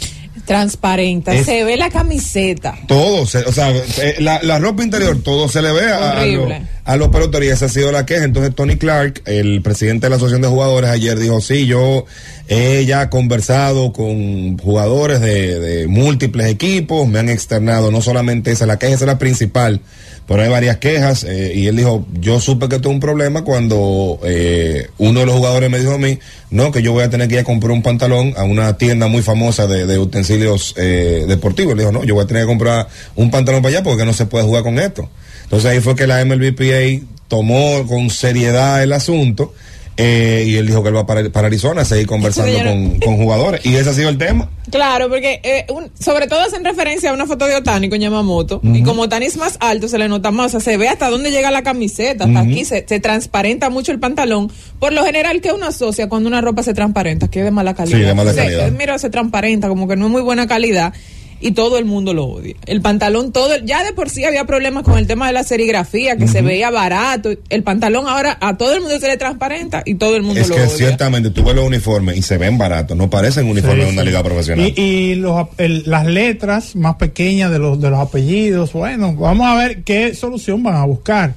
Transparente, 0.46 1.38
Es- 1.38 1.46
se 1.46 1.64
ve 1.64 1.76
la 1.76 1.90
camiseta. 1.90 2.76
Todo, 2.86 3.26
se- 3.26 3.44
o 3.44 3.52
sea, 3.52 3.70
eh, 3.70 4.16
la, 4.20 4.42
la 4.42 4.58
ropa 4.58 4.82
interior, 4.82 5.18
todo 5.22 5.48
se 5.48 5.62
le 5.62 5.72
ve 5.72 5.90
a, 5.90 6.10
a, 6.20 6.24
los, 6.26 6.36
Horrible. 6.44 6.62
a 6.84 6.96
los 6.96 7.08
peloteros 7.08 7.46
y 7.46 7.50
esa 7.50 7.66
ha 7.66 7.68
sido 7.68 7.90
la 7.92 8.06
queja. 8.06 8.24
Entonces 8.24 8.54
Tony 8.54 8.76
Clark, 8.76 9.22
el 9.26 9.62
presidente 9.62 10.06
de 10.06 10.10
la 10.10 10.16
Asociación 10.16 10.42
de 10.42 10.48
Jugadores, 10.48 10.90
ayer 10.90 11.18
dijo, 11.18 11.40
sí, 11.40 11.66
yo 11.66 12.04
he 12.48 12.84
ya 12.86 13.08
conversado 13.10 13.92
con 13.92 14.58
jugadores 14.58 15.20
de, 15.20 15.58
de 15.60 15.86
múltiples 15.88 16.46
equipos, 16.46 17.08
me 17.08 17.18
han 17.18 17.28
externado, 17.28 17.90
no 17.90 18.00
solamente 18.02 18.52
esa, 18.52 18.66
la 18.66 18.78
queja 18.78 18.94
esa 18.94 19.04
es 19.04 19.08
la 19.08 19.18
principal, 19.18 19.80
pero 20.26 20.42
hay 20.42 20.48
varias 20.48 20.78
quejas 20.78 21.24
eh, 21.24 21.52
y 21.54 21.66
él 21.66 21.76
dijo, 21.76 22.06
yo 22.20 22.40
supe 22.40 22.68
que 22.68 22.78
tuve 22.78 22.92
un 22.94 23.00
problema 23.00 23.44
cuando 23.44 24.18
eh, 24.24 24.88
uno 24.98 25.20
de 25.20 25.26
los 25.26 25.34
jugadores 25.36 25.70
me 25.70 25.78
dijo 25.78 25.92
a 25.92 25.98
mí, 25.98 26.18
no, 26.50 26.70
que 26.70 26.82
yo 26.82 26.92
voy 26.92 27.02
a 27.04 27.10
tener 27.10 27.28
que 27.28 27.34
ir 27.34 27.40
a 27.40 27.44
comprar 27.44 27.72
un 27.72 27.82
pantalón 27.82 28.32
a 28.36 28.44
una 28.44 28.76
tienda 28.78 29.06
muy 29.06 29.22
famosa 29.22 29.66
de, 29.66 29.86
de 29.86 29.98
utensilios 29.98 30.33
eh, 30.76 31.24
deportivos. 31.28 31.76
Le 31.76 31.82
dijo, 31.82 31.92
no, 31.92 32.04
yo 32.04 32.14
voy 32.14 32.24
a 32.24 32.26
tener 32.26 32.44
que 32.44 32.48
comprar 32.48 32.88
un 33.16 33.30
pantalón 33.30 33.62
para 33.62 33.76
allá 33.76 33.84
porque 33.84 34.04
no 34.04 34.12
se 34.12 34.26
puede 34.26 34.44
jugar 34.44 34.62
con 34.62 34.78
esto. 34.78 35.08
Entonces 35.44 35.70
ahí 35.70 35.80
fue 35.80 35.94
que 35.94 36.06
la 36.06 36.24
MLBPA 36.24 37.06
tomó 37.28 37.86
con 37.86 38.10
seriedad 38.10 38.82
el 38.82 38.92
asunto 38.92 39.54
eh, 39.96 40.44
y 40.46 40.56
él 40.56 40.66
dijo 40.66 40.82
que 40.82 40.88
él 40.88 40.96
va 40.96 41.06
para, 41.06 41.28
para 41.30 41.46
Arizona 41.46 41.82
a 41.82 41.84
seguir 41.84 42.06
conversando 42.06 42.52
con, 42.58 42.98
con 43.00 43.16
jugadores. 43.16 43.64
Y 43.64 43.74
ese 43.76 43.90
ha 43.90 43.92
sido 43.92 44.08
el 44.08 44.18
tema. 44.18 44.50
Claro, 44.70 45.08
porque 45.08 45.40
eh, 45.44 45.66
un- 45.72 45.90
sobre 45.98 46.26
todo 46.26 46.40
hacen 46.40 46.64
referencia 46.64 47.10
a 47.10 47.14
una 47.14 47.26
foto 47.26 47.46
de 47.46 47.54
Otani 47.54 47.88
con 47.88 47.98
Yamamoto. 48.00 48.60
Y 48.64 48.82
como 48.82 49.02
Otani 49.02 49.26
es 49.26 49.36
más 49.36 49.56
alto, 49.60 49.86
se 49.88 49.98
le 49.98 50.08
nota 50.08 50.30
más. 50.30 50.46
O 50.54 50.60
sea, 50.60 50.72
se 50.72 50.76
ve 50.76 50.88
hasta 50.88 51.10
dónde 51.10 51.30
llega 51.30 51.50
la 51.50 51.62
camiseta. 51.62 52.24
Hasta 52.24 52.40
aquí 52.40 52.64
se, 52.64 52.84
se 52.88 52.98
transparenta 53.00 53.70
mucho 53.70 53.92
el 53.92 54.00
pantalón. 54.00 54.50
Por 54.80 54.92
lo 54.92 55.04
general, 55.04 55.40
que 55.40 55.52
uno 55.52 55.66
asocia 55.66 56.08
cuando 56.08 56.28
una 56.28 56.40
ropa 56.40 56.62
se 56.62 56.74
transparenta? 56.74 57.28
Que 57.28 57.40
es 57.40 57.44
de 57.44 57.50
mala 57.50 57.74
calidad. 57.74 57.98
Sí, 57.98 58.04
de 58.04 58.14
mala 58.14 58.34
calidad. 58.34 58.68
eh, 58.68 58.70
Mira, 58.76 58.98
se 58.98 59.10
transparenta, 59.10 59.68
como 59.68 59.86
que 59.86 59.96
no 59.96 60.06
es 60.06 60.10
muy 60.12 60.22
buena 60.22 60.46
calidad. 60.46 60.92
Y 61.40 61.52
todo 61.52 61.76
el 61.78 61.84
mundo 61.84 62.14
lo 62.14 62.24
odia. 62.24 62.54
El 62.64 62.80
pantalón, 62.80 63.30
todo. 63.32 63.56
Ya 63.64 63.84
de 63.84 63.92
por 63.92 64.08
sí 64.08 64.24
había 64.24 64.46
problemas 64.46 64.82
con 64.84 64.96
el 64.98 65.06
tema 65.06 65.26
de 65.26 65.34
la 65.34 65.44
serigrafía, 65.44 66.16
que 66.16 66.26
se 66.26 66.40
veía 66.42 66.70
barato. 66.70 67.30
El 67.50 67.62
pantalón 67.62 68.06
ahora 68.08 68.38
a 68.40 68.56
todo 68.56 68.72
el 68.74 68.80
mundo 68.80 68.98
se 68.98 69.08
le 69.08 69.16
transparenta 69.18 69.82
y 69.84 69.96
todo 69.96 70.16
el 70.16 70.22
mundo 70.22 70.40
Es 70.40 70.48
lo 70.48 70.54
que 70.54 70.62
odia. 70.62 70.70
ciertamente 70.70 71.30
tú 71.30 71.44
ves 71.44 71.54
los 71.54 71.66
uniformes 71.66 72.16
y 72.16 72.22
se 72.22 72.38
ven 72.38 72.56
baratos, 72.56 72.96
no 72.96 73.10
parecen 73.10 73.46
uniformes 73.46 73.80
Sí, 73.84 73.86
de 73.88 73.92
una 73.92 74.02
sí. 74.02 74.08
liga 74.08 74.22
profesional. 74.22 74.72
Y, 74.74 74.80
y 74.80 75.14
los, 75.16 75.36
ap- 75.36 75.60
el- 75.60 75.82
las 75.86 76.06
letras 76.06 76.76
más 76.76 76.94
pequeñas 76.96 77.50
de 77.50 77.58
los, 77.58 77.80
de 77.80 77.90
los 77.90 77.98
apellidos, 78.00 78.72
bueno, 78.72 79.14
vamos 79.14 79.46
a 79.46 79.54
ver 79.56 79.82
qué 79.82 80.14
solución 80.14 80.62
van 80.62 80.76
a 80.76 80.84
buscar. 80.86 81.34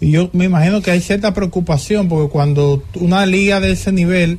Y 0.00 0.10
yo 0.12 0.30
me 0.32 0.46
imagino 0.46 0.80
que 0.82 0.90
hay 0.90 1.00
cierta 1.00 1.34
preocupación 1.34 2.08
porque 2.08 2.30
cuando 2.30 2.82
una 2.94 3.24
liga 3.26 3.60
de 3.60 3.72
ese 3.72 3.92
nivel 3.92 4.38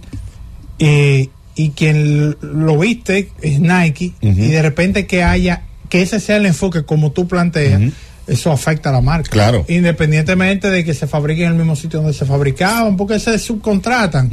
eh, 0.79 1.29
y 1.59 1.71
quien 1.71 2.37
lo 2.41 2.77
viste 2.77 3.31
es 3.41 3.59
Nike 3.59 4.13
y 4.21 4.31
de 4.31 4.61
repente 4.61 5.05
que 5.05 5.23
haya, 5.23 5.63
que 5.89 6.01
ese 6.01 6.21
sea 6.21 6.37
el 6.37 6.45
enfoque 6.45 6.83
como 6.83 7.11
tú 7.11 7.27
planteas, 7.27 7.81
eso 8.27 8.53
afecta 8.53 8.91
a 8.91 8.93
la 8.93 9.01
marca. 9.01 9.29
Claro. 9.29 9.65
Independientemente 9.67 10.69
de 10.69 10.85
que 10.85 10.93
se 10.93 11.05
fabrique 11.05 11.43
en 11.43 11.49
el 11.51 11.57
mismo 11.57 11.75
sitio 11.75 11.99
donde 11.99 12.13
se 12.13 12.25
fabricaban, 12.25 12.95
porque 12.95 13.19
se 13.19 13.37
subcontratan. 13.37 14.29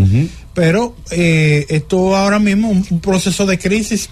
Pero 0.54 0.94
eh, 1.10 1.66
esto 1.68 2.14
ahora 2.14 2.38
mismo 2.38 2.68
un, 2.68 2.86
un 2.88 3.00
proceso 3.00 3.44
de 3.44 3.58
crisis, 3.58 4.08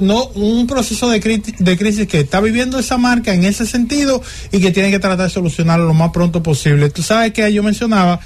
no 0.00 0.24
un 0.34 0.66
proceso 0.66 1.08
de, 1.10 1.20
de 1.56 1.78
crisis 1.78 2.08
que 2.08 2.18
está 2.18 2.40
viviendo 2.40 2.76
esa 2.80 2.98
marca 2.98 3.32
en 3.32 3.44
ese 3.44 3.66
sentido 3.66 4.20
y 4.50 4.58
que 4.58 4.72
tiene 4.72 4.90
que 4.90 4.98
tratar 4.98 5.28
de 5.28 5.32
solucionarlo 5.32 5.86
lo 5.86 5.94
más 5.94 6.10
pronto 6.10 6.42
posible. 6.42 6.90
Tú 6.90 7.04
sabes 7.04 7.32
que 7.32 7.52
yo 7.52 7.62
mencionaba, 7.62 8.18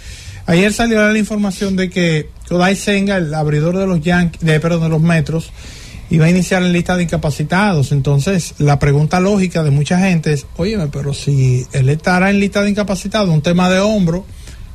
ayer 0.47 0.73
salió 0.73 1.07
la 1.07 1.19
información 1.19 1.77
de 1.77 1.91
que 1.91 2.31
Kodai 2.49 2.77
Senga, 2.77 3.17
el 3.17 3.33
abridor 3.35 3.77
de 3.77 3.87
los 3.87 4.01
Yankees, 4.01 4.41
de, 4.41 4.61
perdón, 4.61 4.83
de 4.83 4.89
los 4.89 5.03
Metros, 5.03 5.53
iba 6.11 6.27
a 6.27 6.31
iniciar 6.31 6.63
la 6.63 6.69
lista 6.69 6.97
de 6.97 7.03
incapacitados. 7.05 7.93
Entonces, 7.93 8.55
la 8.59 8.79
pregunta 8.79 9.21
lógica 9.21 9.63
de 9.63 9.71
mucha 9.71 9.99
gente 9.99 10.33
es, 10.33 10.47
óyeme, 10.57 10.87
pero 10.89 11.13
si 11.15 11.67
él 11.73 11.89
estará 11.89 12.31
en 12.31 12.41
lista 12.41 12.63
de 12.63 12.71
incapacitados, 12.71 13.29
un 13.29 13.43
tema 13.43 13.69
de 13.71 13.81
hombro, 13.81 14.25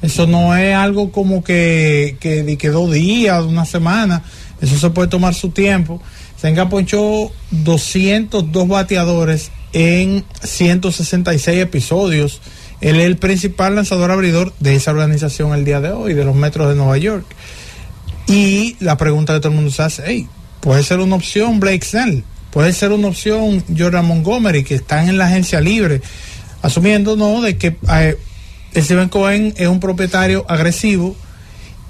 eso 0.02 0.28
no 0.28 0.56
es 0.56 0.76
algo 0.76 1.12
como 1.12 1.44
que, 1.44 2.18
que, 2.20 2.58
que 2.58 2.70
dos 2.70 2.92
días, 2.92 3.44
una 3.44 3.66
semana, 3.66 4.24
eso 4.60 4.78
se 4.78 4.90
puede 4.90 5.08
tomar 5.08 5.34
su 5.34 5.50
tiempo. 5.50 6.02
Senga 6.38 6.70
ponchó 6.70 7.32
202 7.52 8.68
bateadores 8.68 9.52
en 9.74 10.26
166 10.42 11.62
episodios. 11.62 12.42
Él 12.82 13.00
es 13.00 13.06
el 13.06 13.18
principal 13.18 13.76
lanzador 13.76 14.12
abridor 14.12 14.54
de 14.60 14.76
esa 14.76 14.92
organización 14.92 15.54
el 15.54 15.64
día 15.64 15.80
de 15.82 15.92
hoy, 15.92 16.14
de 16.14 16.26
los 16.26 16.36
Metros 16.36 16.68
de 16.68 16.76
Nueva 16.76 16.98
York. 16.98 17.26
Y 18.28 18.76
la 18.80 18.98
pregunta 18.98 19.34
que 19.34 19.40
todo 19.40 19.50
el 19.50 19.56
mundo 19.56 19.72
se 19.72 19.84
hace, 19.84 20.28
puede 20.62 20.84
ser 20.84 21.00
una 21.00 21.16
opción 21.16 21.60
Blake 21.60 21.86
Snell, 21.86 22.24
puede 22.52 22.74
ser 22.74 22.92
una 22.92 23.08
opción 23.08 23.64
Jordan 23.78 24.06
Montgomery, 24.06 24.64
que 24.64 24.76
están 24.76 25.10
en 25.10 25.18
la 25.18 25.28
agencia 25.28 25.62
libre, 25.62 26.02
asumiendo 26.62 27.16
no 27.16 27.42
de 27.42 27.58
que 27.58 27.76
eh, 27.92 28.18
Steven 28.76 29.10
Cohen 29.10 29.54
es 29.58 29.68
un 29.68 29.80
propietario 29.80 30.46
agresivo 30.48 31.16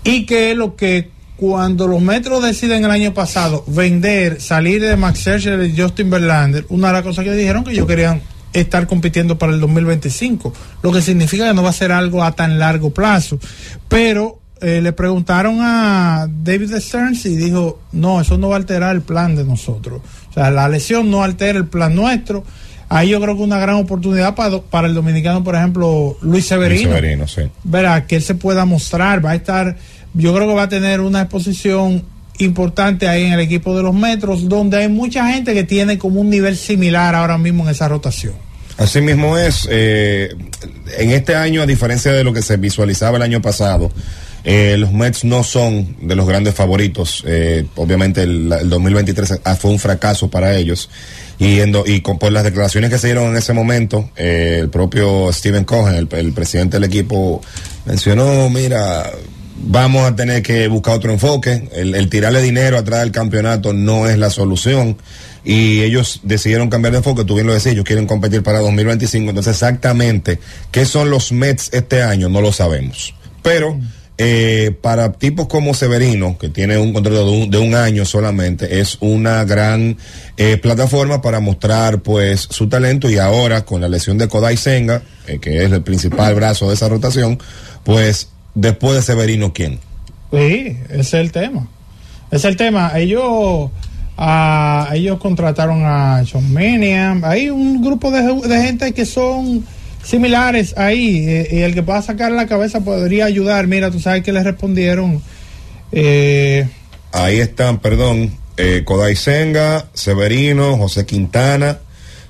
y 0.03 0.25
que 0.25 0.55
lo 0.55 0.75
que 0.75 1.09
cuando 1.37 1.87
los 1.87 2.01
metros 2.01 2.43
deciden 2.43 2.85
el 2.85 2.91
año 2.91 3.13
pasado 3.13 3.63
vender, 3.67 4.41
salir 4.41 4.81
de 4.81 4.95
Max 4.95 5.19
Scherzer 5.19 5.63
y 5.63 5.79
Justin 5.79 6.09
Verlander, 6.09 6.65
una 6.69 6.87
de 6.87 6.93
las 6.93 7.01
cosas 7.03 7.23
que 7.23 7.33
dijeron 7.33 7.63
que 7.63 7.71
ellos 7.71 7.87
querían 7.87 8.21
estar 8.53 8.87
compitiendo 8.87 9.37
para 9.37 9.53
el 9.53 9.59
2025, 9.59 10.53
lo 10.83 10.91
que 10.91 11.01
significa 11.01 11.47
que 11.47 11.53
no 11.53 11.63
va 11.63 11.69
a 11.69 11.73
ser 11.73 11.91
algo 11.91 12.23
a 12.23 12.33
tan 12.33 12.59
largo 12.59 12.91
plazo. 12.91 13.39
Pero 13.87 14.39
eh, 14.61 14.79
le 14.81 14.93
preguntaron 14.93 15.57
a 15.61 16.27
David 16.29 16.75
Stearns 16.77 17.25
y 17.25 17.35
dijo, 17.35 17.79
no, 17.91 18.21
eso 18.21 18.37
no 18.37 18.49
va 18.49 18.55
a 18.55 18.59
alterar 18.59 18.95
el 18.95 19.01
plan 19.01 19.35
de 19.35 19.43
nosotros. 19.43 20.01
O 20.29 20.33
sea, 20.33 20.51
la 20.51 20.69
lesión 20.69 21.09
no 21.09 21.23
altera 21.23 21.57
el 21.57 21.65
plan 21.65 21.95
nuestro. 21.95 22.43
Ahí 22.87 23.09
yo 23.09 23.21
creo 23.21 23.35
que 23.35 23.41
una 23.41 23.57
gran 23.57 23.77
oportunidad 23.77 24.35
para, 24.35 24.59
para 24.59 24.87
el 24.87 24.93
dominicano, 24.93 25.43
por 25.43 25.55
ejemplo, 25.55 26.17
Luis 26.21 26.45
Severino. 26.45 26.89
Luis 26.89 26.95
Severino, 26.95 27.27
sí. 27.27 27.41
Verá, 27.63 28.05
que 28.05 28.17
él 28.17 28.21
se 28.21 28.35
pueda 28.35 28.65
mostrar, 28.65 29.25
va 29.25 29.31
a 29.31 29.35
estar, 29.35 29.77
yo 30.13 30.33
creo 30.35 30.47
que 30.47 30.53
va 30.53 30.63
a 30.63 30.69
tener 30.69 30.99
una 30.99 31.21
exposición 31.21 32.03
importante 32.43 33.07
ahí 33.07 33.23
en 33.23 33.33
el 33.33 33.39
equipo 33.39 33.75
de 33.75 33.83
los 33.83 33.93
metros, 33.93 34.47
donde 34.49 34.77
hay 34.77 34.89
mucha 34.89 35.27
gente 35.31 35.53
que 35.53 35.63
tiene 35.63 35.97
como 35.97 36.21
un 36.21 36.29
nivel 36.29 36.57
similar 36.57 37.15
ahora 37.15 37.37
mismo 37.37 37.63
en 37.63 37.69
esa 37.69 37.87
rotación. 37.87 38.33
Así 38.77 39.01
mismo 39.01 39.37
es, 39.37 39.67
eh, 39.69 40.35
en 40.97 41.11
este 41.11 41.35
año, 41.35 41.61
a 41.61 41.65
diferencia 41.65 42.11
de 42.11 42.23
lo 42.23 42.33
que 42.33 42.41
se 42.41 42.57
visualizaba 42.57 43.17
el 43.17 43.23
año 43.23 43.41
pasado, 43.41 43.91
eh, 44.43 44.75
los 44.77 44.91
Mets 44.91 45.23
no 45.23 45.43
son 45.43 45.95
de 46.01 46.15
los 46.15 46.27
grandes 46.27 46.55
favoritos. 46.55 47.23
Eh, 47.27 47.65
obviamente 47.75 48.23
el, 48.23 48.51
el 48.51 48.69
2023 48.69 49.41
fue 49.59 49.71
un 49.71 49.79
fracaso 49.79 50.29
para 50.29 50.55
ellos. 50.57 50.89
Y, 51.37 51.59
en 51.59 51.75
y 51.85 52.01
con, 52.01 52.19
por 52.19 52.31
las 52.31 52.43
declaraciones 52.43 52.89
que 52.89 52.97
se 52.97 53.07
dieron 53.07 53.31
en 53.31 53.37
ese 53.37 53.53
momento, 53.53 54.11
eh, 54.15 54.59
el 54.61 54.69
propio 54.69 55.31
Steven 55.33 55.63
Cohen, 55.63 55.95
el 55.95 56.33
presidente 56.33 56.77
del 56.77 56.83
equipo, 56.83 57.41
mencionó, 57.85 58.49
mira, 58.49 59.09
vamos 59.63 60.09
a 60.09 60.15
tener 60.15 60.41
que 60.41 60.67
buscar 60.67 60.95
otro 60.95 61.11
enfoque. 61.11 61.69
El, 61.73 62.09
tirarle 62.09 62.41
dinero 62.41 62.77
atrás 62.77 63.01
del 63.01 63.11
campeonato 63.11 63.73
no 63.73 64.07
es 64.07 64.17
la 64.17 64.29
solución. 64.29 64.97
Y 65.43 65.81
ellos 65.81 66.19
decidieron 66.23 66.69
cambiar 66.69 66.91
de 66.91 66.99
enfoque, 66.99 67.23
tú 67.23 67.35
bien 67.35 67.47
lo 67.47 67.53
decís, 67.53 67.71
ellos 67.71 67.85
quieren 67.85 68.05
competir 68.05 68.43
para 68.43 68.59
2025. 68.59 69.29
Entonces, 69.29 69.53
exactamente, 69.53 70.39
¿qué 70.71 70.85
son 70.85 71.09
los 71.09 71.31
Mets 71.31 71.69
este 71.73 72.03
año? 72.03 72.29
No 72.29 72.41
lo 72.41 72.51
sabemos. 72.51 73.15
Pero 73.41 73.79
eh, 74.23 74.75
para 74.81 75.13
tipos 75.13 75.47
como 75.47 75.73
Severino, 75.73 76.37
que 76.37 76.49
tiene 76.49 76.77
un 76.77 76.93
contrato 76.93 77.25
de 77.25 77.31
un, 77.31 77.49
de 77.49 77.57
un 77.57 77.73
año 77.73 78.05
solamente, 78.05 78.79
es 78.79 78.97
una 78.99 79.43
gran 79.45 79.97
eh, 80.37 80.57
plataforma 80.57 81.23
para 81.23 81.39
mostrar 81.39 82.03
pues 82.03 82.47
su 82.47 82.69
talento 82.69 83.09
y 83.09 83.17
ahora 83.17 83.65
con 83.65 83.81
la 83.81 83.87
lesión 83.87 84.19
de 84.19 84.27
Kodai 84.27 84.57
Senga, 84.57 85.01
eh, 85.25 85.39
que 85.39 85.63
es 85.63 85.71
el 85.71 85.81
principal 85.81 86.35
brazo 86.35 86.67
de 86.67 86.75
esa 86.75 86.87
rotación, 86.87 87.39
pues 87.83 88.27
después 88.55 88.95
de 88.95 89.01
Severino, 89.01 89.53
¿quién? 89.53 89.79
Sí, 90.31 90.77
ese 90.89 90.99
es 90.99 91.13
el 91.13 91.31
tema. 91.31 91.67
Ese 92.31 92.37
es 92.37 92.45
el 92.45 92.55
tema. 92.57 92.91
Ellos, 92.97 93.69
ah, 94.17 94.89
ellos 94.93 95.19
contrataron 95.19 95.83
a 95.85 96.23
John 96.31 96.53
Miniam. 96.53 97.23
Hay 97.25 97.49
un 97.49 97.81
grupo 97.81 98.11
de, 98.11 98.47
de 98.47 98.61
gente 98.63 98.93
que 98.93 99.05
son 99.05 99.65
similares 100.03 100.77
ahí. 100.77 101.25
eh, 101.27 101.47
y 101.51 101.57
el 101.59 101.73
que 101.73 101.83
pueda 101.83 102.01
sacar 102.01 102.31
la 102.31 102.47
cabeza 102.47 102.79
podría 102.81 103.25
ayudar. 103.25 103.67
Mira, 103.67 103.91
tú 103.91 103.99
sabes 103.99 104.23
que 104.23 104.31
le 104.31 104.41
respondieron. 104.43 105.21
Eh, 105.91 106.67
Ahí 107.11 107.39
están, 107.39 107.79
perdón, 107.79 108.31
eh, 108.55 108.83
Kodai 108.85 109.17
Senga, 109.17 109.87
Severino, 109.93 110.77
José 110.77 111.05
Quintana, 111.05 111.79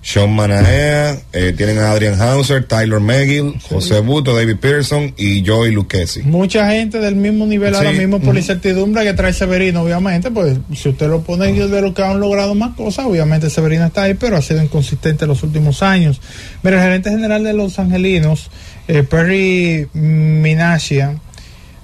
Sean 0.03 0.33
Manaea, 0.33 1.19
eh, 1.31 1.53
tienen 1.55 1.77
a 1.77 1.91
Adrian 1.91 2.19
Hauser, 2.19 2.65
Tyler 2.65 2.99
McGill, 2.99 3.59
José 3.69 3.99
Buto, 3.99 4.35
David 4.35 4.55
Pearson 4.57 5.13
y 5.15 5.45
Joey 5.45 5.71
Lucchesi. 5.71 6.23
mucha 6.23 6.71
gente 6.71 6.97
del 6.99 7.15
mismo 7.15 7.45
nivel 7.45 7.75
ahora 7.75 7.91
Sí. 7.91 7.99
mismo 7.99 8.19
por 8.19 8.33
la 8.33 8.39
incertidumbre 8.39 9.03
que 9.03 9.13
trae 9.13 9.31
Severino, 9.31 9.83
obviamente, 9.83 10.31
pues 10.31 10.57
si 10.75 10.89
usted 10.89 11.07
lo 11.07 11.21
pone 11.21 11.49
en 11.49 11.69
de 11.71 11.81
lo 11.81 11.93
que 11.93 12.01
han 12.01 12.19
logrado 12.19 12.55
más 12.55 12.75
cosas, 12.75 13.05
obviamente 13.05 13.49
Severino 13.51 13.85
está 13.85 14.03
ahí, 14.03 14.15
pero 14.15 14.37
ha 14.37 14.41
sido 14.41 14.63
inconsistente 14.63 15.25
en 15.25 15.29
los 15.29 15.43
últimos 15.43 15.83
años. 15.83 16.19
Mira, 16.63 16.77
el 16.77 16.83
gerente 16.83 17.11
general 17.11 17.43
de 17.43 17.53
los 17.53 17.77
angelinos, 17.77 18.49
eh, 18.87 19.03
Perry 19.03 19.87
Minashia, 19.93 21.19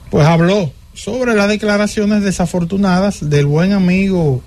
pues 0.10 0.26
habló 0.26 0.72
sobre 0.96 1.36
las 1.36 1.48
declaraciones 1.50 2.24
desafortunadas 2.24 3.30
del 3.30 3.46
buen 3.46 3.74
amigo 3.74 4.42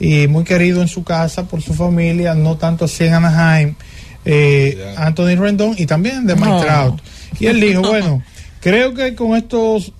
y 0.00 0.26
muy 0.26 0.44
querido 0.44 0.80
en 0.80 0.88
su 0.88 1.04
casa 1.04 1.44
por 1.44 1.60
su 1.60 1.74
familia, 1.74 2.34
no 2.34 2.56
tanto 2.56 2.86
así 2.86 3.04
en 3.04 3.14
Anaheim, 3.14 3.74
eh, 4.24 4.94
Anthony 4.96 5.36
Rendon 5.36 5.74
y 5.78 5.86
también 5.86 6.26
de 6.26 6.34
Mike 6.34 6.48
No. 6.48 6.60
Trout. 6.60 7.00
Y 7.38 7.46
él 7.46 7.60
dijo, 7.60 7.82
bueno, 7.88 8.22
creo 8.60 8.94
que 8.94 9.14
con 9.14 9.36
estos 9.36 9.92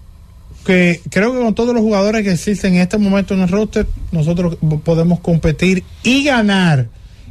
que 0.65 1.01
creo 1.11 1.33
que 1.33 1.39
con 1.39 1.55
todos 1.55 1.75
los 1.75 1.83
jugadores 1.83 2.23
que 2.23 2.33
existen 2.33 2.75
en 2.75 2.81
este 2.81 2.99
momento 2.99 3.35
en 3.35 3.41
el 3.41 3.49
roster, 3.49 3.87
nosotros 4.11 4.57
podemos 4.85 5.21
competir 5.21 5.85
y 6.03 6.25
ganar. 6.25 6.89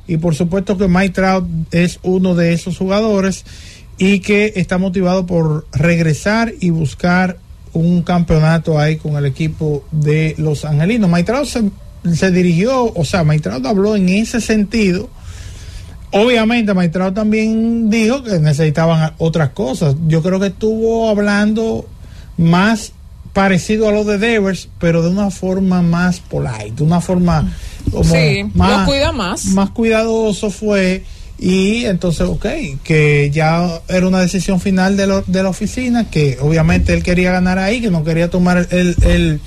Y 0.07 0.17
por 0.17 0.35
supuesto 0.35 0.77
que 0.77 0.87
Mike 0.87 1.13
Trout 1.13 1.47
es 1.71 1.99
uno 2.01 2.33
de 2.33 2.53
esos 2.53 2.77
jugadores 2.77 3.45
y 3.97 4.19
que 4.19 4.53
está 4.55 4.77
motivado 4.77 5.25
por 5.25 5.67
regresar 5.71 6.53
y 6.59 6.71
buscar 6.71 7.37
un 7.73 8.01
campeonato 8.01 8.79
ahí 8.79 8.95
con 8.97 9.15
el 9.17 9.25
equipo 9.25 9.85
de 9.91 10.33
los 10.37 10.65
angelinos. 10.65 11.09
Mike 11.09 11.25
Trout 11.25 11.45
se, 11.45 11.63
se 12.13 12.31
dirigió, 12.31 12.91
o 12.93 13.05
sea, 13.05 13.25
Trout 13.41 13.65
habló 13.65 13.95
en 13.95 14.09
ese 14.09 14.41
sentido. 14.41 15.09
Obviamente, 16.11 16.73
Trout 16.89 17.13
también 17.13 17.89
dijo 17.89 18.23
que 18.23 18.39
necesitaban 18.39 19.13
otras 19.19 19.49
cosas. 19.49 19.95
Yo 20.07 20.23
creo 20.23 20.39
que 20.39 20.47
estuvo 20.47 21.07
hablando 21.09 21.87
más 22.37 22.93
parecido 23.33 23.87
a 23.87 23.91
lo 23.91 24.03
de 24.05 24.17
Devers, 24.17 24.69
pero 24.79 25.03
de 25.03 25.09
una 25.09 25.29
forma 25.29 25.81
más 25.83 26.19
polite, 26.19 26.71
de 26.77 26.83
una 26.83 26.99
forma 26.99 27.53
como 27.91 28.03
Sí, 28.03 28.43
lo 28.81 28.85
cuida 28.85 29.11
más. 29.11 29.45
Más 29.45 29.69
cuidadoso 29.69 30.49
fue 30.49 31.03
y 31.37 31.85
entonces, 31.85 32.27
ok, 32.27 32.45
que 32.83 33.29
ya 33.31 33.79
era 33.87 34.07
una 34.07 34.19
decisión 34.19 34.59
final 34.59 34.97
de, 34.97 35.07
lo- 35.07 35.21
de 35.27 35.43
la 35.43 35.49
oficina, 35.49 36.09
que 36.09 36.37
obviamente 36.41 36.93
él 36.93 37.03
quería 37.03 37.31
ganar 37.31 37.59
ahí, 37.59 37.79
que 37.81 37.91
no 37.91 38.03
quería 38.03 38.29
tomar 38.29 38.57
el, 38.57 38.67
el, 38.71 38.95
el 39.09 39.39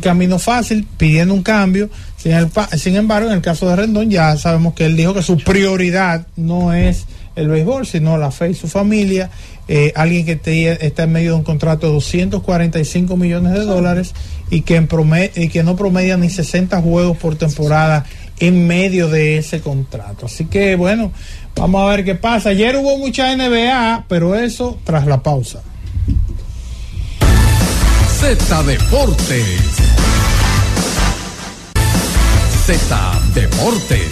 camino 0.00 0.38
fácil, 0.38 0.86
pidiendo 0.96 1.34
un 1.34 1.42
cambio. 1.42 1.90
Sin, 2.16 2.32
el 2.32 2.96
embargo, 2.96 3.28
en 3.28 3.36
el 3.36 3.42
caso 3.42 3.68
de 3.68 3.76
Rendón 3.76 4.10
ya 4.10 4.36
sabemos 4.36 4.74
que 4.74 4.86
él 4.86 4.96
dijo 4.96 5.14
que 5.14 5.22
su 5.22 5.38
prioridad 5.38 6.26
no 6.36 6.72
es 6.72 7.06
el 7.36 7.48
béisbol, 7.48 7.86
sino 7.86 8.18
la 8.18 8.30
fe 8.30 8.50
y 8.50 8.54
su 8.54 8.68
familia. 8.68 9.30
Eh, 9.68 9.92
alguien 9.94 10.26
que 10.26 10.76
está 10.80 11.04
en 11.04 11.12
medio 11.12 11.30
de 11.30 11.36
un 11.36 11.44
contrato 11.44 11.86
de 11.86 11.92
245 11.92 13.16
millones 13.16 13.52
de 13.52 13.60
dólares 13.60 14.14
y 14.50 14.62
que, 14.62 14.86
y 15.36 15.48
que 15.48 15.62
no 15.62 15.76
promedia 15.76 16.16
ni 16.16 16.28
60 16.28 16.82
juegos 16.82 17.16
por 17.16 17.36
temporada 17.36 18.04
en 18.40 18.66
medio 18.66 19.08
de 19.08 19.38
ese 19.38 19.60
contrato. 19.60 20.26
Así 20.26 20.46
que 20.46 20.74
bueno, 20.74 21.12
vamos 21.54 21.82
a 21.82 21.94
ver 21.94 22.04
qué 22.04 22.16
pasa. 22.16 22.50
Ayer 22.50 22.76
hubo 22.76 22.98
mucha 22.98 23.34
NBA, 23.36 24.06
pero 24.08 24.34
eso 24.34 24.78
tras 24.84 25.06
la 25.06 25.22
pausa. 25.22 25.62
Z 28.20 28.62
Deportes. 28.64 29.76
Z 32.66 33.20
Deportes. 33.34 34.10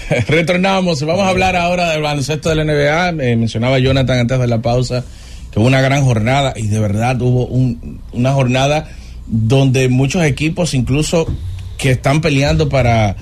Retornamos, 0.28 1.02
vamos 1.04 1.24
a 1.24 1.28
hablar 1.28 1.56
ahora 1.56 1.90
del 1.90 2.02
baloncesto 2.02 2.48
de 2.48 2.54
la 2.56 2.64
NBA. 2.64 3.22
Eh, 3.22 3.36
mencionaba 3.36 3.78
Jonathan 3.78 4.18
antes 4.20 4.38
de 4.40 4.46
la 4.46 4.62
pausa 4.62 5.04
que 5.52 5.58
hubo 5.58 5.66
una 5.66 5.80
gran 5.80 6.04
jornada 6.04 6.54
y 6.56 6.68
de 6.68 6.80
verdad 6.80 7.20
hubo 7.20 7.46
un- 7.46 8.00
una 8.12 8.32
jornada 8.32 8.88
donde 9.26 9.88
muchos 9.88 10.22
equipos, 10.24 10.74
incluso 10.74 11.26
que 11.76 11.92
están 11.92 12.20
peleando 12.20 12.68
para 12.68 13.16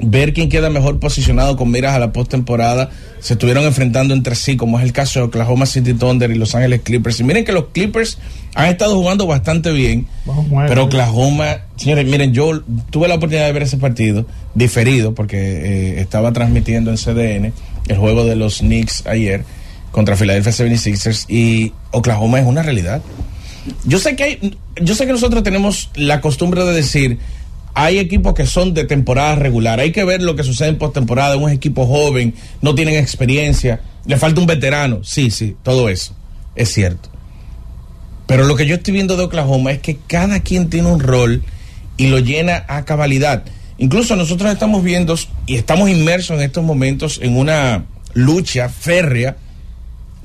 ver 0.00 0.32
quién 0.32 0.48
queda 0.48 0.70
mejor 0.70 1.00
posicionado 1.00 1.56
con 1.56 1.70
miras 1.70 1.94
a 1.94 1.98
la 1.98 2.12
postemporada, 2.12 2.90
se 3.20 3.34
estuvieron 3.34 3.64
enfrentando 3.64 4.14
entre 4.14 4.34
sí, 4.34 4.56
como 4.56 4.78
es 4.78 4.84
el 4.84 4.92
caso 4.92 5.20
de 5.20 5.26
Oklahoma 5.26 5.66
City 5.66 5.94
Thunder 5.94 6.30
y 6.30 6.34
Los 6.34 6.54
Ángeles 6.54 6.82
Clippers. 6.82 7.20
Y 7.20 7.24
miren 7.24 7.44
que 7.44 7.52
los 7.52 7.66
Clippers 7.72 8.18
han 8.54 8.66
estado 8.66 8.94
jugando 8.96 9.26
bastante 9.26 9.72
bien, 9.72 10.06
pero 10.66 10.84
Oklahoma, 10.84 11.58
señores, 11.76 12.06
miren, 12.06 12.32
yo 12.32 12.62
tuve 12.90 13.08
la 13.08 13.16
oportunidad 13.16 13.46
de 13.46 13.52
ver 13.52 13.62
ese 13.62 13.78
partido 13.78 14.26
diferido 14.54 15.14
porque 15.14 15.36
eh, 15.38 16.00
estaba 16.00 16.32
transmitiendo 16.32 16.90
en 16.90 16.96
CDN 16.96 17.52
el 17.88 17.96
juego 17.96 18.24
de 18.24 18.36
los 18.36 18.58
Knicks 18.58 19.06
ayer 19.06 19.44
contra 19.90 20.16
Philadelphia 20.16 20.52
76ers 20.52 21.24
y 21.28 21.72
Oklahoma 21.90 22.38
es 22.40 22.46
una 22.46 22.62
realidad. 22.62 23.02
Yo 23.84 23.98
sé 23.98 24.14
que 24.14 24.24
hay, 24.24 24.58
yo 24.80 24.94
sé 24.94 25.06
que 25.06 25.12
nosotros 25.12 25.42
tenemos 25.42 25.90
la 25.94 26.20
costumbre 26.20 26.64
de 26.64 26.72
decir 26.72 27.18
hay 27.78 27.98
equipos 27.98 28.32
que 28.32 28.46
son 28.46 28.72
de 28.72 28.84
temporada 28.84 29.34
regular, 29.34 29.80
hay 29.80 29.92
que 29.92 30.02
ver 30.02 30.22
lo 30.22 30.34
que 30.34 30.42
sucede 30.42 30.70
en 30.70 30.78
postemporada, 30.78 31.36
un 31.36 31.50
equipo 31.50 31.86
joven, 31.86 32.32
no 32.62 32.74
tienen 32.74 32.96
experiencia, 32.96 33.82
le 34.06 34.16
falta 34.16 34.40
un 34.40 34.46
veterano, 34.46 35.04
sí, 35.04 35.30
sí, 35.30 35.56
todo 35.62 35.90
eso, 35.90 36.16
es 36.54 36.72
cierto. 36.72 37.10
Pero 38.26 38.44
lo 38.44 38.56
que 38.56 38.64
yo 38.64 38.76
estoy 38.76 38.94
viendo 38.94 39.18
de 39.18 39.24
Oklahoma 39.24 39.72
es 39.72 39.80
que 39.80 39.98
cada 40.06 40.40
quien 40.40 40.70
tiene 40.70 40.90
un 40.90 41.00
rol 41.00 41.42
y 41.98 42.06
lo 42.06 42.18
llena 42.18 42.64
a 42.66 42.86
cabalidad. 42.86 43.44
Incluso 43.76 44.16
nosotros 44.16 44.50
estamos 44.50 44.82
viendo 44.82 45.14
y 45.44 45.56
estamos 45.56 45.90
inmersos 45.90 46.38
en 46.38 46.44
estos 46.44 46.64
momentos 46.64 47.20
en 47.22 47.36
una 47.36 47.84
lucha 48.14 48.70
férrea 48.70 49.36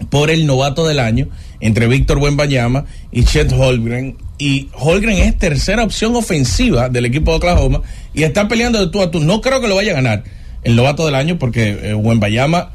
por 0.10 0.32
el 0.32 0.48
novato 0.48 0.88
del 0.88 1.00
año 1.00 1.28
entre 1.60 1.88
Víctor 1.88 2.18
Buenbayama 2.20 2.86
y 3.12 3.26
Chet 3.26 3.52
Holgren. 3.52 4.16
Y 4.42 4.70
Holgren 4.74 5.20
es 5.20 5.38
tercera 5.38 5.84
opción 5.84 6.16
ofensiva 6.16 6.90
del 6.90 7.06
equipo 7.06 7.30
de 7.30 7.38
Oklahoma 7.38 7.84
y 8.12 8.24
está 8.24 8.48
peleando 8.48 8.80
de 8.80 8.92
tú 8.92 9.00
a 9.04 9.12
tú. 9.12 9.20
No 9.20 9.40
creo 9.40 9.62
que 9.62 9.68
lo 9.68 9.76
vaya 9.76 9.92
a 9.92 9.94
ganar 9.94 10.24
el 10.64 10.76
novato 10.76 11.06
del 11.06 11.14
año 11.14 11.38
porque 11.38 11.78
eh, 11.80 11.94
Buenbayama 11.94 12.72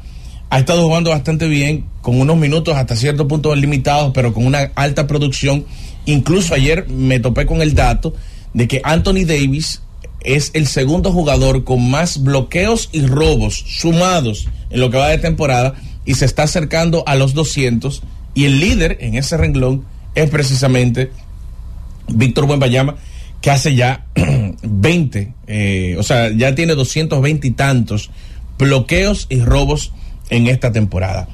ha 0.49 0.59
estado 0.59 0.83
jugando 0.83 1.09
bastante 1.09 1.45
bien, 1.49 1.83
con 2.01 2.21
unos 2.21 2.37
minutos 2.37 2.77
hasta 2.77 2.95
cierto 2.95 3.27
punto 3.27 3.53
limitados, 3.53 4.13
pero 4.13 4.33
con 4.33 4.45
una 4.45 4.71
alta 4.75 5.07
producción. 5.07 5.65
Incluso 6.05 6.53
ayer 6.53 6.87
me 6.87 7.19
topé 7.19 7.45
con 7.45 7.61
el 7.61 7.75
dato 7.75 8.13
de 8.53 8.65
que 8.69 8.79
Anthony 8.85 9.25
Davis 9.25 9.81
es 10.21 10.51
el 10.53 10.67
segundo 10.67 11.11
jugador 11.11 11.65
con 11.65 11.91
más 11.91 12.23
bloqueos 12.23 12.87
y 12.93 13.05
robos 13.05 13.61
sumados 13.67 14.47
en 14.69 14.79
lo 14.79 14.89
que 14.89 14.99
va 14.99 15.09
de 15.09 15.17
temporada 15.17 15.73
y 16.05 16.13
se 16.13 16.23
está 16.23 16.43
acercando 16.43 17.03
a 17.07 17.15
los 17.15 17.33
200 17.33 18.03
y 18.35 18.45
el 18.45 18.61
líder 18.61 18.99
en 19.01 19.15
ese 19.15 19.35
renglón 19.35 19.83
es 20.15 20.29
precisamente 20.29 21.11
Víctor 22.07 22.45
Buenbayama 22.45 22.95
que 23.41 23.51
hace 23.51 23.75
ya 23.75 24.05
20, 24.63 25.33
eh, 25.47 25.95
o 25.97 26.03
sea, 26.03 26.31
ya 26.31 26.55
tiene 26.55 26.75
220 26.75 27.47
y 27.47 27.51
tantos 27.51 28.09
bloqueos 28.57 29.27
y 29.29 29.41
robos 29.41 29.93
en 30.29 30.47
esta 30.47 30.71
temporada. 30.71 31.27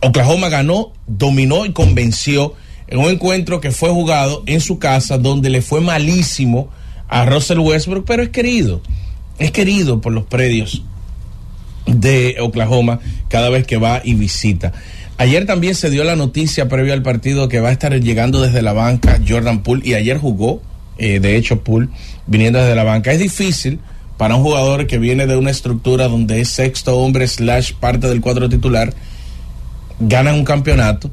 Oklahoma 0.00 0.48
ganó, 0.48 0.92
dominó 1.06 1.66
y 1.66 1.72
convenció 1.72 2.54
en 2.86 2.98
un 2.98 3.10
encuentro 3.10 3.60
que 3.60 3.70
fue 3.70 3.90
jugado 3.90 4.42
en 4.46 4.60
su 4.60 4.78
casa 4.78 5.18
donde 5.18 5.50
le 5.50 5.62
fue 5.62 5.80
malísimo 5.80 6.68
a 7.08 7.24
Russell 7.24 7.58
Westbrook, 7.58 8.04
pero 8.06 8.22
es 8.22 8.30
querido, 8.30 8.82
es 9.38 9.50
querido 9.50 10.00
por 10.00 10.12
los 10.12 10.24
predios 10.24 10.82
de 11.86 12.36
Oklahoma 12.40 13.00
cada 13.28 13.50
vez 13.50 13.66
que 13.66 13.76
va 13.76 14.00
y 14.04 14.14
visita. 14.14 14.72
Ayer 15.16 15.46
también 15.46 15.76
se 15.76 15.90
dio 15.90 16.02
la 16.02 16.16
noticia 16.16 16.68
previo 16.68 16.92
al 16.92 17.02
partido 17.02 17.48
que 17.48 17.60
va 17.60 17.68
a 17.68 17.72
estar 17.72 17.92
llegando 18.00 18.40
desde 18.40 18.62
la 18.62 18.72
banca 18.72 19.20
Jordan 19.26 19.62
Poole 19.62 19.86
y 19.86 19.94
ayer 19.94 20.18
jugó, 20.18 20.60
eh, 20.98 21.20
de 21.20 21.36
hecho 21.36 21.62
Poole, 21.62 21.88
viniendo 22.26 22.58
desde 22.58 22.74
la 22.74 22.82
banca. 22.82 23.12
Es 23.12 23.20
difícil 23.20 23.78
para 24.16 24.34
un 24.34 24.42
jugador 24.42 24.88
que 24.88 24.98
viene 24.98 25.28
de 25.28 25.36
una 25.36 25.52
estructura 25.52 26.08
donde 26.08 26.40
es 26.40 26.48
sexto 26.48 26.98
hombre 26.98 27.28
slash 27.28 27.74
parte 27.74 28.08
del 28.08 28.20
cuadro 28.20 28.48
titular, 28.48 28.92
gana 30.00 30.34
un 30.34 30.44
campeonato 30.44 31.12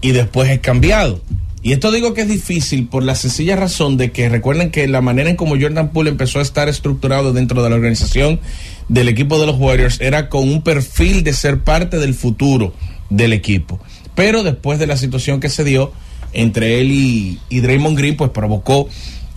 y 0.00 0.10
después 0.10 0.50
es 0.50 0.58
cambiado. 0.58 1.20
Y 1.62 1.72
esto 1.72 1.92
digo 1.92 2.14
que 2.14 2.22
es 2.22 2.28
difícil 2.28 2.88
por 2.88 3.04
la 3.04 3.14
sencilla 3.14 3.54
razón 3.54 3.96
de 3.96 4.10
que 4.10 4.28
recuerden 4.28 4.70
que 4.70 4.88
la 4.88 5.02
manera 5.02 5.30
en 5.30 5.36
como 5.36 5.60
Jordan 5.60 5.90
Poole 5.90 6.10
empezó 6.10 6.40
a 6.40 6.42
estar 6.42 6.68
estructurado 6.68 7.32
dentro 7.32 7.62
de 7.62 7.70
la 7.70 7.76
organización 7.76 8.40
del 8.88 9.08
equipo 9.08 9.38
de 9.38 9.46
los 9.46 9.56
Warriors 9.56 10.00
era 10.00 10.28
con 10.28 10.48
un 10.48 10.62
perfil 10.62 11.22
de 11.22 11.32
ser 11.32 11.60
parte 11.60 11.98
del 11.98 12.14
futuro 12.14 12.72
del 13.10 13.32
equipo. 13.32 13.78
Pero 14.14 14.42
después 14.42 14.78
de 14.78 14.86
la 14.86 14.96
situación 14.96 15.40
que 15.40 15.48
se 15.48 15.64
dio 15.64 15.92
entre 16.32 16.80
él 16.80 16.90
y, 16.90 17.38
y 17.48 17.60
Draymond 17.60 17.98
Green, 17.98 18.16
pues 18.16 18.30
provocó 18.30 18.88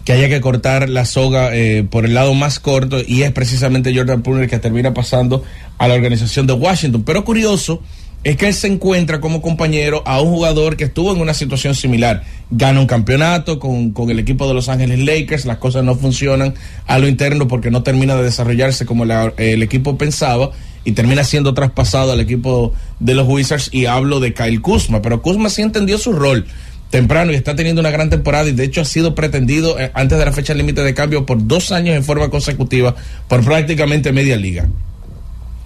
que 0.06 0.14
haya 0.14 0.30
que 0.30 0.42
cortar 0.42 0.90
la 0.90 1.06
soga 1.06 1.56
eh, 1.56 1.84
por 1.90 2.06
el 2.06 2.14
lado 2.14 2.34
más 2.34 2.60
corto 2.60 2.98
y 3.06 3.24
es 3.24 3.32
precisamente 3.32 3.96
Jordan 3.96 4.24
el 4.26 4.50
que 4.50 4.60
termina 4.60 4.94
pasando 4.94 5.44
a 5.78 5.88
la 5.88 5.94
organización 5.94 6.46
de 6.46 6.54
Washington. 6.54 7.04
Pero 7.04 7.24
curioso 7.24 7.82
es 8.24 8.38
que 8.38 8.48
él 8.48 8.54
se 8.54 8.68
encuentra 8.68 9.20
como 9.20 9.42
compañero 9.42 10.02
a 10.06 10.22
un 10.22 10.30
jugador 10.30 10.78
que 10.78 10.86
estuvo 10.86 11.14
en 11.14 11.22
una 11.22 11.34
situación 11.34 11.76
similar. 11.76 12.24
Gana 12.52 12.80
un 12.80 12.88
campeonato 12.88 13.60
con, 13.60 13.92
con, 13.92 14.10
el 14.10 14.20
equipo 14.20 14.48
de 14.48 14.54
Los 14.54 14.70
Ángeles 14.70 15.00
Lakers, 15.00 15.46
las 15.46 15.58
cosas 15.58 15.84
no 15.84 15.96
funcionan 15.96 16.54
a 16.86 17.00
lo 17.00 17.08
interno 17.08 17.48
porque 17.48 17.72
no 17.72 17.84
termina 17.84 18.16
de 18.16 18.24
desarrollarse 18.24 18.86
como 18.86 19.06
la, 19.06 19.34
el 19.38 19.62
equipo 19.64 19.98
pensaba 19.98 20.52
y 20.86 20.94
termina 20.94 21.24
siendo 21.24 21.54
traspasado 21.54 22.12
al 22.12 22.20
equipo 22.20 22.74
de 23.00 23.16
los 23.16 23.28
Wizards 23.28 23.70
y 23.72 23.86
hablo 23.86 24.20
de 24.20 24.34
Kyle 24.34 24.62
Kuzma, 24.62 25.02
pero 25.02 25.22
Kuzma 25.22 25.50
sí 25.50 25.62
entendió 25.62 25.98
su 25.98 26.14
rol 26.14 26.46
temprano 26.90 27.32
y 27.32 27.36
está 27.36 27.56
teniendo 27.56 27.80
una 27.80 27.90
gran 27.90 28.10
temporada 28.10 28.48
y 28.48 28.52
de 28.52 28.66
hecho 28.66 28.82
ha 28.82 28.86
sido 28.86 29.16
pretendido 29.16 29.80
eh, 29.80 29.90
antes 29.96 30.20
de 30.20 30.26
la 30.26 30.32
fecha 30.32 30.54
límite 30.54 30.84
de 30.84 30.94
cambio 30.94 31.26
por 31.26 31.48
dos 31.48 31.72
años 31.72 31.96
en 31.96 32.04
forma 32.04 32.30
consecutiva 32.30 32.96
por 33.28 33.44
prácticamente 33.44 34.12
media 34.12 34.38
liga. 34.38 34.68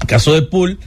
Caso 0.05 0.33
de 0.33 0.43
Poole 0.43 0.77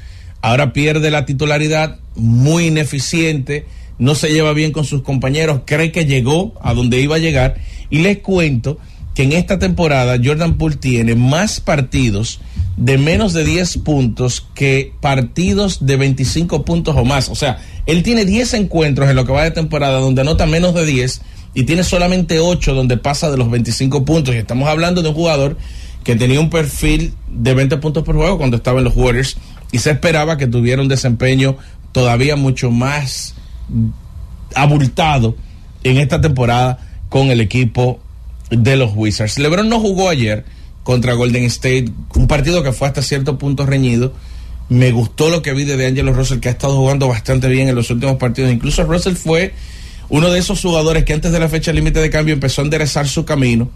ahora 0.40 0.72
pierde 0.72 1.10
la 1.10 1.26
titularidad, 1.26 1.98
muy 2.14 2.68
ineficiente, 2.68 3.66
no 3.98 4.14
se 4.14 4.32
lleva 4.32 4.54
bien 4.54 4.72
con 4.72 4.86
sus 4.86 5.02
compañeros, 5.02 5.60
cree 5.66 5.92
que 5.92 6.06
llegó 6.06 6.54
a 6.62 6.72
donde 6.72 7.00
iba 7.00 7.16
a 7.16 7.18
llegar 7.18 7.56
y 7.90 7.98
les 7.98 8.18
cuento 8.18 8.78
que 9.14 9.24
en 9.24 9.32
esta 9.32 9.58
temporada 9.58 10.16
Jordan 10.24 10.56
Poole 10.56 10.76
tiene 10.76 11.16
más 11.16 11.60
partidos 11.60 12.40
de 12.76 12.98
menos 12.98 13.32
de 13.32 13.44
10 13.44 13.78
puntos 13.78 14.46
que 14.54 14.92
partidos 15.00 15.84
de 15.86 15.96
25 15.96 16.64
puntos 16.64 16.96
o 16.96 17.04
más. 17.04 17.28
O 17.28 17.34
sea, 17.34 17.58
él 17.86 18.02
tiene 18.02 18.24
10 18.24 18.54
encuentros 18.54 19.08
en 19.10 19.16
lo 19.16 19.24
que 19.24 19.32
va 19.32 19.44
de 19.44 19.50
temporada 19.50 19.98
donde 19.98 20.22
anota 20.22 20.46
menos 20.46 20.74
de 20.74 20.86
10 20.86 21.20
y 21.54 21.64
tiene 21.64 21.84
solamente 21.84 22.38
8 22.40 22.74
donde 22.74 22.96
pasa 22.96 23.30
de 23.30 23.36
los 23.36 23.50
25 23.50 24.04
puntos. 24.04 24.34
Y 24.34 24.38
estamos 24.38 24.68
hablando 24.68 25.02
de 25.02 25.08
un 25.08 25.14
jugador 25.14 25.56
que 26.04 26.16
tenía 26.16 26.40
un 26.40 26.50
perfil 26.50 27.14
de 27.28 27.54
20 27.54 27.76
puntos 27.78 28.04
por 28.04 28.16
juego 28.16 28.38
cuando 28.38 28.56
estaba 28.56 28.78
en 28.78 28.84
los 28.84 28.96
Warriors 28.96 29.36
y 29.72 29.78
se 29.78 29.90
esperaba 29.90 30.36
que 30.36 30.46
tuviera 30.46 30.80
un 30.80 30.88
desempeño 30.88 31.56
todavía 31.92 32.36
mucho 32.36 32.70
más 32.70 33.34
abultado 34.54 35.36
en 35.84 35.98
esta 35.98 36.20
temporada 36.20 36.78
con 37.08 37.30
el 37.30 37.40
equipo 37.40 38.00
de 38.50 38.76
los 38.76 38.92
Wizards. 38.94 39.38
LeBron 39.38 39.68
no 39.68 39.80
jugó 39.80 40.08
ayer 40.08 40.44
contra 40.82 41.14
Golden 41.14 41.44
State, 41.44 41.86
un 42.14 42.26
partido 42.26 42.62
que 42.62 42.72
fue 42.72 42.88
hasta 42.88 43.02
cierto 43.02 43.38
punto 43.38 43.66
reñido. 43.66 44.12
Me 44.68 44.92
gustó 44.92 45.30
lo 45.30 45.42
que 45.42 45.52
vi 45.52 45.64
de 45.64 45.86
Angelo 45.86 46.12
Russell, 46.12 46.38
que 46.38 46.48
ha 46.48 46.52
estado 46.52 46.76
jugando 46.76 47.08
bastante 47.08 47.48
bien 47.48 47.68
en 47.68 47.74
los 47.74 47.90
últimos 47.90 48.16
partidos. 48.16 48.52
Incluso 48.52 48.84
Russell 48.84 49.14
fue 49.14 49.52
uno 50.08 50.30
de 50.30 50.38
esos 50.38 50.60
jugadores 50.60 51.04
que 51.04 51.12
antes 51.12 51.32
de 51.32 51.40
la 51.40 51.48
fecha 51.48 51.72
límite 51.72 52.00
de 52.00 52.10
cambio 52.10 52.34
empezó 52.34 52.62
a 52.62 52.64
enderezar 52.64 53.08
su 53.08 53.24
camino 53.24 53.70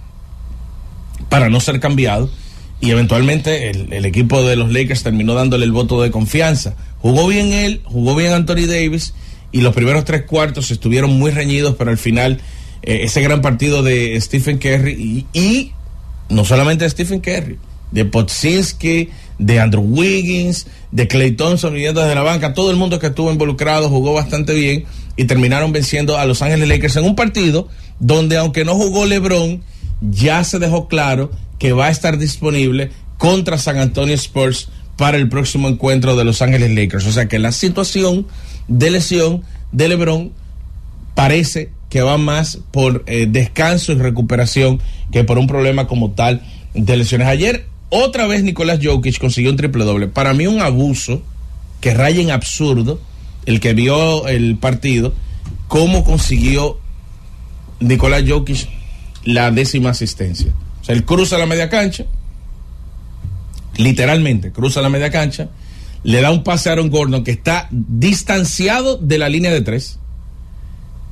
para 1.29 1.49
no 1.49 1.61
ser 1.61 1.81
cambiado 1.81 2.31
y 2.81 2.91
eventualmente 2.91 3.71
el, 3.71 4.05
equipo 4.05 4.43
de 4.43 4.57
los 4.57 4.73
Lakers 4.73 5.03
terminó 5.03 5.35
dándole 5.35 5.65
el 5.65 5.73
voto 5.73 6.03
de 6.03 6.11
confianza. 6.11 6.75
Jugó 6.99 7.27
bien 7.27 7.53
él, 7.53 7.81
jugó 7.85 8.15
bien 8.15 8.33
Anthony 8.33 8.67
Davis 8.67 9.15
y 9.53 9.61
los 9.61 9.75
primeros 9.75 10.05
tres 10.05 10.25
cuartos 10.25 10.71
estuvieron 10.71 11.19
muy 11.19 11.31
reñidos, 11.31 11.77
pero 11.77 11.91
al 11.91 11.99
final 11.99 12.41
eh, 12.83 13.01
ese 13.05 13.23
gran 13.23 13.41
partido 13.41 13.83
de 13.83 14.21
Stephen 14.21 14.59
Curry 14.59 15.27
y, 15.33 15.73
no 16.29 16.45
solamente 16.45 16.85
de 16.85 16.91
Stephen 16.91 17.20
Curry, 17.20 17.59
de 17.91 18.05
Potsinski, 18.05 19.11
de 19.39 19.61
Andrew 19.61 19.83
Wiggins, 19.83 20.66
de 20.91 21.09
Clay 21.09 21.33
Thompson 21.33 21.75
viniendo 21.75 22.01
desde 22.01 22.14
la 22.14 22.22
banca, 22.22 22.55
todo 22.55 22.70
el 22.70 22.77
mundo 22.77 22.99
que 22.99 23.09
estuvo 23.09 23.33
involucrado 23.33 23.89
jugó 23.89 24.14
bastante 24.14 24.55
bien 24.55 24.85
y 25.16 25.25
terminaron 25.25 25.72
venciendo 25.72 26.18
a 26.18 26.25
Los 26.25 26.43
Ángeles 26.43 26.68
Lakers 26.68 26.97
en 26.97 27.05
un 27.05 27.16
partido 27.16 27.68
donde 28.01 28.37
aunque 28.37 28.64
no 28.64 28.75
jugó 28.75 29.07
LeBron, 29.07 29.62
ya 30.01 30.43
se 30.45 30.59
dejó 30.59 30.89
claro 30.89 31.31
que 31.59 31.72
va 31.72 31.87
a 31.87 31.91
estar 31.91 32.18
disponible 32.18 32.91
contra 33.18 33.59
San 33.59 33.79
Antonio 33.79 34.14
Spurs 34.14 34.68
para 34.97 35.16
el 35.16 35.29
próximo 35.29 35.68
encuentro 35.68 36.16
de 36.16 36.25
Los 36.25 36.43
Ángeles 36.43 36.70
Lakers. 36.75 37.07
O 37.07 37.12
sea 37.12 37.27
que 37.27 37.39
la 37.39 37.53
situación 37.53 38.27
de 38.68 38.91
lesión 38.91 39.43
de 39.72 39.89
LeBron 39.89 40.33
parece 41.14 41.70
que 41.95 42.03
va 42.03 42.18
más 42.18 42.59
por 42.72 43.05
eh, 43.07 43.28
descanso 43.30 43.92
y 43.92 43.95
recuperación 43.95 44.80
que 45.12 45.22
por 45.22 45.38
un 45.38 45.47
problema 45.47 45.86
como 45.86 46.11
tal 46.11 46.42
de 46.74 46.97
lesiones. 46.97 47.28
Ayer, 47.28 47.66
otra 47.88 48.26
vez 48.26 48.42
Nicolás 48.42 48.80
Jokic 48.82 49.20
consiguió 49.20 49.53
un 49.53 49.57
triple 49.57 49.84
doble. 49.84 50.09
Para 50.09 50.34
mí 50.34 50.49
un 50.49 50.61
abuso 50.61 51.22
que 51.80 51.95
raya 51.95 52.20
en 52.20 52.32
absurdo, 52.32 53.01
el 53.47 53.61
que 53.61 53.74
vio 53.74 54.26
el 54.26 54.57
partido, 54.57 55.14
cómo 55.68 56.03
consiguió 56.03 56.80
Nicolás 57.78 58.24
Jokic 58.26 58.68
la 59.22 59.53
décima 59.53 59.90
asistencia. 59.90 60.53
O 60.80 60.84
sea, 60.84 60.97
él 60.97 61.05
cruza 61.05 61.38
la 61.38 61.47
media 61.47 61.68
cancha, 61.68 62.07
literalmente 63.76 64.51
cruza 64.51 64.82
la 64.82 64.88
media 64.88 65.12
cancha, 65.12 65.49
le 66.03 66.20
da 66.20 66.32
un 66.32 66.42
pase 66.42 66.70
a 66.70 66.72
Aaron 66.72 66.90
Gordon 66.90 67.22
que 67.22 67.30
está 67.30 67.68
distanciado 67.70 68.97
de 68.97 69.16
la 69.16 69.28
línea 69.28 69.53
de 69.53 69.61
tres 69.61 70.01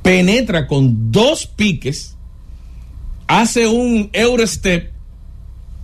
penetra 0.03 0.67
con 0.67 1.11
dos 1.11 1.47
piques, 1.47 2.15
hace 3.27 3.65
un 3.65 4.09
Eurostep 4.13 4.91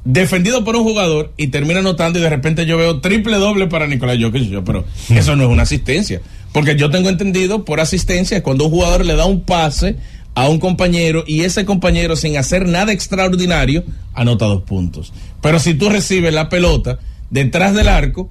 defendido 0.04 0.64
por 0.64 0.76
un 0.76 0.84
jugador 0.84 1.34
y 1.38 1.48
termina 1.48 1.80
anotando 1.80 2.20
y 2.20 2.22
de 2.22 2.30
repente 2.30 2.66
yo 2.66 2.78
veo 2.78 3.00
triple 3.02 3.38
doble 3.38 3.68
para 3.68 3.88
Nicolás 3.88 4.18
Jokic. 4.22 4.64
Pero 4.64 4.86
eso 5.10 5.36
no 5.36 5.44
es 5.44 5.50
una 5.50 5.64
asistencia. 5.64 6.22
Porque 6.54 6.76
yo 6.76 6.90
tengo 6.90 7.10
entendido 7.10 7.66
por 7.66 7.80
asistencia 7.80 8.44
cuando 8.44 8.66
un 8.66 8.72
jugador 8.72 9.06
le 9.06 9.16
da 9.16 9.26
un 9.26 9.42
pase 9.42 9.96
a 10.36 10.48
un 10.48 10.60
compañero 10.60 11.24
y 11.28 11.42
ese 11.42 11.66
compañero 11.66 12.16
sin 12.16 12.38
hacer 12.38 12.68
nada 12.68 12.92
extraordinario 12.92 13.84
anota 14.14 14.46
dos 14.46 14.64
puntos. 14.64 15.14
Pero 15.42 15.60
si 15.60 15.74
tú 15.74 15.90
recibes 15.90 16.34
la 16.34 16.50
pelota 16.50 17.00
detrás 17.30 17.74
del 17.74 17.88
arco, 17.88 18.30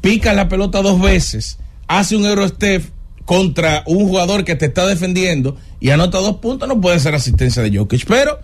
pica 0.00 0.32
la 0.34 0.48
pelota 0.48 0.82
dos 0.82 1.00
veces, 1.00 1.58
hace 1.88 2.16
un 2.16 2.26
Eurostep 2.26 2.84
contra 3.26 3.82
un 3.86 4.06
jugador 4.08 4.44
que 4.44 4.54
te 4.54 4.66
está 4.66 4.86
defendiendo 4.86 5.56
y 5.80 5.90
anota 5.90 6.18
dos 6.18 6.36
puntos, 6.36 6.66
no 6.66 6.80
puede 6.80 6.98
ser 7.00 7.14
asistencia 7.14 7.62
de 7.62 7.76
Jokic. 7.76 8.06
Pero 8.06 8.38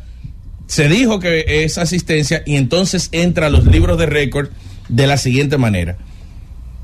Se 0.67 0.89
dijo 0.89 1.19
que 1.21 1.65
es 1.65 1.77
asistencia 1.77 2.43
y 2.47 2.57
entonces 2.57 3.09
entra 3.13 3.47
a 3.47 3.51
los 3.51 3.67
libros 3.67 3.99
de 3.99 4.07
récord 4.07 4.49
de 4.89 5.07
la 5.07 5.19
siguiente 5.19 5.59
manera. 5.59 5.99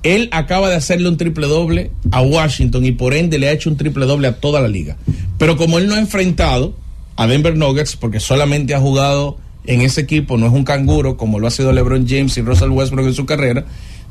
Él 0.02 0.28
acaba 0.30 0.68
de 0.68 0.76
hacerle 0.76 1.08
un 1.08 1.16
triple 1.16 1.46
doble 1.46 1.90
a 2.10 2.20
Washington 2.20 2.84
y 2.84 2.92
por 2.92 3.14
ende 3.14 3.38
le 3.38 3.48
ha 3.48 3.52
hecho 3.52 3.70
un 3.70 3.76
triple 3.76 4.06
doble 4.06 4.28
a 4.28 4.36
toda 4.36 4.60
la 4.60 4.68
liga. 4.68 4.96
Pero 5.38 5.56
como 5.56 5.78
él 5.78 5.88
no 5.88 5.94
ha 5.94 5.98
enfrentado 5.98 6.76
a 7.16 7.26
Denver 7.26 7.56
Nuggets, 7.56 7.96
porque 7.96 8.20
solamente 8.20 8.74
ha 8.74 8.80
jugado 8.80 9.38
en 9.64 9.80
ese 9.80 10.02
equipo, 10.02 10.36
no 10.36 10.46
es 10.46 10.52
un 10.52 10.64
canguro 10.64 11.16
como 11.16 11.40
lo 11.40 11.46
ha 11.46 11.50
sido 11.50 11.72
LeBron 11.72 12.06
James 12.06 12.36
y 12.36 12.42
Russell 12.42 12.70
Westbrook 12.70 13.06
en 13.06 13.14
su 13.14 13.26
carrera, 13.26 13.64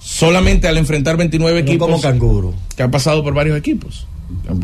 solamente 0.08 0.68
al 0.68 0.78
enfrentar 0.78 1.18
29 1.18 1.62
No 1.62 1.68
equipos 1.68 1.88
como 1.88 2.02
canguro. 2.02 2.54
que 2.76 2.84
ha 2.84 2.90
pasado 2.90 3.24
por 3.24 3.34
varios 3.34 3.58
equipos. 3.58 4.08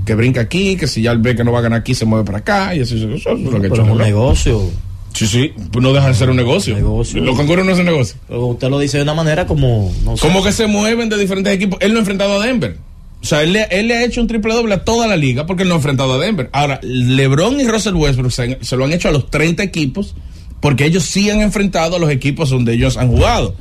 Que 0.05 0.15
brinca 0.15 0.41
aquí, 0.41 0.75
que 0.77 0.87
si 0.87 1.01
ya 1.01 1.13
ve 1.13 1.35
que 1.35 1.43
no 1.43 1.51
va 1.51 1.59
a 1.59 1.61
ganar 1.61 1.79
aquí, 1.79 1.93
se 1.95 2.05
mueve 2.05 2.25
para 2.25 2.39
acá, 2.39 2.75
y 2.75 2.81
así 2.81 2.95
eso, 2.95 3.09
eso 3.13 3.31
es 3.31 3.39
lo 3.41 3.51
que 3.51 3.69
Pero 3.69 3.75
hecho 3.75 3.83
es 3.83 3.89
un 3.91 3.97
negocio. 3.97 4.69
Sí, 5.13 5.27
sí, 5.27 5.53
pues 5.71 5.83
no 5.83 5.93
deja 5.93 6.07
de 6.07 6.13
ser 6.15 6.29
un 6.29 6.35
negocio. 6.37 6.75
Negocio. 6.75 7.21
Los 7.21 7.37
canguros 7.37 7.65
no 7.65 7.71
es 7.71 7.79
un 7.79 7.85
negocio. 7.85 8.15
Pero 8.27 8.45
usted 8.47 8.69
lo 8.69 8.79
dice 8.79 8.97
de 8.97 9.03
una 9.03 9.13
manera 9.13 9.45
como. 9.45 9.93
No 10.03 10.17
sé. 10.17 10.25
Como 10.27 10.43
que 10.43 10.51
se 10.51 10.65
mueven 10.67 11.07
de 11.09 11.17
diferentes 11.17 11.53
equipos. 11.53 11.77
Él 11.81 11.91
no 11.91 11.97
ha 11.97 12.01
enfrentado 12.01 12.41
a 12.41 12.45
Denver. 12.45 12.77
O 13.21 13.25
sea, 13.25 13.43
él 13.43 13.53
le, 13.53 13.63
él 13.69 13.87
le 13.87 13.95
ha 13.97 14.03
hecho 14.05 14.19
un 14.21 14.27
triple 14.27 14.53
doble 14.53 14.73
a 14.73 14.83
toda 14.83 15.07
la 15.07 15.15
liga 15.15 15.45
porque 15.45 15.63
él 15.63 15.69
no 15.69 15.75
ha 15.75 15.77
enfrentado 15.77 16.13
a 16.13 16.17
Denver. 16.17 16.49
Ahora, 16.51 16.79
LeBron 16.81 17.59
y 17.61 17.67
Russell 17.67 17.93
Westbrook 17.93 18.31
se, 18.31 18.57
se 18.61 18.75
lo 18.75 18.85
han 18.85 18.91
hecho 18.91 19.07
a 19.07 19.11
los 19.11 19.29
30 19.29 19.61
equipos 19.63 20.15
porque 20.59 20.85
ellos 20.85 21.03
sí 21.03 21.29
han 21.29 21.41
enfrentado 21.41 21.95
a 21.97 21.99
los 21.99 22.09
equipos 22.09 22.49
donde 22.49 22.73
ellos 22.73 22.97
han 22.97 23.07
jugado. 23.09 23.55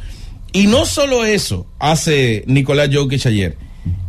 Y 0.53 0.67
no 0.67 0.85
solo 0.85 1.25
eso 1.25 1.67
hace 1.79 2.45
Nicolás 2.47 2.91
Jokic 2.93 3.25
ayer, 3.27 3.57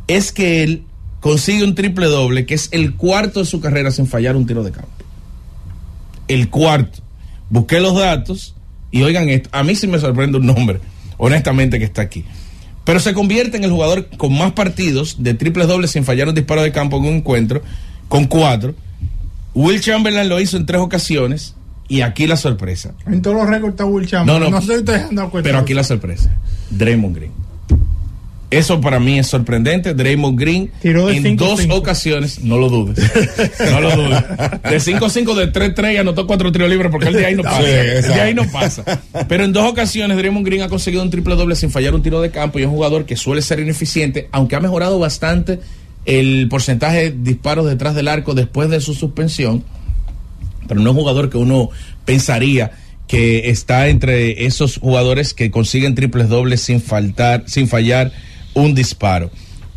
es 0.07 0.31
que 0.31 0.63
él 0.63 0.83
consigue 1.21 1.63
un 1.63 1.73
triple 1.73 2.07
doble 2.07 2.45
que 2.45 2.53
es 2.53 2.67
el 2.71 2.95
cuarto 2.95 3.39
de 3.39 3.45
su 3.45 3.61
carrera 3.61 3.91
sin 3.91 4.07
fallar 4.07 4.35
un 4.35 4.45
tiro 4.45 4.63
de 4.63 4.71
campo. 4.71 4.89
El 6.27 6.49
cuarto. 6.49 6.99
Busqué 7.49 7.79
los 7.79 7.95
datos 7.95 8.55
y 8.91 9.03
oigan 9.03 9.29
esto, 9.29 9.49
a 9.53 9.63
mí 9.63 9.75
sí 9.75 9.87
me 9.87 9.99
sorprende 9.99 10.37
un 10.37 10.45
nombre, 10.45 10.79
honestamente, 11.17 11.79
que 11.79 11.85
está 11.85 12.01
aquí. 12.01 12.25
Pero 12.83 12.99
se 12.99 13.13
convierte 13.13 13.57
en 13.57 13.63
el 13.63 13.71
jugador 13.71 14.09
con 14.17 14.37
más 14.37 14.51
partidos 14.51 15.23
de 15.23 15.33
triples 15.33 15.67
dobles 15.67 15.91
sin 15.91 16.03
fallar 16.03 16.27
un 16.27 16.35
disparo 16.35 16.61
de 16.61 16.71
campo 16.71 16.97
en 16.97 17.05
un 17.05 17.13
encuentro, 17.15 17.61
con 18.09 18.25
cuatro. 18.25 18.75
Will 19.53 19.79
Chamberlain 19.79 20.27
lo 20.27 20.41
hizo 20.41 20.57
en 20.57 20.65
tres 20.65 20.81
ocasiones 20.81 21.55
y 21.93 22.01
aquí 22.01 22.25
la 22.27 22.37
sorpresa. 22.37 22.93
En 23.05 23.21
todos 23.21 23.37
los 23.37 23.47
récords 23.47 23.73
está 23.73 23.85
Will. 23.85 24.09
No, 24.25 24.39
no, 24.39 24.49
No, 24.49 24.61
sé 24.61 24.67
si 24.73 24.79
ustedes 24.79 25.03
han 25.03 25.15
dado 25.15 25.29
cuenta. 25.29 25.47
Pero 25.47 25.59
aquí 25.59 25.73
la 25.73 25.83
sorpresa. 25.83 26.35
Draymond 26.71 27.15
Green. 27.15 27.31
Eso 28.49 28.79
para 28.81 28.99
mí 28.99 29.17
es 29.17 29.27
sorprendente. 29.27 29.93
Draymond 29.95 30.39
Green 30.39 30.71
Tiró 30.81 31.07
de 31.07 31.17
en 31.17 31.23
5-5. 31.23 31.37
dos 31.37 31.65
ocasiones, 31.71 32.43
no 32.43 32.57
lo 32.59 32.69
dudes. 32.69 32.97
No 33.71 33.81
lo 33.81 33.95
dudes. 33.95 34.23
De 34.63 34.77
5-5 34.99 35.35
de 35.35 35.51
3-3 35.51 35.93
y 35.93 35.97
anotó 35.97 36.27
cuatro 36.27 36.51
tiros 36.51 36.69
libres 36.69 36.91
porque 36.91 37.07
el 37.07 37.13
de 37.15 37.25
ahí 37.25 37.35
no 37.35 37.41
pasa. 37.43 37.61
Sí, 37.63 37.67
el 37.67 38.01
de 38.07 38.21
ahí 38.21 38.33
no 38.35 38.43
pasa. 38.51 38.83
Pero 39.27 39.43
en 39.43 39.53
dos 39.53 39.69
ocasiones 39.71 40.17
Draymond 40.17 40.45
Green 40.45 40.61
ha 40.61 40.69
conseguido 40.69 41.01
un 41.03 41.09
triple 41.09 41.35
doble 41.35 41.55
sin 41.55 41.71
fallar 41.71 41.95
un 41.95 42.03
tiro 42.03 42.21
de 42.21 42.29
campo 42.29 42.59
y 42.59 42.61
es 42.63 42.67
un 42.67 42.73
jugador 42.75 43.05
que 43.05 43.15
suele 43.15 43.41
ser 43.41 43.59
ineficiente, 43.59 44.29
aunque 44.31 44.55
ha 44.55 44.59
mejorado 44.59 44.99
bastante 44.99 45.59
el 46.05 46.47
porcentaje 46.49 47.09
de 47.09 47.17
disparos 47.23 47.65
detrás 47.65 47.95
del 47.95 48.07
arco 48.07 48.33
después 48.35 48.69
de 48.69 48.81
su 48.81 48.93
suspensión 48.93 49.63
pero 50.67 50.79
no 50.79 50.89
es 50.89 50.95
un 50.95 51.01
jugador 51.01 51.29
que 51.29 51.37
uno 51.37 51.69
pensaría 52.05 52.71
que 53.07 53.49
está 53.49 53.89
entre 53.89 54.45
esos 54.45 54.77
jugadores 54.77 55.33
que 55.33 55.51
consiguen 55.51 55.95
triples 55.95 56.29
dobles 56.29 56.61
sin 56.61 56.81
faltar, 56.81 57.43
sin 57.47 57.67
fallar 57.67 58.11
un 58.53 58.73
disparo. 58.73 59.29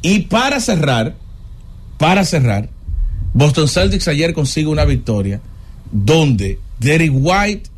Y 0.02 0.20
para 0.20 0.60
cerrar, 0.60 1.16
para 1.98 2.24
cerrar, 2.24 2.68
Boston 3.34 3.68
Celtics 3.68 4.08
ayer 4.08 4.32
consigue 4.32 4.68
una 4.68 4.84
victoria 4.84 5.40
donde 5.90 6.58
Derek 6.78 7.12
White 7.12 7.70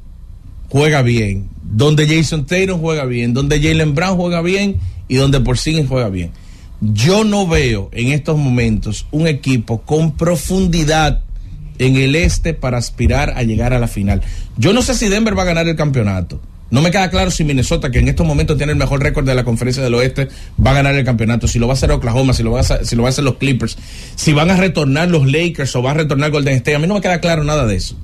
juega 0.68 1.02
bien, 1.02 1.48
donde 1.62 2.06
Jason 2.06 2.46
Tatum 2.46 2.80
juega 2.80 3.04
bien, 3.04 3.34
donde 3.34 3.60
Jalen 3.60 3.94
Brown 3.94 4.16
juega 4.16 4.42
bien 4.42 4.76
y 5.08 5.16
donde 5.16 5.40
Porzingis 5.40 5.88
juega 5.88 6.08
bien. 6.08 6.30
Yo 6.80 7.24
no 7.24 7.46
veo 7.46 7.88
en 7.92 8.12
estos 8.12 8.38
momentos 8.38 9.06
un 9.10 9.26
equipo 9.26 9.80
con 9.82 10.12
profundidad 10.12 11.24
en 11.78 11.96
el 11.96 12.14
este 12.16 12.54
para 12.54 12.78
aspirar 12.78 13.34
a 13.36 13.42
llegar 13.42 13.72
a 13.72 13.78
la 13.78 13.88
final. 13.88 14.22
Yo 14.56 14.72
no 14.72 14.82
sé 14.82 14.94
si 14.94 15.08
Denver 15.08 15.36
va 15.36 15.42
a 15.42 15.46
ganar 15.46 15.68
el 15.68 15.76
campeonato. 15.76 16.40
No 16.70 16.82
me 16.82 16.90
queda 16.90 17.08
claro 17.08 17.30
si 17.30 17.44
Minnesota, 17.44 17.90
que 17.90 17.98
en 17.98 18.08
estos 18.08 18.26
momentos 18.26 18.58
tiene 18.58 18.72
el 18.72 18.78
mejor 18.78 19.02
récord 19.02 19.24
de 19.24 19.34
la 19.34 19.42
conferencia 19.42 19.82
del 19.82 19.94
oeste, 19.94 20.28
va 20.64 20.72
a 20.72 20.74
ganar 20.74 20.94
el 20.96 21.04
campeonato. 21.04 21.48
Si 21.48 21.58
lo 21.58 21.66
va 21.66 21.72
a 21.72 21.76
hacer 21.76 21.90
Oklahoma, 21.90 22.34
si 22.34 22.42
lo 22.42 22.50
va 22.50 22.58
a 22.58 22.60
hacer, 22.60 22.84
si 22.84 22.94
lo 22.94 23.02
va 23.04 23.08
a 23.08 23.10
hacer 23.10 23.24
los 23.24 23.36
Clippers, 23.36 23.78
si 24.16 24.34
van 24.34 24.50
a 24.50 24.56
retornar 24.56 25.08
los 25.08 25.26
Lakers 25.26 25.74
o 25.76 25.82
va 25.82 25.92
a 25.92 25.94
retornar 25.94 26.30
Golden 26.30 26.56
State. 26.56 26.74
A 26.76 26.78
mí 26.78 26.86
no 26.86 26.94
me 26.94 27.00
queda 27.00 27.20
claro 27.20 27.42
nada 27.42 27.64
de 27.66 27.76
eso. 27.76 27.96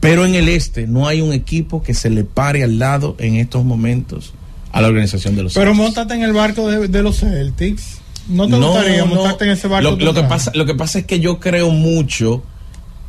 Pero 0.00 0.24
en 0.26 0.34
el 0.34 0.48
este 0.48 0.86
no 0.88 1.06
hay 1.06 1.20
un 1.20 1.32
equipo 1.32 1.82
que 1.82 1.94
se 1.94 2.10
le 2.10 2.24
pare 2.24 2.64
al 2.64 2.78
lado 2.80 3.14
en 3.20 3.36
estos 3.36 3.64
momentos 3.64 4.32
a 4.72 4.80
la 4.80 4.88
organización 4.88 5.36
de 5.36 5.44
los 5.44 5.54
Pero 5.54 5.66
Celtics. 5.72 5.84
montate 5.84 6.14
en 6.14 6.22
el 6.22 6.32
barco 6.32 6.68
de, 6.68 6.88
de 6.88 7.02
los 7.02 7.18
Celtics. 7.20 7.98
¿No 8.28 8.48
te 8.48 8.56
gustaría 8.56 9.04
montarte 9.04 9.44
en 9.44 9.50
ese 9.52 9.68
barco? 9.68 9.90
Lo, 9.92 9.96
lo 9.96 10.14
que 10.14 10.22
pasa, 10.24 10.50
lo 10.54 10.66
que 10.66 10.74
pasa 10.74 10.98
es 10.98 11.06
que 11.06 11.20
yo 11.20 11.38
creo 11.40 11.70
mucho 11.70 12.42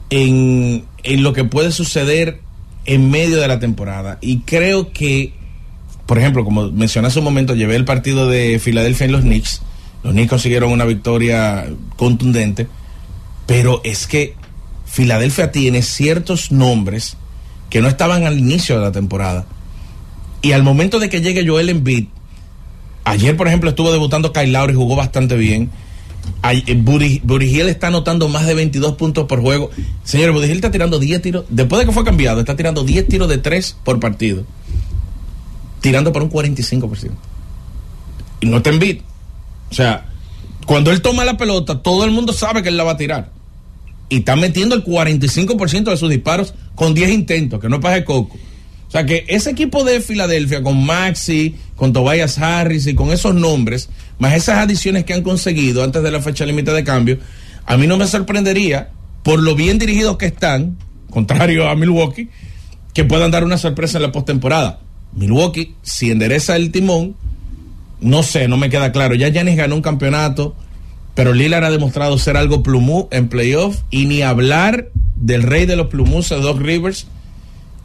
en, 0.10 0.86
en 1.03 1.24
lo 1.24 1.34
que 1.34 1.43
puede 1.43 1.72
suceder 1.72 2.41
en 2.86 3.10
medio 3.12 3.38
de 3.38 3.47
la 3.47 3.60
temporada. 3.60 4.18
Y 4.22 4.39
creo 4.39 4.91
que, 4.91 5.34
por 6.05 6.18
ejemplo, 6.18 6.43
como 6.43 6.72
mencioné 6.72 7.07
hace 7.07 7.20
un 7.20 7.26
momento, 7.26 7.55
llevé 7.55 7.76
el 7.76 7.86
partido 7.86 8.28
de 8.28 8.60
Filadelfia 8.60 9.05
en 9.05 9.12
los 9.12 9.22
Knicks. 9.22 9.62
Los 10.03 10.14
Knicks 10.14 10.30
consiguieron 10.30 10.72
una 10.72 10.86
victoria 10.86 11.68
contundente. 11.97 12.68
Pero 13.45 13.82
es 13.84 14.07
que 14.07 14.36
Filadelfia 14.86 15.51
tiene 15.51 15.82
ciertos 15.82 16.51
nombres 16.51 17.18
que 17.70 17.82
no 17.82 17.88
estaban 17.88 18.26
al 18.26 18.39
inicio 18.39 18.76
de 18.76 18.82
la 18.82 18.91
temporada. 18.91 19.45
Y 20.41 20.53
al 20.53 20.64
momento 20.64 20.99
de 20.99 21.10
que 21.10 21.22
llegue 21.22 21.47
Joel 21.47 21.70
Embiid, 21.70 22.07
ayer 23.03 23.36
por 23.36 23.47
ejemplo 23.47 23.70
estuvo 23.70 23.91
debutando 23.91 24.32
Kyle 24.34 24.51
Lowry, 24.51 24.74
jugó 24.74 24.95
bastante 24.95 25.36
bien. 25.36 25.70
Eh, 26.43 26.63
Hield 26.65 27.70
está 27.70 27.88
anotando 27.88 28.30
más 28.30 28.45
de 28.45 28.53
22 28.53 28.95
puntos 28.95 29.26
por 29.28 29.41
juego. 29.41 29.70
Señor, 30.03 30.34
Hield 30.36 30.51
está 30.51 30.72
tirando 30.72 30.99
10 30.99 31.22
tiros, 31.22 31.45
después 31.49 31.80
de 31.80 31.86
que 31.86 31.91
fue 31.91 32.03
cambiado, 32.03 32.39
está 32.39 32.55
tirando 32.55 32.84
10 32.84 33.07
tiros 33.07 33.28
de 33.28 33.38
3 33.38 33.78
por 33.84 33.99
partido. 33.99 34.45
Tirando 35.82 36.11
por 36.11 36.24
un 36.24 36.32
45%. 36.32 37.11
Y 38.41 38.47
no 38.47 38.57
está 38.57 38.70
en 38.70 38.80
beat. 38.80 38.99
O 39.70 39.74
sea, 39.74 40.05
cuando 40.65 40.91
él 40.91 41.01
toma 41.01 41.26
la 41.26 41.38
pelota, 41.38 41.82
todo 41.82 42.05
el 42.05 42.11
mundo 42.11 42.34
sabe 42.34 42.63
que 42.63 42.70
él 42.70 42.78
la 42.78 42.84
va 42.84 42.91
a 42.91 42.97
tirar. 42.97 43.32
Y 44.07 44.17
está 44.17 44.36
metiendo 44.36 44.76
el 44.76 44.84
45% 44.84 45.84
de 45.84 45.97
sus 45.97 46.09
disparos 46.09 46.53
con 46.76 46.93
10 46.93 47.11
intentos, 47.11 47.59
que 47.59 47.70
no 47.70 47.80
pasa 47.80 47.95
de 47.95 48.05
coco. 48.05 48.38
O 48.88 48.91
sea 48.91 49.05
que 49.05 49.24
ese 49.28 49.51
equipo 49.51 49.84
de 49.84 50.01
Filadelfia, 50.01 50.63
con 50.63 50.84
Maxi, 50.84 51.55
con 51.76 51.93
Tobias 51.93 52.39
Harris 52.39 52.88
y 52.88 52.95
con 52.95 53.11
esos 53.11 53.36
nombres, 53.36 53.88
más 54.20 54.34
esas 54.36 54.59
adiciones 54.59 55.05
que 55.05 55.13
han 55.13 55.24
conseguido 55.24 55.84
antes 55.84 56.03
de 56.03 56.11
la 56.11 56.22
fecha 56.22 56.45
límite 56.45 56.72
de 56.72 56.84
cambio, 56.84 57.17
a 57.65 57.78
mí 57.78 57.88
no 57.88 57.97
me 57.97 58.05
sorprendería, 58.05 58.89
por 59.24 59.41
lo 59.41 59.55
bien 59.55 59.80
dirigidos 59.80 60.17
que 60.17 60.28
están, 60.28 60.78
contrario 61.09 61.67
a 61.67 61.76
Milwaukee, 61.76 62.30
que 62.93 63.05
puedan 63.05 63.32
dar 63.32 63.43
una 63.43 63.57
sorpresa 63.57 63.97
en 63.97 64.03
la 64.03 64.11
postemporada. 64.11 64.80
Milwaukee, 65.13 65.76
si 65.82 66.11
endereza 66.11 66.55
el 66.55 66.72
timón, 66.72 67.15
no 68.01 68.24
sé, 68.24 68.47
no 68.47 68.57
me 68.57 68.70
queda 68.70 68.91
claro. 68.91 69.15
Ya 69.15 69.28
Yanis 69.30 69.57
ganó 69.57 69.76
un 69.76 69.82
campeonato, 69.82 70.55
pero 71.15 71.34
Lillard 71.34 71.63
ha 71.63 71.70
demostrado 71.70 72.17
ser 72.17 72.38
algo 72.38 72.63
plumú 72.63 73.07
en 73.11 73.30
playoff 73.30 73.82
y 73.89 74.05
ni 74.05 74.22
hablar 74.22 74.89
del 75.15 75.43
rey 75.43 75.65
de 75.65 75.76
los 75.76 75.88
plumus, 75.88 76.30
Doc 76.30 76.59
Rivers, 76.59 77.07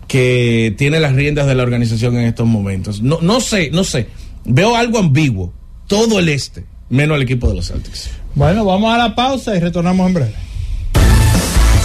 que 0.07 0.75
tiene 0.79 1.01
las 1.01 1.15
riendas 1.15 1.47
de 1.47 1.55
la 1.55 1.63
organización 1.63 2.17
en 2.17 2.27
estos 2.27 2.47
momentos. 2.47 3.03
No, 3.03 3.19
no 3.21 3.41
sé, 3.41 3.71
no 3.73 3.85
sé. 3.85 4.09
Veo 4.45 4.77
algo 4.77 4.99
ambiguo. 4.99 5.53
Todo 5.87 6.19
el 6.19 6.29
este, 6.29 6.65
menos 6.89 7.17
el 7.17 7.23
equipo 7.23 7.49
de 7.49 7.57
los 7.57 7.69
Celtics. 7.69 8.11
Bueno, 8.35 8.65
vamos 8.65 8.93
a 8.95 8.99
la 8.99 9.15
pausa 9.15 9.55
y 9.55 9.61
retornamos 9.61 10.07
en 10.09 10.15
breve. 10.15 10.35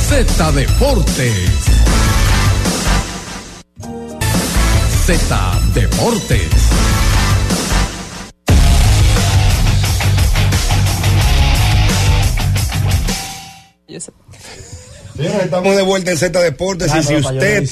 Z 0.08 0.52
Deportes. 0.54 1.50
Z 5.06 5.60
Deportes. 5.74 6.50
Señores, 15.20 15.44
estamos 15.46 15.76
de 15.76 15.82
vuelta 15.82 16.12
en 16.12 16.18
Z 16.18 16.42
Deportes 16.42 16.92
Ah, 16.92 17.00
y 17.00 17.04
si 17.04 17.14
usted 17.16 17.64
y- 17.64 17.68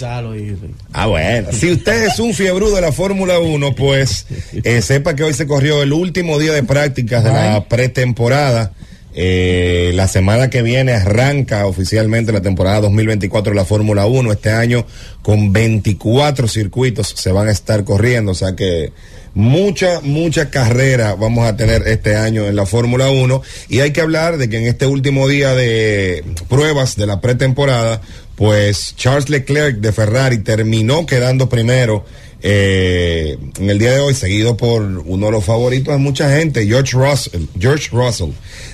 Ah, 0.92 1.06
bueno. 1.08 1.48
Si 1.52 1.72
usted 1.72 2.04
es 2.08 2.20
un 2.20 2.34
fiebrudo 2.34 2.76
de 2.76 2.82
la 2.82 2.92
Fórmula 2.92 3.40
1, 3.40 3.74
pues 3.76 4.26
eh, 4.64 4.82
sepa 4.82 5.16
que 5.16 5.24
hoy 5.24 5.34
se 5.34 5.48
corrió 5.48 5.82
el 5.82 5.94
último 5.94 6.38
día 6.40 6.52
de 6.54 6.64
prácticas 6.64 7.24
de 7.24 7.32
la 7.32 7.64
pretemporada. 7.66 8.74
Eh, 9.20 9.94
la 9.96 10.08
semana 10.08 10.52
que 10.52 10.62
viene 10.62 10.92
arranca 10.92 11.66
oficialmente 11.66 12.32
la 12.32 12.44
temporada 12.44 12.82
2024 12.82 13.50
de 13.50 13.56
la 13.56 13.66
Fórmula 13.66 14.06
1. 14.06 14.32
Este 14.32 14.52
año 14.52 14.86
con 15.24 15.52
24 15.52 16.48
circuitos 16.48 17.16
se 17.18 17.32
van 17.32 17.48
a 17.48 17.52
estar 17.52 17.84
corriendo. 17.84 18.34
O 18.34 18.36
sea 18.36 18.56
que 18.56 18.94
mucha, 19.34 20.02
mucha 20.02 20.52
carrera 20.52 21.16
vamos 21.16 21.48
a 21.48 21.58
tener 21.58 21.88
este 21.88 22.16
año 22.16 22.46
en 22.46 22.56
la 22.56 22.68
Fórmula 22.68 23.10
1. 23.10 23.42
Y 23.70 23.80
hay 23.80 23.92
que 23.92 24.02
hablar 24.02 24.38
de 24.38 24.50
que 24.50 24.60
en 24.60 24.68
este 24.68 24.86
último 24.86 25.28
día 25.28 25.56
de 25.56 26.24
pruebas 26.48 26.96
de 26.96 27.08
la 27.08 27.20
pretemporada, 27.20 28.02
pues 28.36 28.96
Charles 28.98 29.30
Leclerc 29.30 29.78
de 29.78 29.94
Ferrari 29.94 30.38
terminó 30.38 31.08
quedando 31.08 31.50
primero 31.50 32.06
eh, 32.42 33.38
en 33.58 33.70
el 33.70 33.80
día 33.80 33.94
de 33.94 34.00
hoy, 34.00 34.14
seguido 34.14 34.58
por 34.58 34.82
uno 34.82 35.26
de 35.28 35.32
los 35.32 35.46
favoritos 35.46 35.94
de 35.94 36.00
mucha 36.00 36.36
gente, 36.36 36.66
George 36.66 36.96
Russell, 36.98 37.44
George 37.60 37.90
Russell 37.92 38.32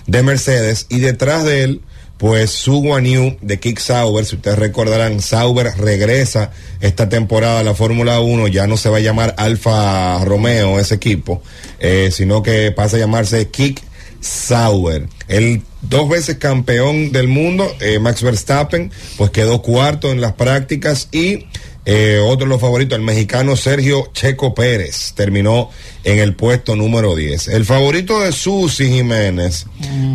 de 0.08 0.24
Mercedes, 0.24 0.86
y 0.90 1.00
detrás 1.00 1.44
de 1.46 1.64
él, 1.64 1.82
pues 2.18 2.52
Su 2.52 2.82
Guanyu 2.82 3.38
de 3.42 3.60
Kick 3.60 3.80
Sauber, 3.80 4.26
si 4.26 4.36
ustedes 4.36 4.58
recordarán, 4.58 5.20
Sauber 5.22 5.68
regresa 5.78 6.52
esta 6.80 7.10
temporada 7.10 7.60
a 7.60 7.64
la 7.64 7.74
Fórmula 7.74 8.20
1, 8.20 8.48
ya 8.48 8.68
no 8.68 8.78
se 8.78 8.90
va 8.90 8.98
a 8.98 9.02
llamar 9.02 9.36
Alfa 9.38 10.24
Romeo 10.24 10.80
ese 10.80 10.96
equipo, 10.96 11.42
eh, 11.80 12.10
sino 12.12 12.42
que 12.44 12.72
pasa 12.72 12.98
a 12.98 13.00
llamarse 13.00 13.50
Kick 13.50 13.82
Sauber. 14.22 15.08
El 15.28 15.64
dos 15.82 16.08
veces 16.08 16.38
campeón 16.38 17.12
del 17.12 17.28
mundo, 17.28 17.70
eh, 17.82 18.00
Max 18.00 18.24
Verstappen, 18.24 18.92
pues 19.18 19.32
quedó 19.32 19.62
cuarto 19.62 20.12
en 20.12 20.22
las 20.22 20.34
prácticas 20.34 21.10
y 21.12 21.48
eh, 21.86 22.20
otro 22.24 22.46
de 22.46 22.50
los 22.50 22.62
favoritos, 22.62 22.98
el 22.98 23.04
mexicano 23.04 23.56
Sergio 23.56 24.10
Checo 24.14 24.54
Pérez, 24.54 25.14
terminó 25.16 25.70
en 26.04 26.20
el 26.20 26.36
puesto 26.36 26.76
número 26.76 27.16
10. 27.16 27.50
El 27.50 27.66
favorito 27.66 28.20
de 28.22 28.32
Susi 28.32 28.88
Jiménez, 28.90 29.66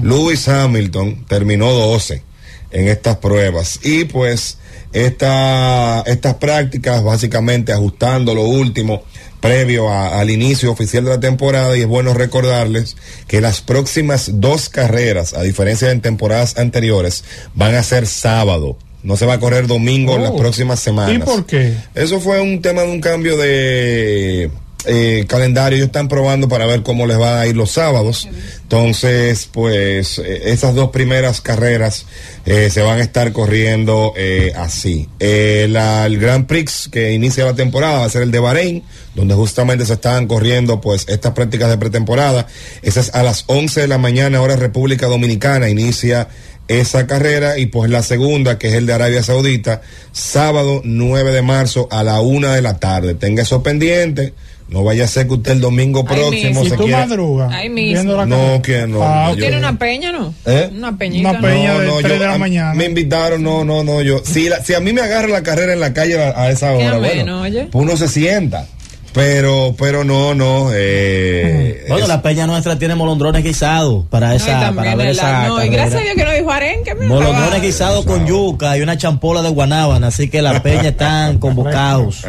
Lewis 0.03 0.49
Hamilton, 0.49 1.25
terminó 1.27 1.71
12 1.73 2.23
en 2.71 2.89
estas 2.89 3.17
pruebas. 3.19 3.81
Y 3.83 4.05
pues 4.05 4.59
esta, 4.93 6.01
estas 6.07 6.35
prácticas, 6.35 7.03
básicamente 7.05 7.73
ajustando 7.73 8.35
lo 8.35 8.43
último 8.43 9.03
previo 9.41 9.89
a- 9.89 10.19
al 10.21 10.31
inicio 10.31 10.71
oficial 10.73 11.05
de 11.05 11.11
la 11.11 11.21
temporada 11.21 11.77
y 11.77 11.83
es 11.83 11.87
bueno 11.87 12.13
recordarles 12.15 12.97
que 13.29 13.41
las 13.41 13.61
próximas 13.61 14.31
dos 14.41 14.69
carreras, 14.69 15.33
a 15.35 15.43
diferencia 15.43 15.89
de 15.89 15.95
en 15.95 16.01
temporadas 16.01 16.57
anteriores, 16.59 17.25
van 17.55 17.75
a 17.75 17.83
ser 17.83 18.07
sábado. 18.07 18.77
No 19.03 19.17
se 19.17 19.27
va 19.27 19.35
a 19.35 19.41
correr 19.41 19.67
domingo 19.67 20.17
en 20.17 20.23
las 20.23 20.33
Oh. 20.33 20.37
próximas 20.37 20.81
semanas. 20.81 21.15
¿Y 21.15 21.19
por 21.19 21.47
qué? 21.47 21.75
Eso 21.95 22.21
fue 22.21 22.41
un 22.41 22.61
tema 22.61 22.83
de 22.83 22.91
un 22.91 23.01
cambio 23.01 23.37
de 23.37 24.51
eh, 24.89 25.27
calendario. 25.29 25.77
Ellos 25.77 25.87
están 25.87 26.09
probando 26.09 26.49
para 26.49 26.67
ver 26.67 26.83
cómo 26.83 27.07
les 27.07 27.21
va 27.21 27.41
a 27.41 27.47
ir 27.47 27.57
los 27.57 27.71
sábados. 27.73 28.29
Entonces, 28.63 29.49
pues 29.53 30.19
eh, 30.19 30.51
esas 30.51 30.75
dos 30.75 30.91
primeras 30.91 31.41
carreras 31.41 32.07
eh, 32.47 32.71
se 32.71 32.83
van 32.83 32.99
a 32.99 33.03
estar 33.03 33.33
corriendo 33.33 34.15
así. 34.57 35.09
El 35.19 35.73
Grand 36.19 36.47
Prix 36.47 36.89
que 36.91 37.13
inicia 37.13 37.45
la 37.45 37.55
temporada 37.55 38.01
va 38.01 38.05
a 38.07 38.11
ser 38.11 38.23
el 38.23 38.31
de 38.31 38.41
Bahrein, 38.41 38.83
donde 39.15 39.35
justamente 39.35 39.87
se 39.87 39.95
están 39.95 40.27
corriendo 40.27 40.81
pues 40.81 41.07
estas 41.09 41.33
prácticas 41.33 41.71
de 41.71 41.79
pretemporada. 41.79 42.47
Esas 42.83 43.15
a 43.15 43.23
las 43.23 43.45
11 43.47 43.83
de 43.83 43.89
la 43.89 43.99
mañana, 43.99 44.41
hora 44.41 44.57
República 44.57 45.07
Dominicana, 45.07 45.69
inicia 45.69 46.29
esa 46.69 47.07
carrera 47.07 47.59
y 47.59 47.67
pues 47.67 47.91
la 47.91 48.03
segunda 48.03 48.59
que 48.59 48.69
es 48.69 48.75
el 48.75 48.87
de 48.87 48.93
Arabia 48.93 49.23
Saudita 49.23 49.81
sábado 50.13 50.83
9 50.85 51.33
de 51.33 51.43
marzo 51.43 51.89
a 51.91 52.05
la 52.05 52.21
una 52.21 52.55
de 52.55 52.61
la 52.63 52.79
tarde 52.79 53.15
tenga 53.15 53.43
eso 53.43 53.63
pendiente 53.63 54.35
no 54.69 54.85
vaya 54.85 55.05
a 55.05 55.09
ser 55.09 55.27
que 55.27 55.35
usted 55.35 55.53
el 55.53 55.61
domingo 55.61 56.05
próximo 56.05 56.31
mismo. 56.31 56.65
¿Y 56.65 56.69
se 56.71 56.77
tú 56.77 56.85
quiera 56.85 57.07
madrugas? 57.07 57.53
Ahí 57.53 57.69
mismo. 57.71 57.93
viendo 57.95 58.17
la 58.17 58.27
No, 58.27 58.37
carrera? 58.37 58.63
que 58.63 58.87
no, 58.87 59.03
Ah, 59.03 59.25
no, 59.27 59.31
ok. 59.33 59.37
yo- 59.37 59.43
¿Tiene 59.43 59.59
una 59.59 59.79
peña, 59.79 60.13
no? 60.13 60.35
¿Eh? 60.47 60.71
Una 60.77 60.97
peñita. 60.99 61.31
Una 61.31 61.41
peña. 61.41 61.73
¿no? 61.75 61.97
de 61.97 62.03
tres 62.03 62.21
de 62.21 62.27
la 62.27 62.35
a- 62.35 62.39
mañana. 62.39 62.75
me 62.75 62.85
invitaron 62.85 63.43
no 63.43 63.65
no 63.65 63.83
no 63.85 64.03
yo 64.03 64.21
si 64.25 64.49
la- 64.49 64.63
si 64.63 64.75
a 64.75 64.81
mí 64.81 64.93
me 64.93 65.01
agarra 65.01 65.29
la 65.29 65.43
carrera 65.43 65.73
en 65.73 65.81
la 65.81 65.93
calle 65.95 66.23
a, 66.23 66.41
a 66.43 66.51
esa 66.51 66.73
hora 66.73 66.99
bueno 66.99 67.43
oye. 67.43 67.69
pues 67.71 67.83
uno 67.85 67.97
se 67.97 68.09
sienta 68.09 68.67
pero 69.13 69.75
pero 69.79 70.05
no 70.05 70.35
no 70.35 70.69
eh, 70.73 71.85
Bueno, 71.89 72.05
es- 72.05 72.09
la 72.09 72.23
peña 72.23 72.47
nuestra 72.47 72.79
tiene 72.79 72.95
molondrones 72.95 73.43
guisados 73.43 74.05
para 74.11 74.29
No, 74.29 74.35
y 74.35 74.37
esa, 74.37 74.47
también 74.61 74.75
para 74.77 74.95
ver 74.97 75.09
esa 75.09 75.49
no, 75.49 75.65
y 75.65 75.69
gracias 75.69 76.01
a 76.01 76.05
Dios 76.05 76.15
que 76.17 76.25
no 76.25 76.33
dijo 76.33 76.51
arenque. 76.51 76.95
Molondrones 76.95 77.63
guisados 77.63 78.05
con 78.05 78.27
yuca 78.27 78.77
y 78.77 78.83
una 78.83 78.97
champola 78.99 79.43
de 79.43 79.49
guanábana, 79.49 80.09
así 80.09 80.29
que 80.29 80.43
la 80.43 80.63
peña 80.63 80.89
están 80.91 81.39
convocados. 81.41 82.25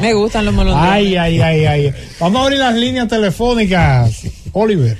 Me 0.00 0.12
gustan 0.14 0.44
los 0.46 0.54
molondrones. 0.54 0.90
Ay, 0.92 1.16
ay, 1.16 1.40
ay, 1.40 1.66
ay. 1.66 1.94
Vamos 2.20 2.40
a 2.40 2.44
abrir 2.44 2.58
las 2.60 2.74
líneas 2.74 3.08
telefónicas. 3.08 4.22
Oliver. 4.52 4.98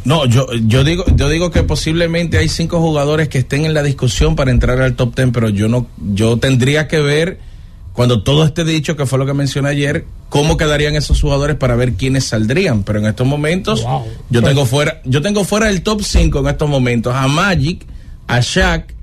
No, 0.05 0.25
yo, 0.25 0.45
yo 0.67 0.83
digo, 0.83 1.03
yo 1.15 1.29
digo 1.29 1.49
que 1.49 1.63
posiblemente 1.63 2.37
hay 2.37 2.49
cinco 2.49 2.79
jugadores 2.79 3.29
que 3.29 3.39
estén 3.39 3.65
en 3.65 3.73
la 3.73 3.81
discusión 3.81 4.35
para 4.35 4.51
entrar 4.51 4.79
al 4.81 4.95
top 4.95 5.15
ten, 5.15 5.31
pero 5.31 5.49
yo 5.49 5.67
no, 5.69 5.87
yo 6.13 6.37
tendría 6.37 6.87
que 6.87 6.99
ver 6.99 7.39
cuando 7.93 8.23
todo 8.23 8.43
esté 8.43 8.63
dicho, 8.65 8.95
que 8.95 9.05
fue 9.05 9.19
lo 9.19 9.25
que 9.25 9.33
mencioné 9.33 9.69
ayer, 9.69 10.05
cómo 10.29 10.57
quedarían 10.57 10.95
esos 10.95 11.21
jugadores 11.21 11.55
para 11.55 11.75
ver 11.75 11.93
quiénes 11.93 12.25
saldrían. 12.25 12.83
Pero 12.83 12.99
en 12.99 13.05
estos 13.05 13.25
momentos, 13.27 13.83
Wow. 13.83 14.03
yo 14.29 14.41
tengo 14.41 14.65
fuera, 14.65 15.01
yo 15.05 15.21
tengo 15.21 15.43
fuera 15.43 15.67
del 15.67 15.83
top 15.83 16.01
5 16.01 16.39
en 16.39 16.47
estos 16.47 16.69
momentos 16.69 17.13
a 17.15 17.27
Magic, 17.27 17.85
a 18.27 18.39
Shaq, 18.41 18.93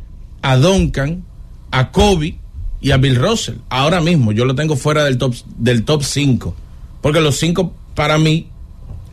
a 0.43 0.57
Duncan, 0.57 1.23
a 1.71 1.91
Kobe 1.93 2.37
y 2.81 2.91
a 2.91 2.97
Bill 2.97 3.17
Russell. 3.17 3.57
Ahora 3.69 4.01
mismo 4.01 4.33
yo 4.33 4.45
lo 4.45 4.55
tengo 4.55 4.75
fuera 4.77 5.05
del 5.05 5.19
top 5.19 5.35
del 5.57 5.85
top 5.85 6.03
5, 6.03 6.57
porque 7.01 7.21
los 7.21 7.37
cinco 7.37 7.75
para 7.95 8.19
mí 8.19 8.49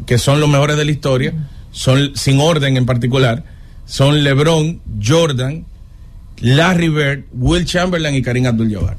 que 0.06 0.18
son 0.18 0.40
los 0.40 0.48
mejores 0.50 0.78
de 0.78 0.86
la 0.86 0.92
historia, 0.92 1.34
son 1.72 2.12
sin 2.16 2.40
orden 2.40 2.78
en 2.78 2.86
particular, 2.86 3.44
son 3.86 4.24
LeBron, 4.24 4.80
Jordan, 5.06 5.66
Larry 6.40 6.90
Bird, 6.90 7.24
Will 7.34 7.66
Chamberlain 7.66 8.16
y 8.16 8.22
Karim 8.22 8.46
Abdul-Jabbar. 8.46 8.98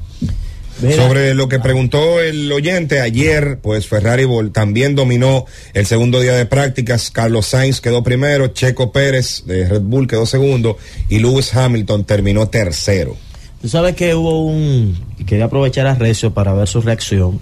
Mira, 0.80 1.08
Sobre 1.08 1.34
lo 1.34 1.48
que 1.48 1.58
preguntó 1.58 2.20
el 2.20 2.50
oyente 2.52 3.00
ayer, 3.00 3.58
pues 3.60 3.88
Ferrari 3.88 4.26
también 4.52 4.94
dominó 4.94 5.44
el 5.74 5.86
segundo 5.86 6.20
día 6.20 6.34
de 6.34 6.46
prácticas. 6.46 7.10
Carlos 7.10 7.46
Sainz 7.46 7.80
quedó 7.80 8.04
primero, 8.04 8.48
Checo 8.48 8.92
Pérez 8.92 9.42
de 9.44 9.68
Red 9.68 9.82
Bull 9.82 10.06
quedó 10.06 10.24
segundo 10.24 10.78
y 11.08 11.18
Lewis 11.18 11.54
Hamilton 11.54 12.04
terminó 12.04 12.48
tercero. 12.48 13.16
Tú 13.60 13.68
sabes 13.68 13.96
que 13.96 14.14
hubo 14.14 14.44
un. 14.44 14.96
Quería 15.26 15.46
aprovechar 15.46 15.86
a 15.88 15.94
Recio 15.94 16.32
para 16.32 16.52
ver 16.52 16.68
su 16.68 16.80
reacción. 16.80 17.40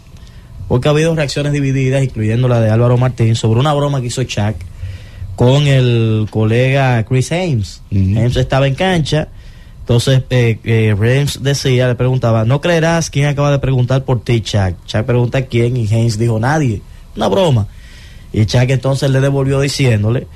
Porque 0.66 0.88
ha 0.88 0.90
habido 0.90 1.14
reacciones 1.14 1.52
divididas, 1.52 2.02
incluyendo 2.02 2.48
la 2.48 2.60
de 2.60 2.70
Álvaro 2.70 2.96
Martín, 2.96 3.36
sobre 3.36 3.60
una 3.60 3.74
broma 3.74 4.00
que 4.00 4.06
hizo 4.06 4.24
Chuck 4.24 4.56
con 5.36 5.66
el 5.66 6.26
colega 6.30 7.04
Chris 7.04 7.30
Ames. 7.32 7.82
Ames 7.92 8.34
estaba 8.36 8.66
en 8.66 8.74
cancha. 8.74 9.28
Entonces, 9.86 10.24
eh, 10.30 10.58
eh, 10.64 10.96
Ames 10.98 11.44
decía, 11.44 11.86
le 11.86 11.94
preguntaba, 11.94 12.44
¿no 12.44 12.60
creerás 12.60 13.08
quién 13.08 13.26
acaba 13.26 13.52
de 13.52 13.60
preguntar 13.60 14.02
por 14.02 14.20
ti, 14.20 14.40
Chuck? 14.40 14.74
Chuck 14.84 15.04
pregunta 15.04 15.42
quién 15.42 15.76
y 15.76 15.86
Ames 15.86 16.18
dijo, 16.18 16.40
nadie. 16.40 16.82
Una 17.14 17.28
broma. 17.28 17.68
Y 18.32 18.46
Chuck 18.46 18.68
entonces 18.68 19.08
le 19.10 19.20
devolvió 19.20 19.60
diciéndole, 19.60 20.26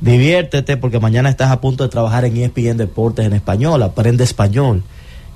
diviértete 0.00 0.76
porque 0.76 0.98
mañana 0.98 1.28
estás 1.28 1.52
a 1.52 1.60
punto 1.60 1.84
de 1.84 1.88
trabajar 1.88 2.24
en 2.24 2.36
ESPN 2.36 2.78
Deportes 2.78 3.24
en 3.24 3.34
español, 3.34 3.80
aprende 3.84 4.24
español. 4.24 4.82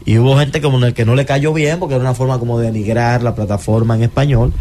Y 0.05 0.18
hubo 0.18 0.37
gente 0.37 0.61
como 0.61 0.85
el 0.85 0.93
que 0.93 1.05
no 1.05 1.14
le 1.14 1.25
cayó 1.25 1.53
bien 1.53 1.79
porque 1.79 1.95
era 1.95 2.03
una 2.03 2.14
forma 2.14 2.41
como 2.41 2.59
de 2.59 2.73
denigrar 2.73 3.23
la 3.23 3.37
plataforma 3.37 3.95
en 3.95 4.03
español. 4.03 4.53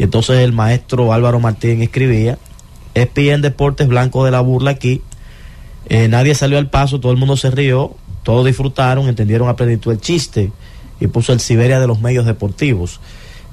Y 0.00 0.02
entonces 0.02 0.40
el 0.40 0.52
maestro 0.52 1.12
Álvaro 1.12 1.38
Martín 1.38 1.80
escribía, 1.80 2.38
ESPN 2.94 3.40
Deportes 3.40 3.86
blanco 3.86 4.24
de 4.24 4.32
la 4.32 4.40
burla 4.40 4.72
aquí. 4.72 5.00
Eh, 5.88 6.08
nadie 6.08 6.34
salió 6.34 6.58
al 6.58 6.68
paso, 6.68 6.98
todo 6.98 7.12
el 7.12 7.18
mundo 7.18 7.36
se 7.36 7.52
rió, 7.52 7.94
todos 8.28 8.44
disfrutaron, 8.44 9.08
entendieron 9.08 9.48
a 9.48 9.56
plenitud 9.56 9.90
el 9.90 10.02
chiste 10.02 10.52
y 11.00 11.06
puso 11.06 11.32
el 11.32 11.40
Siberia 11.40 11.80
de 11.80 11.86
los 11.86 12.02
medios 12.02 12.26
deportivos. 12.26 13.00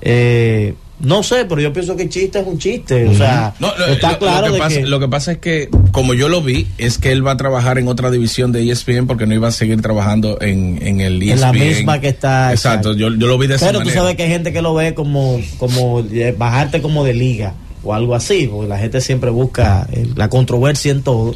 Eh, 0.01 0.73
No 0.99 1.23
sé, 1.23 1.45
pero 1.45 1.59
yo 1.61 1.71
pienso 1.71 1.95
que 1.95 2.03
el 2.03 2.09
chiste 2.09 2.39
es 2.39 2.45
un 2.47 2.57
chiste. 2.57 3.07
O 3.07 3.13
sea, 3.15 3.53
No, 3.59 3.69
está 3.88 4.11
lo- 4.13 4.19
claro 4.19 4.47
lo 4.47 4.47
que 4.47 4.53
de 4.53 4.59
pasa, 4.59 4.76
que. 4.82 4.86
lo 4.86 4.99
que 4.99 5.07
pasa 5.07 5.32
es 5.34 5.38
que, 5.38 5.69
como 5.93 6.13
yo 6.13 6.28
lo 6.28 6.41
vi, 6.41 6.67
es 6.78 6.97
que 6.97 7.13
él 7.13 7.26
va 7.26 7.32
a 7.32 7.38
trabajar 7.38 7.78
en 7.78 7.88
otra 7.88 8.11
división 8.11 8.51
de 8.51 8.63
E 8.63 8.71
ESPN 8.71 9.07
porque 9.07 9.26
no 9.28 9.34
iba 9.34 9.47
a 9.47 9.51
seguir 9.51 9.82
trabajando 9.82 10.38
en, 10.41 10.78
en 10.86 10.99
el 10.99 11.21
ESPN. 11.21 11.32
En 11.34 11.39
la 11.41 11.51
misma 11.53 12.01
que 12.01 12.09
está, 12.09 12.51
Exacto, 12.51 12.91
exacto. 12.91 12.93
Yo, 12.99 13.17
yo 13.17 13.28
lo 13.28 13.38
vi 13.38 13.47
de 13.47 13.55
esa 13.55 13.67
Pero 13.67 13.80
tú 13.80 13.86
manera. 13.86 14.01
sabes 14.01 14.15
que 14.17 14.23
hay 14.23 14.30
gente 14.30 14.51
que 14.51 14.61
lo 14.61 14.73
ve 14.73 14.93
como, 14.93 15.39
como 15.57 16.03
bajarte 16.38 16.82
como 16.82 17.03
de 17.05 17.13
liga 17.13 17.53
o 17.84 17.93
algo 17.93 18.15
así, 18.15 18.47
porque 18.51 18.67
la 18.67 18.78
gente 18.80 18.99
siempre 18.99 19.30
busca 19.30 19.88
la 20.15 20.30
controversia 20.30 20.91
en 20.91 21.01
todo. 21.03 21.34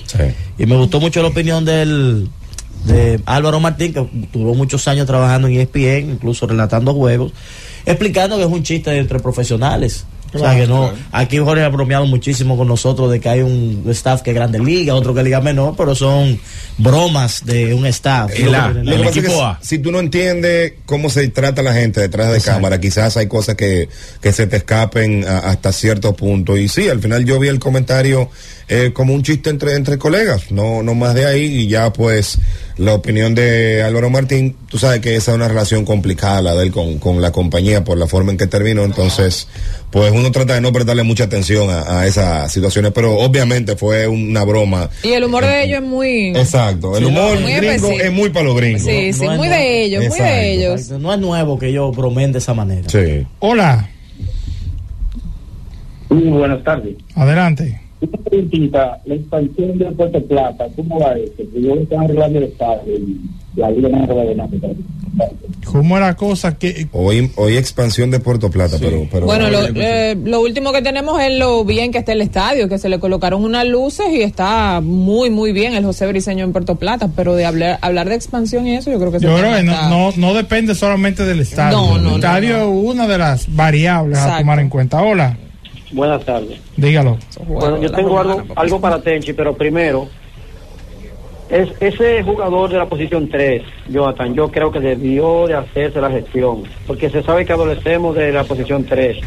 Y 0.58 0.66
me 0.66 0.76
gustó 0.78 1.00
mucho 1.00 1.22
la 1.22 1.30
opinión 1.30 1.64
del 1.66 2.28
de 2.86 3.20
Álvaro 3.26 3.60
Martín, 3.60 3.94
que 3.94 4.08
tuvo 4.32 4.56
muchos 4.56 4.88
años 4.88 5.06
trabajando 5.08 5.48
en 5.48 5.60
ESPN, 5.60 6.12
incluso 6.12 6.48
relatando 6.48 6.94
juegos, 6.94 7.34
explicando 7.86 8.38
que 8.38 8.44
es 8.44 8.50
un 8.50 8.64
chiste 8.64 8.96
entre 8.98 9.20
profesionales. 9.20 10.06
o 10.34 10.38
sea 10.40 10.56
que 10.56 10.68
no, 10.68 10.90
claro. 10.90 10.96
aquí 11.12 11.38
Jorge 11.40 11.64
ha 11.64 11.70
bromeado 11.70 12.06
muchísimo 12.06 12.56
con 12.56 12.68
nosotros 12.68 13.12
de 13.12 13.20
que 13.20 13.30
hay 13.30 13.42
un 13.42 13.84
staff 13.90 14.22
que 14.22 14.30
es 14.30 14.36
grande 14.36 14.60
liga, 14.60 14.94
otro 14.94 15.14
que 15.14 15.22
es 15.22 15.26
liga 15.26 15.42
menor, 15.42 15.74
pero 15.76 15.96
son 15.96 16.40
bromas 16.78 17.46
de 17.46 17.74
un 17.74 17.86
staff. 17.88 18.32
El 18.38 18.54
es 18.54 19.30
A. 19.42 19.58
Si 19.62 19.80
tú 19.80 19.92
no 19.92 20.00
entiendes 20.00 20.74
cómo 20.86 21.10
se 21.10 21.28
trata 21.30 21.62
la 21.64 21.74
gente 21.74 22.00
detrás 22.02 22.32
de 22.32 22.42
cámara, 22.42 22.80
quizás 22.80 23.18
hay 23.18 23.28
cosas 23.28 23.56
que, 23.56 23.90
que 24.22 24.32
se 24.32 24.46
te 24.48 24.58
escapen 24.58 25.28
a- 25.28 25.40
hasta 25.40 25.72
cierto 25.74 26.14
punto. 26.16 26.56
Y 26.58 26.68
sí, 26.70 26.88
al 26.90 27.02
final 27.02 27.26
yo 27.26 27.40
vi 27.40 27.48
el 27.48 27.60
comentario 27.60 28.30
eh, 28.68 28.92
como 28.94 29.16
un 29.16 29.24
chiste 29.24 29.50
entre, 29.50 29.74
entre 29.76 29.98
colegas, 29.98 30.52
no, 30.52 30.84
no 30.84 30.94
más 30.94 31.16
de 31.16 31.26
ahí. 31.26 31.44
Y 31.44 31.68
ya 31.68 31.92
pues 31.92 32.38
la 32.80 32.94
opinión 32.96 33.36
de 33.36 33.84
Álvaro 33.84 34.10
Martín, 34.10 34.56
tú 34.70 34.78
sabes 34.78 35.02
que 35.02 35.16
esa 35.16 35.32
es 35.32 35.36
una 35.36 35.48
relación 35.48 35.84
complicada 35.86 36.42
la 36.42 36.56
de 36.56 36.64
él 36.68 36.72
con, 36.72 36.98
con 36.98 37.22
la 37.22 37.32
compañía 37.32 37.84
por 37.84 37.98
la 37.98 38.08
forma 38.08 38.32
en 38.32 38.38
que 38.38 38.48
terminó. 38.48 38.84
Entonces, 38.84 39.48
pues 39.92 40.12
uno 40.12 40.32
trata 40.32 40.54
de 40.56 40.62
no 40.62 40.72
prestarle 40.72 41.04
mucha 41.04 41.26
atención 41.26 41.70
a, 41.70 42.00
a 42.00 42.08
esas 42.08 42.52
situaciones, 42.52 42.92
pero 42.94 43.16
obviamente 43.20 43.76
fue 43.76 44.08
una 44.08 44.44
broma. 44.46 44.90
Y 45.04 45.10
el 45.10 45.26
humor 45.26 45.44
de 45.46 45.64
ellos 45.66 45.82
es 45.82 45.88
muy. 45.88 46.30
Exacto, 46.30 46.98
el 46.98 47.06
humor 47.06 47.40
Muy 47.40 47.52
gringo 47.54 47.72
específico. 47.74 48.02
es 48.04 48.12
muy 48.14 48.30
para 48.30 48.46
los 48.46 48.56
gringos. 48.56 48.82
Sí, 48.84 49.14
sí, 49.14 49.26
No 49.26 49.32
es 49.34 49.38
muy 49.38 49.48
nuevo. 49.50 49.64
de 49.64 49.84
ellos, 49.84 50.08
muy 50.08 50.18
de 50.20 50.52
ellos. 50.54 50.80
Exacto. 50.82 51.00
No 51.00 51.14
es 51.14 51.20
nuevo 51.20 51.60
que 51.60 51.68
ellos 51.68 51.96
bromen 51.96 52.32
de 52.32 52.40
esa 52.40 52.54
manera. 52.54 52.88
Sí. 52.90 53.28
Hola, 53.40 53.90
Muy 56.10 56.24
buenas 56.30 56.64
tardes. 56.64 56.96
adelante. 57.16 57.82
Una 58.02 58.18
preguntita, 58.24 59.02
la 59.06 59.16
expansión 59.16 59.78
de 59.78 59.86
Puerto 59.92 60.24
Plata, 60.24 60.68
¿cómo 60.76 61.00
va 61.00 61.14
eso? 61.14 61.34
Que 61.38 61.62
yo 61.62 61.76
estaba 61.76 62.04
arreglando 62.04 62.40
el 62.40 62.46
estadio 62.46 62.98
y 62.98 63.20
la 63.56 63.70
no. 63.70 64.50
¿Cómo 65.66 65.98
era 65.98 66.16
cosa 66.16 66.58
que 66.58 66.88
Hoy, 66.94 67.32
hoy 67.36 67.58
expansión 67.58 68.10
de 68.10 68.20
Puerto 68.20 68.50
Plata, 68.50 68.78
pero, 68.80 69.06
pero 69.12 69.26
Bueno, 69.26 69.50
lo, 69.50 69.62
eh, 69.76 70.18
lo 70.24 70.42
último 70.42 70.72
que 70.72 70.82
tenemos 70.82 71.22
es 71.22 71.38
lo 71.38 71.66
bien 71.66 71.92
que 71.92 71.98
está 71.98 72.14
el 72.14 72.22
estadio, 72.22 72.70
que 72.70 72.78
se 72.78 72.90
le 72.90 73.00
colocaron 73.00 73.44
unas 73.44 73.68
luces 73.68 74.06
y 74.12 74.22
está 74.22 74.82
muy, 74.82 75.30
muy 75.30 75.52
bien 75.52 75.74
el 75.74 75.84
José 75.84 76.08
Briseño 76.08 76.46
en 76.46 76.54
Puerto 76.54 76.76
Plata, 76.76 77.10
pero 77.16 77.36
de 77.36 77.46
hablar, 77.46 77.80
hablar 77.82 78.10
de 78.10 78.16
expansión 78.16 78.66
y 78.68 78.76
eso, 78.76 78.92
yo 78.92 79.00
creo 79.00 79.12
que 79.12 79.20
yo 79.20 79.36
creo 79.36 79.56
que 79.56 79.64
no, 79.64 79.90
no, 79.90 80.12
no 80.16 80.34
depende 80.34 80.74
solamente 80.74 81.26
del 81.26 81.42
estadio. 81.42 81.78
No, 81.78 81.98
no, 81.98 82.10
el 82.10 82.16
estadio 82.16 82.58
no, 82.58 82.80
es 82.80 82.86
una 82.86 83.08
de 83.08 83.18
las 83.18 83.54
variables 83.54 84.18
a 84.18 84.22
Exacto. 84.22 84.42
tomar 84.42 84.60
en 84.60 84.70
cuenta. 84.70 85.02
Hola, 85.02 85.38
Buenas 85.92 86.24
tardes. 86.24 86.60
dígalo. 86.78 87.18
Bueno, 87.48 87.82
yo 87.82 87.92
tengo 87.92 88.20
algo, 88.20 88.44
algo 88.56 88.80
para 88.82 89.02
Tenchi, 89.02 89.34
pero 89.34 89.54
primero, 89.56 90.08
es 91.50 91.70
ese 91.80 92.22
jugador 92.24 92.70
de 92.70 92.78
la 92.78 92.86
posición 92.88 93.28
3, 93.28 93.64
Jonathan, 93.90 94.36
yo 94.36 94.50
creo 94.52 94.72
que 94.72 94.80
debió 94.80 95.48
de 95.48 95.56
hacerse 95.56 96.00
la 96.00 96.12
gestión, 96.12 96.64
porque 96.86 97.10
se 97.10 97.24
sabe 97.24 97.44
que 97.46 97.54
adolecemos 97.54 98.16
de 98.16 98.32
la 98.32 98.44
posición 98.44 98.84
3. 98.86 99.18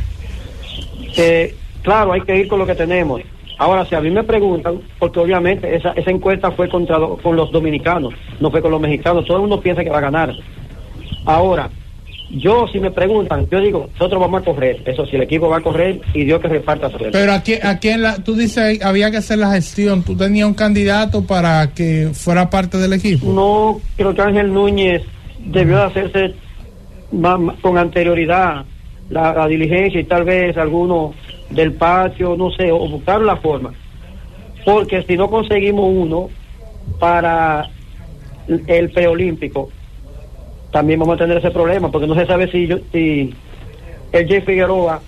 Que, 1.15 1.55
claro, 1.83 2.13
hay 2.13 2.21
que 2.21 2.37
ir 2.39 2.49
con 2.49 2.59
lo 2.61 2.67
que 2.67 2.75
tenemos. 2.77 3.21
Ahora, 3.59 3.85
si 3.87 3.95
a 3.95 4.01
mí 4.01 4.11
me 4.11 4.23
preguntan, 4.25 4.81
porque 4.99 5.21
obviamente 5.21 5.75
esa, 5.77 5.91
esa 5.93 6.11
encuesta 6.11 6.51
fue 6.53 6.69
contra 6.69 6.99
lo- 6.99 7.17
con 7.17 7.37
los 7.37 7.51
dominicanos, 7.53 8.15
no 8.41 8.51
fue 8.51 8.63
con 8.63 8.71
los 8.71 8.81
mexicanos, 8.81 9.25
todo 9.27 9.37
el 9.39 9.43
mundo 9.43 9.61
piensa 9.61 9.83
que 9.85 9.91
va 9.91 9.99
a 9.99 10.03
ganar. 10.03 10.33
Ahora, 11.27 11.69
yo 12.33 12.67
si 12.69 12.81
me 12.81 12.91
preguntan, 12.91 13.47
yo 13.51 13.61
digo, 13.61 13.91
nosotros 13.93 14.21
vamos 14.21 14.41
a 14.41 14.45
correr, 14.45 14.83
eso 14.87 15.05
si 15.05 15.17
el 15.17 15.23
equipo 15.23 15.49
va 15.49 15.59
a 15.59 15.61
correr 15.61 16.01
y 16.15 16.25
Dios 16.25 16.41
que 16.41 16.49
reparta 16.49 16.89
suerte. 16.89 17.11
Pero 17.13 17.33
aquí, 17.33 17.55
aquí 17.63 17.91
en 17.91 18.03
la, 18.03 18.17
tú 18.17 18.35
dices 18.35 18.83
había 18.83 19.11
que 19.11 19.19
hacer 19.19 19.39
la 19.39 19.53
gestión. 19.53 20.03
¿Tú 20.03 20.17
tenías 20.17 20.49
un 20.49 20.55
candidato 20.55 21.25
para 21.25 21.75
que 21.75 22.11
fuera 22.15 22.49
parte 22.49 22.79
del 22.79 22.95
equipo? 22.95 23.31
No, 23.31 23.81
creo 23.97 24.15
que 24.15 24.23
Ángel 24.23 24.53
Núñez 24.53 25.03
debió 25.45 25.77
de 25.77 25.83
hacerse 25.83 26.35
con 27.61 27.77
anterioridad 27.77 28.65
la, 29.11 29.35
la 29.35 29.47
diligencia 29.47 30.01
y 30.01 30.05
tal 30.05 30.25
vez 30.25 30.57
alguno 30.57 31.13
del 31.51 31.75
patio, 31.75 32.35
no 32.37 32.51
sé, 32.51 32.73
o 32.73 32.89
buscar 32.89 33.21
la 33.21 33.37
forma. 33.37 33.75
Porque 34.65 35.03
si 35.03 35.19
no 35.19 35.29
conseguimos 35.29 35.85
uno 35.95 36.31
para 36.99 37.69
el 38.67 38.91
preolímpico, 38.91 39.69
también 40.73 40.99
vamos 40.99 41.15
a 41.17 41.19
tener 41.19 41.37
ese 41.37 41.51
problema, 41.51 41.91
porque 41.91 42.07
no 42.07 42.15
se 42.15 42.27
sabe 42.27 42.51
si, 42.51 42.67
yo, 42.67 42.79
si 42.93 43.35
el 44.13 44.29
Jay 44.29 44.41
Figueroa 44.41 45.01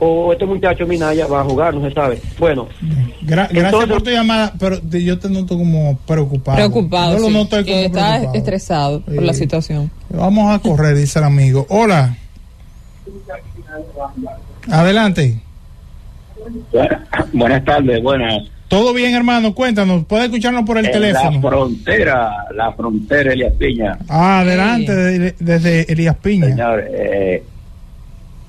o 0.00 0.32
este 0.32 0.46
muchacho 0.46 0.86
Minaya 0.86 1.26
va 1.26 1.40
a 1.40 1.44
jugar, 1.44 1.74
no 1.74 1.86
se 1.88 1.92
sabe. 1.92 2.20
Bueno, 2.38 2.68
Gra- 3.22 3.48
gracias 3.50 3.64
Entonces- 3.64 3.90
por 3.90 4.02
tu 4.02 4.10
llamada, 4.10 4.52
pero 4.58 4.78
yo 4.90 5.18
te 5.18 5.28
noto 5.28 5.58
como 5.58 5.98
preocupado. 6.06 6.56
Preocupado, 6.56 7.14
Yo 7.16 7.18
lo 7.22 7.26
sí, 7.28 7.32
noto 7.32 7.58
está 7.58 7.64
preocupado. 7.72 8.34
estresado 8.34 9.00
por 9.00 9.22
la 9.22 9.34
situación. 9.34 9.90
Vamos 10.10 10.54
a 10.54 10.58
correr, 10.60 10.94
dice 10.96 11.18
el 11.18 11.24
amigo. 11.24 11.66
Hola. 11.68 12.16
Adelante. 14.70 15.40
Buenas 17.32 17.64
tardes, 17.64 18.02
buenas. 18.02 18.44
Todo 18.68 18.92
bien, 18.92 19.14
hermano. 19.14 19.54
Cuéntanos. 19.54 20.04
Puede 20.04 20.24
escucharnos 20.26 20.64
por 20.64 20.78
el 20.78 20.86
En 20.86 20.92
teléfono. 20.92 21.40
La 21.42 21.48
frontera, 21.48 22.30
la 22.54 22.72
frontera, 22.72 23.32
Elias 23.32 23.54
Piña. 23.54 23.98
Ah, 24.08 24.40
adelante, 24.40 24.94
de- 24.94 25.34
desde 25.38 25.90
Elías 25.92 26.16
Piña. 26.16 26.46
Señor, 26.48 26.84
eh, 26.92 27.42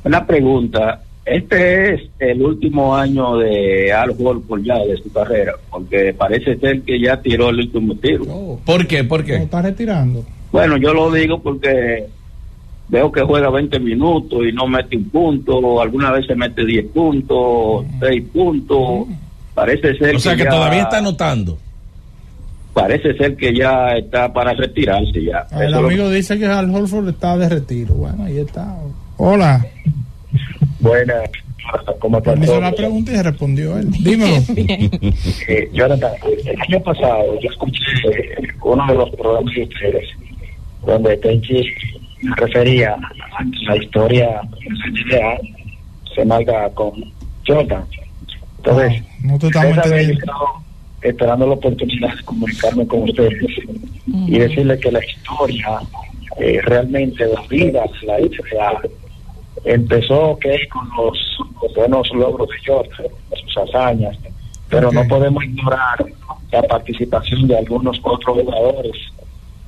una 0.03 0.25
pregunta. 0.27 1.01
Este 1.25 1.93
es 1.93 2.01
el 2.17 2.41
último 2.41 2.95
año 2.95 3.37
de 3.37 3.93
Al 3.93 4.09
Horford 4.19 4.63
ya 4.63 4.79
de 4.79 4.97
su 4.97 5.11
carrera, 5.13 5.53
porque 5.69 6.13
parece 6.17 6.57
ser 6.57 6.81
que 6.81 6.99
ya 6.99 7.21
tiró 7.21 7.49
el 7.49 7.59
último 7.59 7.93
tiro. 7.95 8.59
¿Por 8.65 8.87
qué? 8.87 9.03
¿Por 9.03 9.19
¿Lo 9.21 9.25
qué? 9.27 9.35
está 9.35 9.61
retirando? 9.61 10.25
Bueno, 10.51 10.77
yo 10.77 10.91
lo 10.93 11.11
digo 11.11 11.39
porque 11.39 12.05
veo 12.87 13.11
que 13.11 13.21
juega 13.21 13.51
20 13.51 13.79
minutos 13.79 14.39
y 14.49 14.51
no 14.51 14.65
mete 14.65 14.97
un 14.97 15.07
punto, 15.11 15.79
alguna 15.79 16.11
vez 16.11 16.25
se 16.25 16.33
mete 16.35 16.65
10 16.65 16.87
puntos, 16.87 17.85
6 17.99 18.23
puntos. 18.33 19.07
Parece 19.53 19.95
ser 19.97 20.15
O 20.15 20.19
sea 20.19 20.35
que 20.35 20.43
ya- 20.43 20.49
todavía 20.49 20.81
está 20.83 20.97
anotando. 20.99 21.57
Parece 22.73 23.13
ser 23.17 23.35
que 23.35 23.53
ya 23.53 23.93
está 23.97 24.31
para 24.31 24.53
retirarse 24.53 25.23
ya. 25.23 25.45
El 25.51 25.69
Eso 25.69 25.81
lo- 25.81 25.87
amigo 25.87 26.09
dice 26.09 26.37
que 26.39 26.45
Al 26.45 26.73
Holford 26.73 27.09
está 27.09 27.37
de 27.37 27.49
retiro. 27.49 27.93
Bueno, 27.95 28.23
ahí 28.25 28.37
está. 28.37 28.75
Hola. 29.17 29.65
Buenas, 30.79 31.29
¿cómo 31.99 32.19
está 32.19 32.35
Me 32.35 32.45
hizo 32.45 32.61
la 32.61 32.71
pregunta 32.71 33.11
y 33.11 33.15
se 33.15 33.23
respondió 33.23 33.77
él. 33.77 33.91
Dímelo. 33.91 34.35
Eh, 35.47 35.69
Jonathan, 35.73 36.11
el 36.45 36.61
año 36.61 36.79
pasado 36.83 37.39
yo 37.41 37.49
escuché 37.49 37.81
uno 38.63 38.85
de 38.87 38.93
los 38.93 39.09
programas 39.11 39.53
de 39.55 39.63
ustedes 39.63 40.09
donde 40.85 41.17
Tenchi 41.17 41.63
refería 42.37 42.93
a 42.93 43.43
que 43.43 43.65
la 43.65 43.75
historia 43.83 44.41
de 45.09 45.53
se 46.15 46.23
marca 46.25 46.69
con 46.75 46.91
Jordan. 47.45 47.83
Entonces, 48.59 49.03
No, 49.23 49.33
no 49.33 49.39
te 49.39 49.47
estamos 49.47 49.77
esperando 51.01 51.47
la 51.47 51.53
oportunidad 51.53 52.15
de 52.15 52.23
comunicarme 52.23 52.87
con 52.87 53.03
ustedes 53.03 53.41
y 54.05 54.37
decirle 54.37 54.77
que 54.79 54.91
la 54.91 55.03
historia, 55.03 55.79
eh, 56.37 56.59
realmente 56.63 57.25
la 57.25 57.41
vida, 57.47 57.83
la 58.03 58.17
NBA, 58.17 58.81
empezó 59.65 60.31
ok 60.31 60.45
con 60.71 60.89
los, 60.97 61.37
los 61.61 61.73
buenos 61.73 62.09
logros 62.13 62.49
de 62.49 62.55
Jordan, 62.65 63.11
sus 63.43 63.57
hazañas, 63.57 64.17
pero 64.69 64.91
no 64.91 65.07
podemos 65.07 65.43
ignorar 65.43 66.05
la 66.51 66.63
participación 66.63 67.47
de 67.47 67.57
algunos 67.57 67.99
otros 68.03 68.43
jugadores 68.43 68.95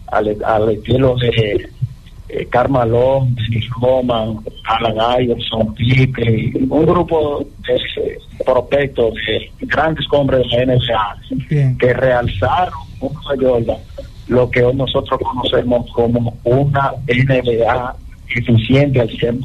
al, 0.07 0.37
al 0.43 0.69
estilo 0.69 1.15
de 1.15 1.69
eh, 2.33 2.47
Roman, 3.81 4.39
Alan 4.65 5.21
Iverson, 5.21 5.73
Pipe, 5.75 6.53
un 6.69 6.85
grupo 6.85 7.45
de 7.67 7.75
eh, 7.75 8.17
prospectos 8.45 9.13
de 9.27 9.51
grandes 9.61 10.05
hombres 10.11 10.45
de 10.51 10.65
la 10.65 10.75
NBA 10.75 11.77
que 11.77 11.93
realzaron 11.93 12.79
junto 12.99 13.29
a 13.29 13.35
Jordan 13.35 13.77
lo 14.27 14.49
que 14.49 14.63
hoy 14.63 14.73
nosotros 14.75 15.19
conocemos 15.21 15.91
como 15.91 16.37
una 16.45 16.93
NBA 17.05 17.95
eficiente 18.29 19.01
al 19.01 19.09
100%. 19.09 19.41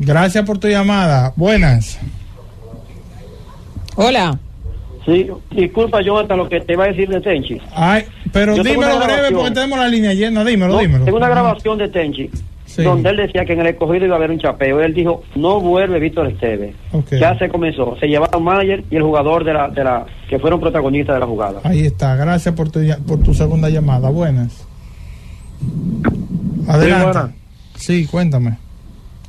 Gracias 0.00 0.44
por 0.44 0.58
tu 0.58 0.66
llamada. 0.68 1.32
Buenas. 1.36 2.00
Hola. 3.94 4.38
sí, 5.04 5.28
disculpa 5.50 6.00
Jonathan 6.02 6.38
lo 6.38 6.48
que 6.48 6.60
te 6.60 6.72
iba 6.72 6.84
a 6.84 6.88
decir 6.88 7.08
de 7.08 7.20
Tenchi. 7.20 7.60
Ay, 7.74 8.04
pero 8.32 8.56
Yo 8.56 8.62
dímelo 8.62 8.98
breve 8.98 9.30
porque 9.32 9.50
tenemos 9.50 9.78
la 9.78 9.88
línea 9.88 10.14
llena. 10.14 10.44
Dímelo, 10.44 10.74
No, 10.74 10.78
dímelo. 10.80 11.04
tengo 11.04 11.18
una 11.18 11.28
grabación 11.28 11.78
de 11.78 11.88
Tenchi 11.88 12.30
Sí. 12.64 12.82
donde 12.82 13.10
él 13.10 13.16
decía 13.18 13.44
que 13.44 13.52
en 13.52 13.60
el 13.60 13.66
escogido 13.66 14.06
iba 14.06 14.14
a 14.14 14.18
haber 14.18 14.30
un 14.30 14.38
chapeo. 14.38 14.80
Él 14.80 14.94
dijo, 14.94 15.22
no 15.34 15.60
vuelve 15.60 15.98
Víctor 16.00 16.26
Esteves. 16.28 16.74
Ya 17.10 17.36
se 17.38 17.48
comenzó. 17.50 17.96
Se 18.00 18.06
llevaron 18.06 18.42
Mayer 18.42 18.82
y 18.90 18.96
el 18.96 19.02
jugador 19.02 19.44
de 19.44 19.52
la, 19.52 19.68
de 19.68 19.84
la 19.84 20.06
que 20.28 20.38
fueron 20.38 20.58
protagonistas 20.58 21.16
de 21.16 21.20
la 21.20 21.26
jugada. 21.26 21.60
Ahí 21.64 21.84
está. 21.84 22.16
Gracias 22.16 22.54
por 22.54 22.70
tu, 22.70 22.82
ya- 22.82 22.96
por 22.98 23.18
tu 23.22 23.34
segunda 23.34 23.68
llamada. 23.68 24.08
Buenas. 24.08 24.66
Adelante. 26.66 27.04
buenas. 27.04 27.30
Sí, 27.76 28.06
cuéntame. 28.06 28.56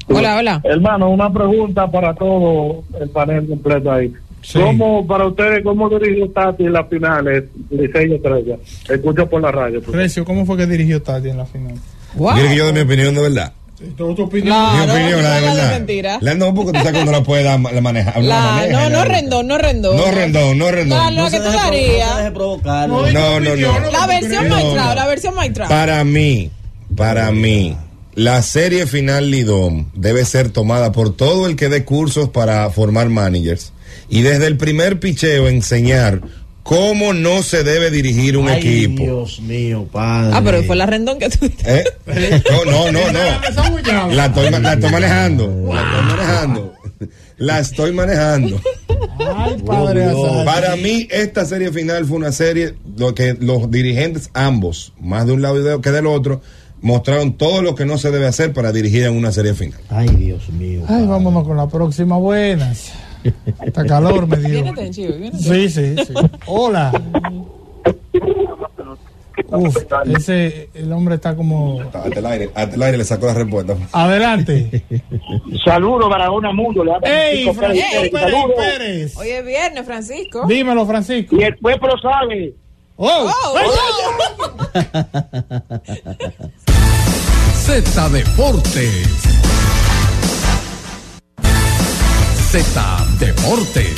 Hola, 0.08 0.38
hola. 0.38 0.62
Hermano, 0.64 1.10
una 1.10 1.32
pregunta 1.32 1.90
para 1.90 2.14
todo 2.14 2.84
el 3.00 3.10
panel 3.10 3.48
completo 3.48 3.92
ahí. 3.92 4.14
Sí. 4.44 4.60
¿Cómo, 4.60 5.08
para 5.08 5.26
ustedes, 5.26 5.64
cómo 5.64 5.90
dirigió 5.90 6.30
Tati 6.30 6.64
en 6.66 6.74
las 6.74 6.88
finales 6.90 7.46
Licey 7.72 8.12
y 8.12 8.16
Estrella? 8.16 8.58
Escucho 8.90 9.28
por 9.30 9.42
la 9.42 9.52
radio. 9.52 9.76
por 9.80 9.86
favor. 9.86 10.00
Recio, 10.02 10.26
¿cómo 10.26 10.46
fue 10.46 10.58
que 10.58 10.68
dirigió 10.68 11.02
Tati 11.02 11.30
en 11.30 11.38
la 11.38 11.46
final? 11.46 11.76
Wow. 12.16 12.34
¿Quieres 12.34 12.52
que 12.52 12.58
yo 12.58 12.66
dé 12.68 12.74
mi 12.74 12.82
opinión 12.82 13.16
de 13.16 13.22
verdad? 13.22 13.54
¿Tu, 13.98 14.16
tu 14.16 14.24
opinión? 14.24 14.48
Claro, 14.56 14.86
mi 14.86 15.00
opinión, 15.00 15.24
la 15.24 15.36
de 15.36 15.42
no 15.42 15.48
la 15.48 15.54
de 15.54 15.58
verdad. 15.62 15.78
mentira. 15.78 16.18
La 16.22 16.34
no, 16.36 16.54
porque 16.54 16.72
tú 16.72 16.78
sabes 16.78 16.94
cuando 16.94 17.12
la 17.12 17.24
puede 17.24 17.44
dar, 17.44 17.60
la 17.60 17.82
maneja. 17.82 18.14
la 18.20 18.22
La, 18.22 18.42
maneja, 18.52 18.72
no, 18.84 18.90
no 18.90 18.98
la- 19.00 19.06
rendón, 19.06 19.48
no 19.48 19.58
rendón. 19.58 19.98
No 19.98 20.12
rendón, 20.12 20.58
no 20.58 20.72
rendón. 20.72 21.16
No, 21.16 21.24
lo 21.24 21.30
que 21.32 21.38
tú 21.38 21.44
provo- 21.46 22.62
no. 22.88 23.12
No, 23.12 23.12
No, 23.12 23.40
no, 23.40 23.56
no. 23.56 23.92
La 23.92 24.08
versión 24.08 24.48
No, 24.48 24.76
no. 24.76 24.96
la 24.96 25.06
versión 25.08 25.36
Maitrao. 25.36 25.68
Para 25.68 26.04
mí, 26.06 26.52
para 26.96 27.32
mí, 27.32 27.76
la 28.16 28.42
serie 28.42 28.86
final 28.88 29.32
Lidom 29.32 29.88
debe 29.96 30.24
ser 30.24 30.50
tomada 30.52 30.92
por 30.92 31.16
todo 31.16 31.48
el 31.48 31.56
que 31.56 31.68
dé 31.68 31.84
cursos 31.84 32.30
para 32.30 32.70
formar 32.70 33.10
managers 33.10 33.73
y 34.10 34.22
desde 34.22 34.48
el 34.48 34.58
primer 34.58 35.00
picheo 35.00 35.48
enseñar 35.48 36.22
cómo 36.64 37.12
no 37.14 37.44
se 37.44 37.64
debe 37.64 37.92
dirigir 37.92 38.38
un 38.38 38.48
Ay, 38.48 38.58
equipo. 38.60 39.04
Dios 39.04 39.42
mío, 39.42 39.86
padre. 39.92 40.32
Ah, 40.34 40.42
pero 40.44 40.64
fue 40.64 40.76
la 40.78 40.86
rendón 40.86 41.20
que 41.20 41.30
tú 41.30 41.46
¿Eh? 41.66 41.84
No, 42.46 42.64
no, 42.72 42.92
no, 42.92 43.12
no. 43.12 43.20
La 44.14 44.26
estoy, 44.28 44.50
la 44.62 44.74
estoy 44.74 44.92
manejando. 44.92 45.74
La 45.74 45.82
estoy 45.82 46.06
manejando. 46.08 46.74
La 47.38 47.60
estoy 47.60 47.92
manejando. 47.92 48.62
Ay, 49.36 49.58
padre. 49.66 50.06
Para 50.46 50.76
mí, 50.78 51.08
esta 51.12 51.46
serie 51.46 51.72
final 51.72 52.06
fue 52.06 52.16
una 52.18 52.32
serie 52.32 52.76
lo 52.96 53.14
que 53.14 53.36
los 53.40 53.70
dirigentes, 53.70 54.30
ambos, 54.34 54.94
más 55.02 55.26
de 55.26 55.34
un 55.34 55.42
lado 55.42 55.60
y 55.60 55.64
de- 55.64 55.82
que 55.82 55.92
del 55.92 56.08
otro, 56.08 56.42
mostraron 56.82 57.34
todo 57.34 57.62
lo 57.62 57.76
que 57.76 57.86
no 57.86 57.98
se 57.98 58.12
debe 58.12 58.28
hacer 58.28 58.54
para 58.54 58.72
dirigir 58.72 59.04
en 59.04 59.16
una 59.18 59.32
serie 59.34 59.54
final. 59.54 59.80
Ay, 59.90 60.08
Dios 60.10 60.48
mío. 60.50 60.84
Ay, 60.88 61.06
vámonos 61.06 61.46
con 61.46 61.58
la 61.58 61.68
próxima. 61.68 62.18
Buenas. 62.18 62.92
Está 63.66 63.86
calor, 63.86 64.28
me 64.28 64.38
dio. 64.38 64.50
Viene 64.50 64.74
Tenchi, 64.74 65.08
viene 65.08 65.38
Sí, 65.38 65.70
sí, 65.70 65.96
sí. 66.06 66.14
Hola. 66.46 66.92
Uf, 69.48 69.78
ese, 70.16 70.70
el 70.74 70.92
hombre 70.92 71.16
está 71.16 71.36
como... 71.36 71.82
Hasta 71.82 72.20
el 72.20 72.26
aire, 72.26 72.50
hasta 72.54 72.76
el 72.76 72.84
aire 72.84 72.98
le 73.00 73.04
sacó 73.04 73.26
la 73.28 73.34
respuesta. 73.34 73.76
Adelante. 73.92 74.84
Saludos 75.64 76.10
para 76.10 76.30
una 76.32 76.52
mundo. 76.52 76.84
¡Ey, 77.04 77.52
Francisco 77.54 77.60
Pérez 77.60 77.92
Francisco 77.92 78.02
Pérez. 78.02 78.12
Pérez 78.12 78.32
Saludos. 78.32 78.52
Pérez! 78.58 79.18
Hoy 79.18 79.30
es 79.30 79.46
viernes, 79.46 79.86
Francisco. 79.86 80.46
Dímelo, 80.48 80.86
Francisco. 80.86 81.36
Y 81.36 81.44
el 81.44 81.58
pueblo 81.58 81.98
sabe. 82.00 82.54
¡Oh! 82.96 83.32
Oh, 83.32 83.58
¡Ay, 83.58 83.68
oh. 83.70 84.34
Z 87.56 88.10
Deportes. 88.10 89.08
Z 92.54 93.08
Deportes. 93.18 93.96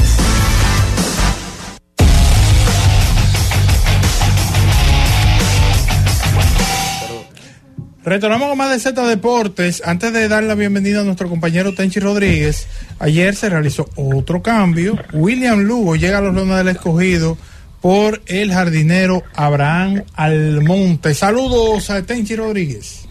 Retornamos 8.06 8.48
con 8.48 8.58
más 8.58 8.72
de 8.72 8.80
Z 8.80 9.06
Deportes. 9.08 9.84
Antes 9.84 10.14
de 10.14 10.30
dar 10.30 10.44
la 10.44 10.56
bienvenida 10.56 11.02
a 11.02 11.04
nuestro 11.04 11.28
compañero 11.28 11.76
Tenchi 11.76 12.00
Rodríguez, 12.00 12.66
ayer 13.00 13.36
se 13.36 13.50
realizó 13.50 13.90
otro 13.98 14.42
cambio. 14.42 14.98
William 15.12 15.60
Lugo 15.60 15.98
llega 15.98 16.20
a 16.20 16.22
los 16.22 16.34
Leones 16.34 16.56
del 16.56 16.70
Escogido 16.70 17.38
por 17.82 18.22
el 18.26 18.54
jardinero 18.54 19.22
Abraham 19.34 20.06
Almonte. 20.14 21.14
Saludos 21.14 21.90
a 21.90 22.04
Tenchi 22.04 22.38
Rodríguez. 22.38 23.05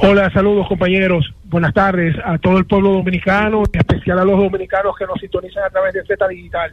Hola, 0.00 0.30
saludos 0.30 0.68
compañeros. 0.68 1.34
Buenas 1.44 1.74
tardes 1.74 2.14
a 2.24 2.38
todo 2.38 2.58
el 2.58 2.66
pueblo 2.66 2.92
dominicano, 2.92 3.64
en 3.72 3.80
especial 3.80 4.18
a 4.20 4.24
los 4.24 4.38
dominicanos 4.38 4.94
que 4.96 5.06
nos 5.06 5.18
sintonizan 5.20 5.64
a 5.64 5.70
través 5.70 5.94
de 5.94 6.04
Z 6.04 6.28
Digital. 6.28 6.72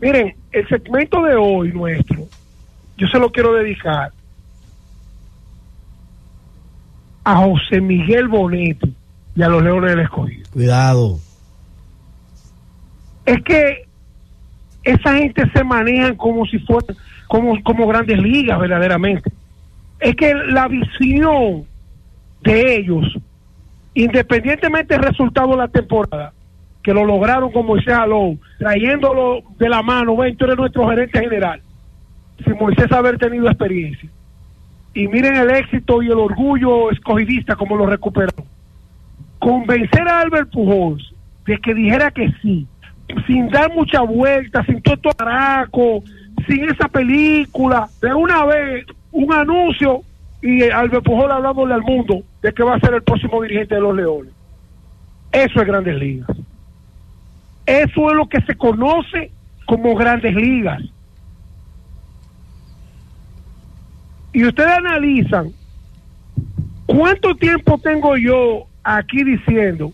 Miren, 0.00 0.34
el 0.50 0.68
segmento 0.68 1.22
de 1.22 1.36
hoy 1.36 1.72
nuestro, 1.72 2.24
yo 2.96 3.06
se 3.06 3.18
lo 3.18 3.30
quiero 3.30 3.54
dedicar 3.54 4.10
a 7.24 7.36
José 7.36 7.80
Miguel 7.80 8.26
Bonetti 8.26 8.94
y 9.36 9.42
a 9.42 9.48
los 9.48 9.62
Leones 9.62 9.90
del 9.90 10.00
Escogido. 10.00 10.48
Cuidado. 10.52 11.18
Es 13.24 13.40
que 13.44 13.86
esa 14.82 15.14
gente 15.14 15.48
se 15.52 15.62
manejan 15.62 16.16
como 16.16 16.44
si 16.46 16.58
fueran 16.58 16.96
como, 17.28 17.62
como 17.62 17.86
grandes 17.86 18.18
ligas 18.18 18.58
verdaderamente. 18.58 19.32
Es 20.02 20.16
que 20.16 20.34
la 20.34 20.66
visión 20.66 21.64
de 22.42 22.76
ellos, 22.76 23.18
independientemente 23.94 24.94
del 24.94 25.04
resultado 25.04 25.52
de 25.52 25.58
la 25.58 25.68
temporada, 25.68 26.32
que 26.82 26.92
lo 26.92 27.04
lograron 27.04 27.52
con 27.52 27.66
Moisés 27.66 27.94
Alou, 27.94 28.36
trayéndolo 28.58 29.42
de 29.58 29.68
la 29.68 29.80
mano, 29.80 30.16
ven, 30.16 30.36
tú 30.36 30.44
eres 30.44 30.56
nuestro 30.56 30.88
gerente 30.88 31.20
general, 31.20 31.62
sin 32.44 32.56
Moisés 32.58 32.90
haber 32.90 33.16
tenido 33.16 33.46
experiencia. 33.46 34.08
Y 34.92 35.06
miren 35.06 35.36
el 35.36 35.50
éxito 35.52 36.02
y 36.02 36.06
el 36.06 36.18
orgullo 36.18 36.90
escogidista 36.90 37.54
como 37.54 37.76
lo 37.76 37.86
recuperaron. 37.86 38.44
Convencer 39.38 40.08
a 40.08 40.20
Albert 40.20 40.50
Pujols 40.50 41.14
de 41.46 41.58
que 41.58 41.74
dijera 41.74 42.10
que 42.10 42.32
sí, 42.42 42.66
sin 43.28 43.48
dar 43.50 43.72
mucha 43.72 44.00
vuelta, 44.00 44.64
sin 44.64 44.82
todo 44.82 44.94
esto 44.94 45.10
araco, 45.18 46.02
sin 46.48 46.64
esa 46.64 46.88
película, 46.88 47.88
de 48.00 48.12
una 48.12 48.44
vez 48.44 48.86
un 49.12 49.32
anuncio 49.32 50.02
y 50.40 50.62
Albert 50.64 51.04
Pujol 51.04 51.30
hablándole 51.30 51.74
al 51.74 51.82
mundo 51.82 52.22
de 52.42 52.52
que 52.52 52.64
va 52.64 52.74
a 52.74 52.80
ser 52.80 52.94
el 52.94 53.02
próximo 53.02 53.42
dirigente 53.42 53.76
de 53.76 53.80
los 53.80 53.94
Leones. 53.94 54.32
Eso 55.30 55.60
es 55.60 55.66
Grandes 55.66 55.96
Ligas. 55.96 56.36
Eso 57.64 58.10
es 58.10 58.16
lo 58.16 58.28
que 58.28 58.40
se 58.42 58.56
conoce 58.56 59.30
como 59.66 59.94
Grandes 59.94 60.34
Ligas. 60.34 60.82
Y 64.32 64.44
ustedes 64.44 64.70
analizan 64.70 65.52
cuánto 66.86 67.36
tiempo 67.36 67.78
tengo 67.78 68.16
yo 68.16 68.66
aquí 68.82 69.22
diciendo 69.22 69.92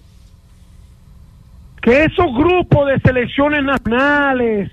que 1.82 2.04
esos 2.04 2.26
grupos 2.34 2.88
de 2.88 3.00
selecciones 3.00 3.64
nacionales, 3.64 4.70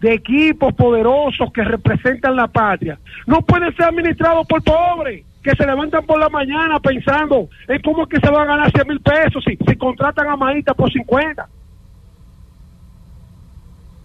de 0.00 0.14
equipos 0.14 0.74
poderosos 0.74 1.52
que 1.52 1.64
representan 1.64 2.36
la 2.36 2.46
patria, 2.46 2.98
no 3.26 3.42
pueden 3.42 3.74
ser 3.74 3.86
administrados 3.86 4.46
por 4.46 4.62
pobres 4.62 5.24
que 5.42 5.50
se 5.56 5.66
levantan 5.66 6.04
por 6.04 6.18
la 6.18 6.28
mañana 6.28 6.78
pensando 6.80 7.48
en 7.66 7.80
cómo 7.82 8.02
es 8.02 8.08
que 8.08 8.20
se 8.20 8.30
van 8.30 8.42
a 8.42 8.56
ganar 8.56 8.70
100 8.70 8.88
mil 8.88 9.00
pesos 9.00 9.44
si, 9.44 9.56
si 9.56 9.76
contratan 9.76 10.28
a 10.28 10.36
Maíta 10.36 10.74
por 10.74 10.92
50. 10.92 11.48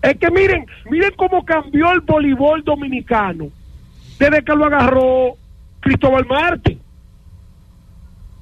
Es 0.04 0.18
que 0.18 0.32
miren, 0.32 0.66
miren 0.89 1.12
cómo 1.16 1.46
cambió 1.46 1.91
el 1.91 2.02
voleibol 2.02 2.64
dominicano 2.64 3.48
desde 4.20 4.44
que 4.44 4.56
lo 4.56 4.66
agarró 4.66 5.36
Cristóbal 5.80 6.26
Marte. 6.26 6.78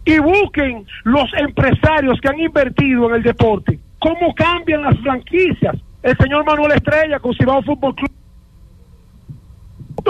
Y 0.04 0.18
busquen 0.18 0.86
los 1.04 1.32
empresarios 1.38 2.20
que 2.20 2.30
han 2.30 2.40
invertido 2.40 3.10
en 3.10 3.16
el 3.16 3.24
deporte, 3.24 3.80
cómo 4.00 4.34
cambian 4.34 4.82
las 4.82 4.98
franquicias. 5.00 5.76
El 6.04 6.18
señor 6.18 6.46
Manuel 6.46 6.72
Estrella 6.72 7.20
con 7.20 7.34
Cibao 7.36 7.62
Fútbol 7.64 7.96
Club. 7.96 8.12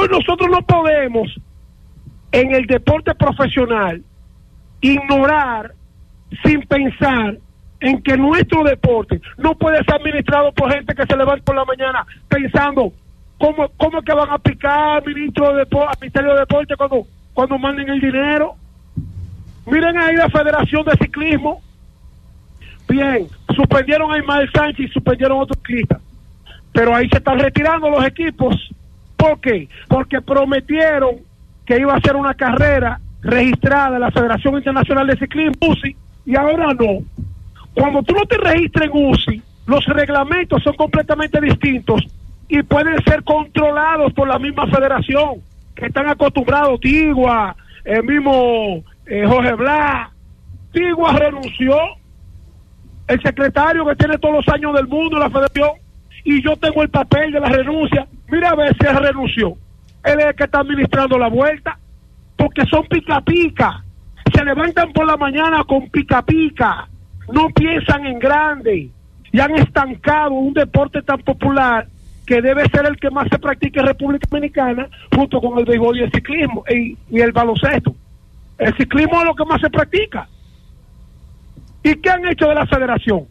Nosotros 0.10 0.50
no 0.50 0.62
podemos 0.62 1.28
en 2.32 2.56
el 2.56 2.66
deporte 2.66 3.14
profesional 3.16 4.02
ignorar 4.80 5.74
sin 6.44 6.62
pensar 6.62 7.38
en 7.82 8.02
que 8.02 8.16
nuestro 8.16 8.64
deporte 8.64 9.20
no 9.38 9.56
puede 9.56 9.84
ser 9.84 9.96
administrado 9.96 10.52
por 10.54 10.72
gente 10.72 10.96
que 10.96 11.06
se 11.06 11.18
levanta 11.18 11.44
por 11.44 11.56
la 11.56 11.66
mañana 11.66 12.06
pensando 12.30 12.94
cómo, 13.38 13.70
cómo 13.78 14.00
es 14.00 14.06
que 14.06 14.14
van 14.14 14.30
a 14.30 14.36
aplicar 14.36 15.06
ministro 15.06 15.52
de 15.52 15.60
Deporte, 15.60 15.98
Ministerio 16.00 16.34
de 16.34 16.40
Deporte 16.42 16.76
cuando, 16.78 17.08
cuando 17.34 17.58
manden 17.58 17.90
el 17.90 18.00
dinero. 18.00 18.56
Miren 19.66 19.98
ahí 19.98 20.16
la 20.16 20.30
Federación 20.30 20.86
de 20.86 20.92
Ciclismo. 20.98 21.62
Bien, 22.92 23.26
suspendieron 23.56 24.12
a 24.12 24.18
Ismael 24.18 24.50
Sánchez 24.54 24.90
y 24.90 24.92
suspendieron 24.92 25.38
a 25.38 25.42
otros 25.44 25.58
ciclistas. 25.60 26.02
Pero 26.74 26.94
ahí 26.94 27.08
se 27.08 27.20
están 27.20 27.40
retirando 27.40 27.90
los 27.90 28.06
equipos. 28.06 28.54
¿Por 29.16 29.40
qué? 29.40 29.70
Porque 29.88 30.20
prometieron 30.20 31.16
que 31.66 31.80
iba 31.80 31.96
a 31.96 32.02
ser 32.02 32.18
una 32.18 32.34
carrera 32.34 33.00
registrada 33.22 33.96
en 33.96 34.02
la 34.02 34.12
Federación 34.12 34.56
Internacional 34.56 35.08
de 35.08 35.16
Ciclismo, 35.16 35.54
UCI, 35.62 35.96
y 36.26 36.36
ahora 36.36 36.74
no. 36.74 37.00
Cuando 37.74 38.04
tú 38.04 38.14
no 38.14 38.26
te 38.26 38.38
registras 38.38 38.90
en 38.90 38.92
UCI, 38.94 39.42
los 39.68 39.86
reglamentos 39.86 40.62
son 40.62 40.74
completamente 40.76 41.40
distintos 41.40 42.06
y 42.50 42.62
pueden 42.64 43.02
ser 43.06 43.24
controlados 43.24 44.12
por 44.12 44.28
la 44.28 44.38
misma 44.38 44.68
federación, 44.68 45.36
que 45.76 45.86
están 45.86 46.10
acostumbrados, 46.10 46.82
Tigua, 46.82 47.56
el 47.86 48.04
mismo 48.04 48.84
eh, 49.06 49.26
Jorge 49.26 49.54
Blas, 49.54 50.10
Tigua 50.74 51.14
renunció, 51.14 51.78
el 53.12 53.22
secretario 53.22 53.86
que 53.86 53.96
tiene 53.96 54.18
todos 54.18 54.36
los 54.36 54.56
años 54.56 54.74
del 54.74 54.88
mundo 54.88 55.20
la 55.20 55.30
federación, 55.30 55.72
y 56.24 56.42
yo 56.42 56.56
tengo 56.56 56.82
el 56.82 56.90
papel 56.90 57.32
de 57.32 57.40
la 57.40 57.50
renuncia. 57.50 58.08
Mira 58.30 58.50
a 58.50 58.56
ver 58.56 58.76
si 58.80 58.88
él 58.88 58.96
renunció. 58.96 59.58
Él 60.04 60.20
es 60.20 60.26
el 60.28 60.36
que 60.36 60.44
está 60.46 60.60
administrando 60.60 61.18
la 61.18 61.28
vuelta, 61.28 61.78
porque 62.38 62.66
son 62.66 62.86
pica 62.88 63.20
pica. 63.22 63.84
Se 64.34 64.46
levantan 64.46 64.94
por 64.94 65.06
la 65.06 65.18
mañana 65.18 65.64
con 65.66 65.90
pica 65.90 66.22
pica, 66.22 66.88
no 67.34 67.50
piensan 67.50 68.06
en 68.06 68.18
grande 68.18 68.90
y 69.32 69.40
han 69.40 69.56
estancado 69.56 70.32
un 70.32 70.54
deporte 70.54 71.02
tan 71.02 71.20
popular 71.20 71.88
que 72.26 72.42
debe 72.42 72.64
ser 72.70 72.86
el 72.86 72.98
que 72.98 73.10
más 73.10 73.28
se 73.30 73.40
practica 73.40 73.82
en 73.82 73.88
República 73.88 74.28
Dominicana 74.30 74.88
junto 75.14 75.42
con 75.42 75.60
el 75.60 75.66
béisbol 75.66 75.98
y 75.98 76.04
el 76.04 76.12
ciclismo 76.12 76.64
y, 76.70 76.98
y 77.10 77.20
el 77.20 77.32
baloncesto. 77.34 77.94
El 78.58 78.76
ciclismo 78.78 79.20
es 79.20 79.26
lo 79.26 79.36
que 79.36 79.46
más 79.46 79.60
se 79.60 79.70
practica. 79.70 80.30
¿Y 81.84 81.96
qué 81.96 82.10
han 82.10 82.26
hecho 82.28 82.48
de 82.48 82.56
la 82.56 82.66
federación? 82.66 83.28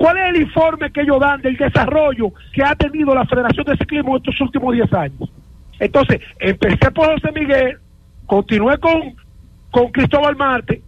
¿Cuál 0.00 0.16
es 0.16 0.30
el 0.30 0.42
informe 0.42 0.90
que 0.90 1.02
ellos 1.02 1.20
dan 1.20 1.42
del 1.42 1.58
desarrollo 1.58 2.32
que 2.54 2.64
ha 2.64 2.74
tenido 2.74 3.14
la 3.14 3.26
Federación 3.26 3.66
de 3.66 3.76
Ciclismo 3.76 4.16
en 4.16 4.22
estos 4.22 4.40
últimos 4.40 4.72
10 4.72 4.92
años? 4.94 5.30
Entonces, 5.78 6.20
empecé 6.38 6.90
por 6.90 7.12
José 7.12 7.30
Miguel, 7.38 7.78
continué 8.24 8.78
con, 8.78 9.14
con 9.70 9.92
Cristóbal 9.92 10.36
Marte, 10.36 10.82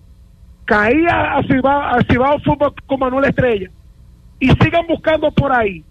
caí 0.65 1.05
a, 1.07 1.43
Cibao, 1.43 1.81
a 1.83 1.99
Cibao 2.11 2.39
Fútbol 2.41 2.73
con 2.87 3.01
Manuel 3.01 3.27
Estrella 3.27 3.69
y 4.41 4.49
sigan 4.49 4.87
buscando 4.87 5.31
por 5.31 5.53
ahí. 5.53 5.85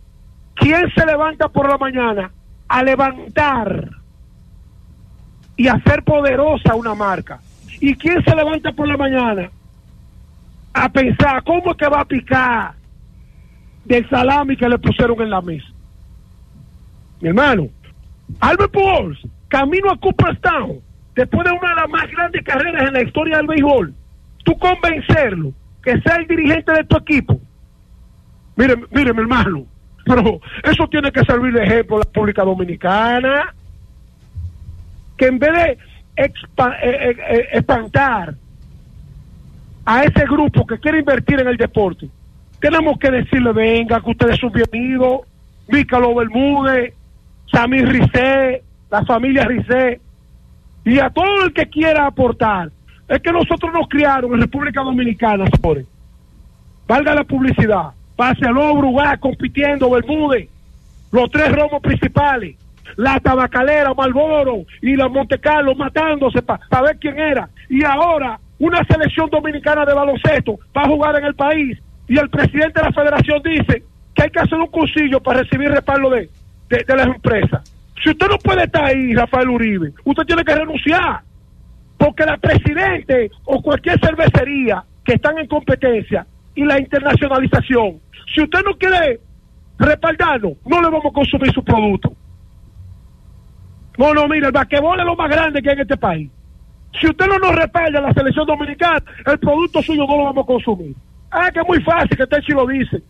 ¿Quién 0.55 0.91
se 0.95 1.05
levanta 1.05 1.47
por 1.47 1.69
la 1.69 1.77
mañana 1.77 2.31
a 2.67 2.83
levantar 2.83 3.87
y 5.57 5.67
hacer 5.67 6.03
poderosa 6.03 6.73
una 6.73 6.95
marca? 6.95 7.39
¿Y 7.81 7.95
quién 7.95 8.23
se 8.23 8.35
levanta 8.35 8.71
por 8.71 8.87
la 8.87 8.95
mañana 8.95 9.49
a 10.71 10.87
pensar 10.87 11.43
cómo 11.43 11.71
es 11.71 11.77
que 11.77 11.89
va 11.89 12.01
a 12.01 12.05
picar 12.05 12.73
del 13.83 14.07
salami 14.07 14.55
que 14.55 14.69
le 14.69 14.77
pusieron 14.77 15.19
en 15.19 15.31
la 15.31 15.41
mesa? 15.41 15.65
Mi 17.19 17.29
hermano, 17.29 17.69
Albert 18.39 18.71
Pujols, 18.71 19.19
camino 19.47 19.91
a 19.91 19.97
Cooperstown, 19.97 20.79
después 21.15 21.43
de 21.43 21.51
una 21.51 21.69
de 21.69 21.75
las 21.75 21.89
más 21.89 22.09
grandes 22.11 22.43
carreras 22.43 22.87
en 22.87 22.93
la 22.93 23.01
historia 23.01 23.37
del 23.37 23.47
béisbol, 23.47 23.93
tú 24.43 24.57
convencerlo 24.59 25.51
que 25.83 25.99
sea 26.01 26.17
el 26.17 26.27
dirigente 26.27 26.71
de 26.73 26.83
tu 26.83 26.97
equipo. 26.97 27.41
Mire, 28.57 28.75
mire, 28.91 29.11
mi 29.11 29.21
hermano, 29.21 29.65
pero 30.05 30.39
eso 30.63 30.87
tiene 30.87 31.11
que 31.11 31.25
servir 31.25 31.53
de 31.53 31.63
ejemplo 31.63 31.95
a 31.95 31.99
la 31.99 32.05
República 32.05 32.43
Dominicana, 32.43 33.55
que 35.17 35.25
en 35.25 35.39
vez 35.39 35.51
de 35.51 35.77
expa- 36.15 36.77
eh, 36.81 37.09
eh, 37.09 37.17
eh, 37.29 37.47
espantar 37.53 38.35
a 39.85 40.03
ese 40.03 40.25
grupo 40.25 40.65
que 40.65 40.79
quiere 40.79 40.99
invertir 40.99 41.39
en 41.39 41.47
el 41.47 41.57
deporte, 41.57 42.07
tenemos 42.59 42.97
que 42.99 43.09
decirle, 43.09 43.51
venga, 43.53 43.99
que 44.01 44.11
ustedes 44.11 44.39
son 44.39 44.51
bienvenidos, 44.51 45.21
Mícalo 45.67 46.13
Bermúdez, 46.13 46.93
Samir 47.51 47.87
Rizé, 47.87 48.63
la 48.89 49.03
familia 49.05 49.45
Rizé, 49.45 49.99
y 50.85 50.99
a 50.99 51.09
todo 51.09 51.45
el 51.45 51.53
que 51.53 51.67
quiera 51.67 52.05
aportar. 52.05 52.71
Es 53.07 53.19
que 53.21 53.31
nosotros 53.31 53.71
nos 53.73 53.87
criaron 53.89 54.33
en 54.33 54.41
República 54.41 54.81
Dominicana, 54.81 55.45
señores. 55.47 55.85
Valga 56.87 57.15
la 57.15 57.23
publicidad. 57.23 57.91
Pase 58.15 58.45
al 58.45 58.53
Brugal 58.53 59.19
compitiendo, 59.19 59.89
Bermúdez, 59.89 60.47
los 61.11 61.29
tres 61.31 61.51
romos 61.51 61.81
principales, 61.81 62.55
la 62.97 63.19
tabacalera, 63.19 63.93
Malboro 63.93 64.65
y 64.81 64.95
la 64.95 65.07
Montecarlo 65.07 65.75
matándose 65.75 66.41
para 66.41 66.81
ver 66.81 66.97
quién 66.99 67.19
era. 67.19 67.49
Y 67.69 67.83
ahora 67.83 68.39
una 68.59 68.83
selección 68.85 69.29
dominicana 69.29 69.85
de 69.85 69.93
baloncesto 69.93 70.59
va 70.75 70.83
a 70.83 70.87
jugar 70.87 71.17
en 71.17 71.25
el 71.25 71.35
país 71.35 71.77
y 72.07 72.17
el 72.17 72.29
presidente 72.29 72.79
de 72.79 72.87
la 72.87 72.91
federación 72.91 73.41
dice 73.43 73.83
que 74.13 74.23
hay 74.23 74.29
que 74.29 74.39
hacer 74.39 74.59
un 74.59 74.67
cursillo 74.67 75.21
para 75.21 75.41
recibir 75.41 75.69
respaldo 75.69 76.09
de, 76.09 76.29
de, 76.69 76.83
de 76.87 76.95
las 76.95 77.07
empresas. 77.07 77.61
Si 78.03 78.09
usted 78.09 78.27
no 78.27 78.37
puede 78.37 78.63
estar 78.63 78.83
ahí, 78.85 79.13
Rafael 79.13 79.49
Uribe, 79.49 79.93
usted 80.03 80.23
tiene 80.23 80.43
que 80.43 80.55
renunciar. 80.55 81.21
Porque 81.97 82.25
la 82.25 82.37
presidente 82.37 83.29
o 83.45 83.61
cualquier 83.61 83.99
cervecería 83.99 84.83
que 85.05 85.13
están 85.13 85.37
en 85.37 85.45
competencia 85.47 86.25
y 86.55 86.63
la 86.63 86.79
internacionalización, 86.79 87.99
si 88.33 88.41
usted 88.41 88.59
no 88.65 88.75
quiere 88.75 89.19
respaldarlo, 89.77 90.53
no 90.65 90.81
le 90.81 90.89
vamos 90.89 91.05
a 91.05 91.13
consumir 91.13 91.51
su 91.53 91.63
producto. 91.63 92.11
No, 93.97 94.13
no, 94.13 94.27
mire, 94.27 94.47
el 94.47 94.51
basquetbol 94.51 94.99
es 94.99 95.05
lo 95.05 95.15
más 95.15 95.29
grande 95.29 95.61
que 95.61 95.69
hay 95.69 95.75
en 95.75 95.81
este 95.81 95.97
país. 95.97 96.29
Si 96.99 97.07
usted 97.07 97.25
no 97.27 97.39
nos 97.39 97.55
respalda 97.55 98.01
la 98.01 98.13
selección 98.13 98.45
dominicana, 98.45 99.03
el 99.25 99.39
producto 99.39 99.81
suyo 99.81 100.05
no 100.07 100.17
lo 100.17 100.23
vamos 100.25 100.43
a 100.43 100.47
consumir. 100.47 100.95
Ah, 101.29 101.49
que 101.51 101.59
es 101.61 101.67
muy 101.67 101.81
fácil, 101.81 102.17
que 102.17 102.23
usted 102.23 102.41
sí 102.45 102.51
lo 102.51 102.67
dice. 102.67 103.01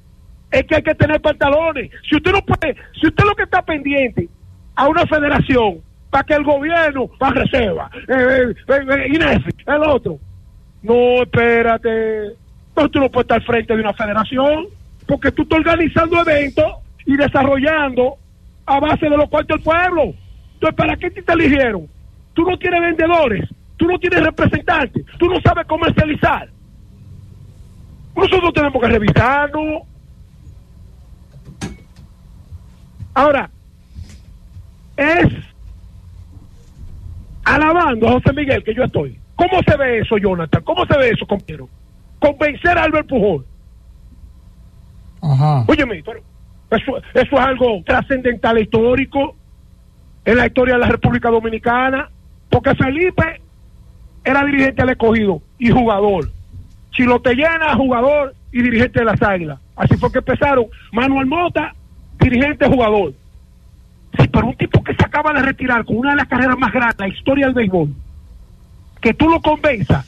Es 0.51 0.63
que 0.65 0.75
hay 0.75 0.84
que 0.84 0.95
tener 0.95 1.19
pantalones. 1.21 1.89
Si 2.07 2.15
usted 2.15 2.32
no 2.32 2.41
puede, 2.41 2.75
si 2.99 3.07
usted 3.07 3.23
lo 3.23 3.36
que 3.36 3.43
está 3.43 3.61
pendiente 3.63 4.29
a 4.75 4.88
una 4.88 5.05
federación 5.07 5.79
para 6.09 6.23
que 6.23 6.34
el 6.34 6.43
gobierno 6.43 7.09
va 7.21 7.29
a 7.29 7.34
reserva, 7.34 7.89
eh, 8.07 8.45
eh, 8.49 8.53
eh, 8.67 9.07
INEFI, 9.15 9.51
el 9.65 9.84
otro. 9.84 10.19
No, 10.84 11.23
espérate. 11.23 12.34
No, 12.75 12.89
tú 12.89 12.99
no 12.99 13.09
puedes 13.09 13.25
estar 13.25 13.43
frente 13.43 13.75
de 13.75 13.82
una 13.82 13.93
federación 13.93 14.67
porque 15.07 15.32
tú 15.32 15.43
estás 15.43 15.59
organizando 15.59 16.21
eventos 16.21 16.65
y 17.05 17.17
desarrollando 17.17 18.15
a 18.65 18.79
base 18.79 19.09
de 19.09 19.17
los 19.17 19.29
cuartos 19.29 19.57
del 19.57 19.63
pueblo. 19.63 20.13
Entonces, 20.62 20.78
¿para 20.78 20.95
qué 20.95 21.09
te, 21.09 21.34
eligieron? 21.34 21.88
Tú 22.36 22.43
no 22.43 22.55
tienes 22.55 22.82
vendedores, 22.82 23.49
tú 23.78 23.88
no 23.88 23.97
tienes 23.97 24.24
representantes, 24.24 25.03
tú 25.18 25.28
no 25.28 25.41
sabes 25.41 25.66
comercializar. 25.66 26.49
Nosotros 28.16 28.53
tenemos 28.53 28.80
que 28.80 28.88
revisarnos. 28.88 29.82
Ahora, 33.16 33.49
es 34.97 35.34
alabando 37.43 38.07
a 38.07 38.12
José 38.12 38.32
Miguel 38.34 38.64
que 38.64 38.76
yo 38.76 38.84
estoy. 38.84 39.18
¿Cómo 39.36 39.64
se 39.68 39.76
ve 39.78 40.01
eso, 40.01 40.20
Jonathan? 40.20 40.62
¿Cómo 40.64 40.86
se 40.86 40.95
ve 40.95 41.09
eso, 41.09 41.26
compañero? 41.26 41.68
Convencer 42.20 42.78
a 42.78 42.84
Albert 42.84 43.07
Pujol. 43.07 43.43
Ajá. 45.24 45.66
Óyeme, 45.68 46.03
pero 46.05 46.22
eso, 46.70 46.97
eso 47.16 47.36
es 47.36 47.39
algo 47.39 47.82
trascendental 47.84 48.59
histórico 48.59 49.38
en 50.26 50.38
la 50.38 50.47
historia 50.47 50.76
de 50.76 50.82
la 50.82 50.88
República 50.88 51.30
Dominicana, 51.30 52.09
porque 52.49 52.76
Felipe 52.76 53.41
era 54.24 54.45
dirigente 54.45 54.82
del 54.82 54.91
escogido 54.91 55.41
y 55.57 55.69
jugador. 55.69 56.30
Si 56.95 57.03
lo 57.03 57.19
te 57.22 57.34
llena, 57.34 57.76
jugador 57.76 58.36
y 58.51 58.61
dirigente 58.61 58.99
de 58.99 59.05
las 59.05 59.22
águilas. 59.22 59.59
Así 59.76 59.95
fue 59.97 60.11
que 60.11 60.19
empezaron. 60.19 60.65
Manuel 60.91 61.26
Mota, 61.26 61.74
dirigente 62.19 62.67
jugador. 62.67 63.13
Sí, 64.19 64.28
pero 64.28 64.47
un 64.47 64.55
tipo 64.55 64.84
que 64.84 64.93
se 64.93 65.03
acaba 65.03 65.34
de 65.34 65.41
retirar 65.41 65.86
con 65.86 65.97
una 65.97 66.11
de 66.11 66.17
las 66.17 66.28
carreras 66.28 66.57
más 66.57 66.72
grandes 66.72 66.97
de 66.97 67.07
la 67.07 67.13
historia 67.13 67.45
del 67.45 67.55
béisbol, 67.55 67.89
que 68.99 69.13
tú 69.13 69.30
lo 69.30 69.41
convenzas 69.41 70.05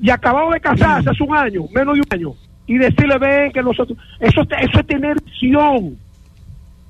y 0.00 0.10
acabado 0.10 0.50
de 0.50 0.60
casarse 0.60 1.08
hace 1.08 1.22
un 1.22 1.34
año, 1.34 1.62
menos 1.72 1.94
de 1.94 2.00
un 2.00 2.06
año, 2.10 2.34
y 2.66 2.76
decirle, 2.76 3.18
ven 3.18 3.52
que 3.52 3.62
nosotros, 3.62 3.96
eso, 4.18 4.42
eso 4.42 4.80
es 4.80 4.86
tener 4.86 5.16
visión, 5.22 5.96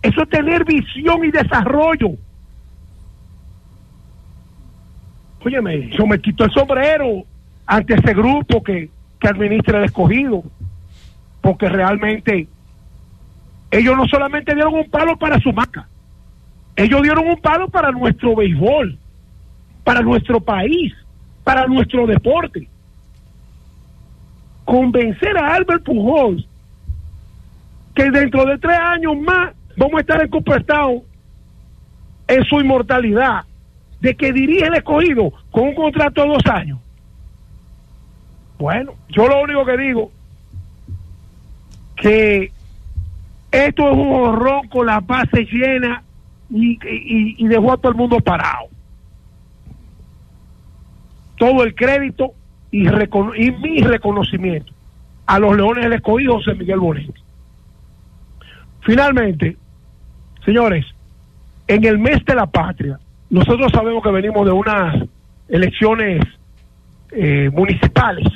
eso 0.02 0.22
es 0.22 0.28
tener 0.30 0.64
visión 0.64 1.24
y 1.24 1.30
desarrollo. 1.30 2.12
Óyeme, 5.47 5.90
yo 5.90 6.09
me 6.09 6.18
quito 6.18 6.44
el 6.44 6.51
sombrero 6.51 7.22
ante 7.66 7.94
ese 7.94 8.12
grupo 8.14 8.64
que, 8.64 8.90
que 9.20 9.28
administra 9.28 9.78
el 9.78 9.84
escogido, 9.84 10.42
porque 11.40 11.68
realmente 11.68 12.49
ellos 13.70 13.97
no 13.97 14.09
solamente 14.09 14.57
dieron 14.57 14.74
un 14.74 14.90
palo 14.90 15.16
para 15.16 15.38
su 15.38 15.53
marca, 15.53 15.86
ellos 16.74 17.01
dieron 17.01 17.28
un 17.28 17.40
palo 17.40 17.68
para 17.68 17.92
nuestro 17.92 18.34
béisbol, 18.34 18.99
para 19.84 20.01
nuestro 20.01 20.40
país, 20.40 20.92
para 21.44 21.64
nuestro 21.68 22.09
deporte. 22.09 22.68
Convencer 24.64 25.38
a 25.38 25.55
Albert 25.55 25.84
Pujols 25.84 26.44
que 27.94 28.11
dentro 28.11 28.44
de 28.47 28.59
tres 28.59 28.80
años 28.80 29.16
más 29.16 29.55
vamos 29.76 29.99
a 29.99 30.01
estar 30.01 30.20
en 30.20 30.28
Cooperstown 30.28 31.03
en 32.26 32.44
su 32.47 32.61
inmortalidad, 32.61 33.44
de 34.01 34.14
que 34.14 34.32
dirige 34.32 34.66
el 34.66 34.74
escogido 34.74 35.32
con 35.51 35.68
un 35.68 35.74
contrato 35.74 36.22
de 36.22 36.28
dos 36.28 36.47
años. 36.47 36.78
Bueno, 38.59 38.94
yo 39.09 39.28
lo 39.28 39.42
único 39.42 39.64
que 39.64 39.76
digo 39.76 40.11
que 41.97 42.53
esto 43.51 43.90
es 43.90 43.97
un 43.97 44.12
horror 44.12 44.68
con 44.68 44.86
la 44.86 45.01
base 45.01 45.44
llena 45.44 46.03
y, 46.51 46.72
y, 46.72 47.36
y 47.38 47.49
dejó 47.49 47.72
a 47.72 47.76
todo 47.76 47.92
el 47.92 47.99
mundo 47.99 48.20
parado. 48.20 48.68
Todo 51.36 51.64
el 51.64 51.74
crédito 51.74 52.32
y, 52.70 52.88
recono 52.88 53.34
y 53.34 53.51
mi 53.53 53.80
reconocimiento 53.80 54.72
a 55.26 55.38
los 55.38 55.57
Leones 55.57 55.84
del 55.84 55.94
Escogido 55.94 56.34
José 56.34 56.55
Miguel 56.55 56.78
Bonet. 56.78 57.12
Finalmente, 58.80 59.57
señores, 60.44 60.86
en 61.66 61.84
el 61.84 61.99
mes 61.99 62.24
de 62.24 62.34
la 62.34 62.47
patria, 62.47 62.99
nosotros 63.30 63.70
sabemos 63.72 64.02
que 64.02 64.10
venimos 64.10 64.44
de 64.46 64.52
unas 64.52 65.02
elecciones 65.48 66.20
eh, 67.12 67.50
municipales. 67.52 68.26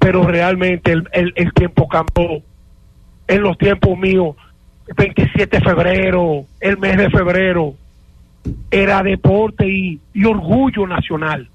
Pero 0.00 0.22
realmente 0.26 0.92
el, 0.92 1.08
el- 1.12 1.32
el 1.36 1.52
tiempo 1.52 1.88
cambió. 1.88 2.42
En 3.26 3.42
los 3.42 3.58
tiempos 3.58 3.98
míos, 3.98 4.36
27 4.96 5.58
de 5.58 5.62
febrero, 5.64 6.44
el 6.60 6.78
mes 6.78 6.96
de 6.96 7.10
febrero, 7.10 7.74
era 8.70 9.02
deporte 9.02 9.68
y, 9.68 10.00
y 10.14 10.24
orgullo 10.24 10.86
nacional. 10.86 11.46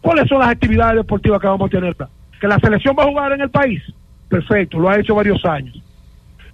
¿Cuáles 0.00 0.26
son 0.28 0.38
las 0.38 0.48
actividades 0.50 0.96
deportivas 0.96 1.40
que 1.40 1.46
vamos 1.48 1.66
a 1.66 1.70
tener? 1.70 1.94
Que 2.40 2.46
la 2.48 2.58
selección 2.60 2.96
va 2.98 3.02
a 3.04 3.08
jugar 3.08 3.32
en 3.32 3.42
el 3.42 3.50
país. 3.50 3.82
Perfecto, 4.28 4.78
lo 4.78 4.88
ha 4.88 4.98
hecho 4.98 5.14
varios 5.14 5.44
años. 5.44 5.82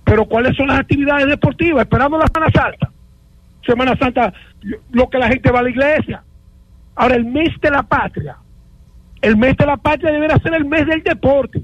Pero 0.04 0.24
¿cuáles 0.24 0.56
son 0.56 0.66
las 0.68 0.80
actividades 0.80 1.26
deportivas? 1.28 1.82
Esperando 1.82 2.18
la 2.18 2.26
Semana 2.26 2.50
Santa. 2.52 2.90
Semana 3.66 3.96
Santa, 3.96 4.32
lo 4.90 5.08
que 5.08 5.18
la 5.18 5.28
gente 5.28 5.50
va 5.50 5.60
a 5.60 5.62
la 5.62 5.70
iglesia. 5.70 6.22
Ahora, 6.94 7.16
el 7.16 7.24
mes 7.24 7.50
de 7.60 7.70
la 7.70 7.82
patria. 7.82 8.36
El 9.20 9.36
mes 9.36 9.56
de 9.56 9.66
la 9.66 9.76
patria 9.76 10.12
debería 10.12 10.38
ser 10.38 10.54
el 10.54 10.64
mes 10.64 10.86
del 10.86 11.02
deporte. 11.02 11.62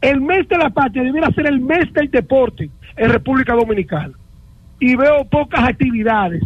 El 0.00 0.20
mes 0.20 0.48
de 0.48 0.58
la 0.58 0.70
patria 0.70 1.02
debería 1.02 1.30
ser 1.30 1.46
el 1.46 1.60
mes 1.60 1.92
del 1.92 2.10
deporte 2.10 2.70
en 2.96 3.10
República 3.10 3.54
Dominicana. 3.54 4.14
Y 4.78 4.94
veo 4.94 5.24
pocas 5.24 5.64
actividades 5.64 6.42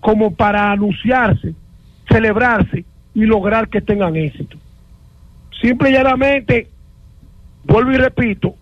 como 0.00 0.34
para 0.34 0.70
anunciarse, 0.72 1.54
celebrarse 2.08 2.84
y 3.14 3.24
lograr 3.24 3.68
que 3.68 3.80
tengan 3.80 4.14
éxito. 4.16 4.58
Simple 5.60 5.90
y 5.90 5.92
llanamente, 5.94 6.68
vuelvo 7.64 7.92
y 7.92 7.96
repito, 7.96 8.54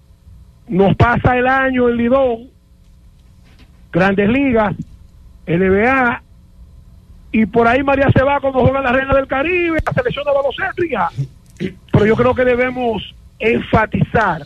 nos 0.68 0.94
pasa 0.96 1.36
el 1.36 1.46
año 1.46 1.88
en 1.88 1.96
Lidón, 1.96 2.48
Grandes 3.94 4.28
Ligas, 4.28 4.74
NBA, 5.46 6.22
y 7.30 7.46
por 7.46 7.68
ahí 7.68 7.84
María 7.84 8.10
se 8.12 8.24
va 8.24 8.40
cuando 8.40 8.60
juega 8.60 8.82
la 8.82 8.92
Reina 8.92 9.14
del 9.14 9.28
Caribe, 9.28 9.78
la 9.86 9.92
selección 9.92 10.24
de 10.24 10.32
baloncesto 10.32 10.84
y 10.84 10.90
ya. 10.90 11.08
Pero 11.92 12.04
yo 12.04 12.16
creo 12.16 12.34
que 12.34 12.44
debemos 12.44 13.14
enfatizar 13.38 14.42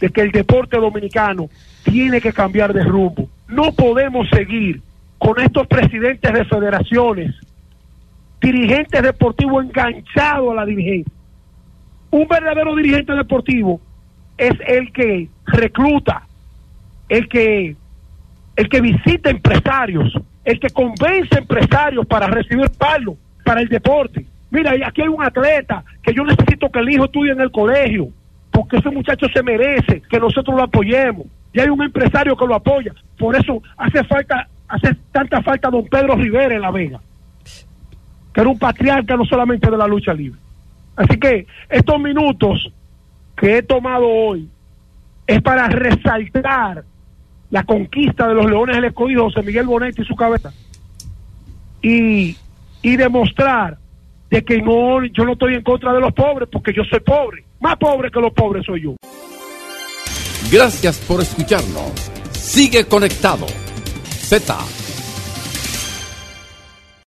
de 0.00 0.10
que 0.10 0.20
el 0.20 0.30
deporte 0.30 0.76
dominicano 0.76 1.50
tiene 1.82 2.20
que 2.20 2.32
cambiar 2.32 2.72
de 2.72 2.84
rumbo. 2.84 3.28
No 3.48 3.72
podemos 3.72 4.28
seguir 4.28 4.80
con 5.18 5.40
estos 5.40 5.66
presidentes 5.66 6.32
de 6.32 6.44
federaciones, 6.44 7.34
dirigentes 8.40 9.02
deportivos 9.02 9.64
enganchados 9.64 10.52
a 10.52 10.54
la 10.54 10.64
dirigencia. 10.64 11.12
Un 12.12 12.28
verdadero 12.28 12.76
dirigente 12.76 13.12
deportivo 13.12 13.80
es 14.38 14.52
el 14.68 14.92
que 14.92 15.28
recluta, 15.46 16.22
el 17.08 17.28
que 17.28 17.76
el 18.56 18.68
que 18.68 18.80
visita 18.80 19.30
empresarios, 19.30 20.12
el 20.44 20.60
que 20.60 20.70
convence 20.70 21.38
empresarios 21.38 22.06
para 22.06 22.26
recibir 22.26 22.70
palo 22.70 23.16
para 23.44 23.60
el 23.60 23.68
deporte. 23.68 24.26
Mira, 24.50 24.72
aquí 24.86 25.02
hay 25.02 25.08
un 25.08 25.22
atleta 25.22 25.82
que 26.02 26.12
yo 26.12 26.24
necesito 26.24 26.70
que 26.70 26.80
el 26.80 26.90
hijo 26.90 27.06
estudie 27.06 27.32
en 27.32 27.40
el 27.40 27.50
colegio, 27.50 28.08
porque 28.50 28.76
ese 28.76 28.90
muchacho 28.90 29.26
se 29.32 29.42
merece 29.42 30.02
que 30.08 30.20
nosotros 30.20 30.56
lo 30.56 30.64
apoyemos. 30.64 31.26
Y 31.54 31.60
hay 31.60 31.68
un 31.68 31.82
empresario 31.82 32.36
que 32.36 32.46
lo 32.46 32.54
apoya. 32.54 32.92
Por 33.18 33.36
eso 33.36 33.62
hace 33.76 34.04
falta, 34.04 34.48
hace 34.68 34.94
tanta 35.10 35.42
falta 35.42 35.70
don 35.70 35.86
Pedro 35.86 36.16
Rivera 36.16 36.54
en 36.54 36.60
La 36.60 36.70
Vega, 36.70 37.00
que 38.32 38.40
era 38.40 38.50
un 38.50 38.58
patriarca 38.58 39.16
no 39.16 39.24
solamente 39.24 39.70
de 39.70 39.76
la 39.76 39.86
lucha 39.86 40.12
libre. 40.12 40.38
Así 40.96 41.18
que 41.18 41.46
estos 41.70 42.00
minutos 42.00 42.70
que 43.36 43.58
he 43.58 43.62
tomado 43.62 44.06
hoy 44.06 44.48
es 45.26 45.40
para 45.40 45.68
resaltar 45.68 46.84
la 47.52 47.64
conquista 47.64 48.26
de 48.26 48.34
los 48.34 48.46
Leones 48.46 48.76
del 48.76 48.86
Escogido, 48.86 49.24
José 49.24 49.42
Miguel 49.42 49.66
Bonetti 49.66 50.00
y 50.02 50.04
su 50.06 50.16
cabeza, 50.16 50.52
y, 51.82 52.34
y 52.80 52.96
demostrar 52.96 53.76
de 54.30 54.42
que 54.42 54.62
no, 54.62 55.04
yo 55.04 55.24
no 55.26 55.34
estoy 55.34 55.54
en 55.54 55.62
contra 55.62 55.92
de 55.92 56.00
los 56.00 56.14
pobres, 56.14 56.48
porque 56.50 56.72
yo 56.74 56.82
soy 56.84 57.00
pobre, 57.00 57.44
más 57.60 57.76
pobre 57.76 58.10
que 58.10 58.20
los 58.20 58.32
pobres 58.32 58.64
soy 58.64 58.84
yo. 58.84 58.96
Gracias 60.50 60.98
por 61.00 61.20
escucharnos. 61.20 61.92
Sigue 62.32 62.86
conectado. 62.86 63.46
Z 63.46 64.81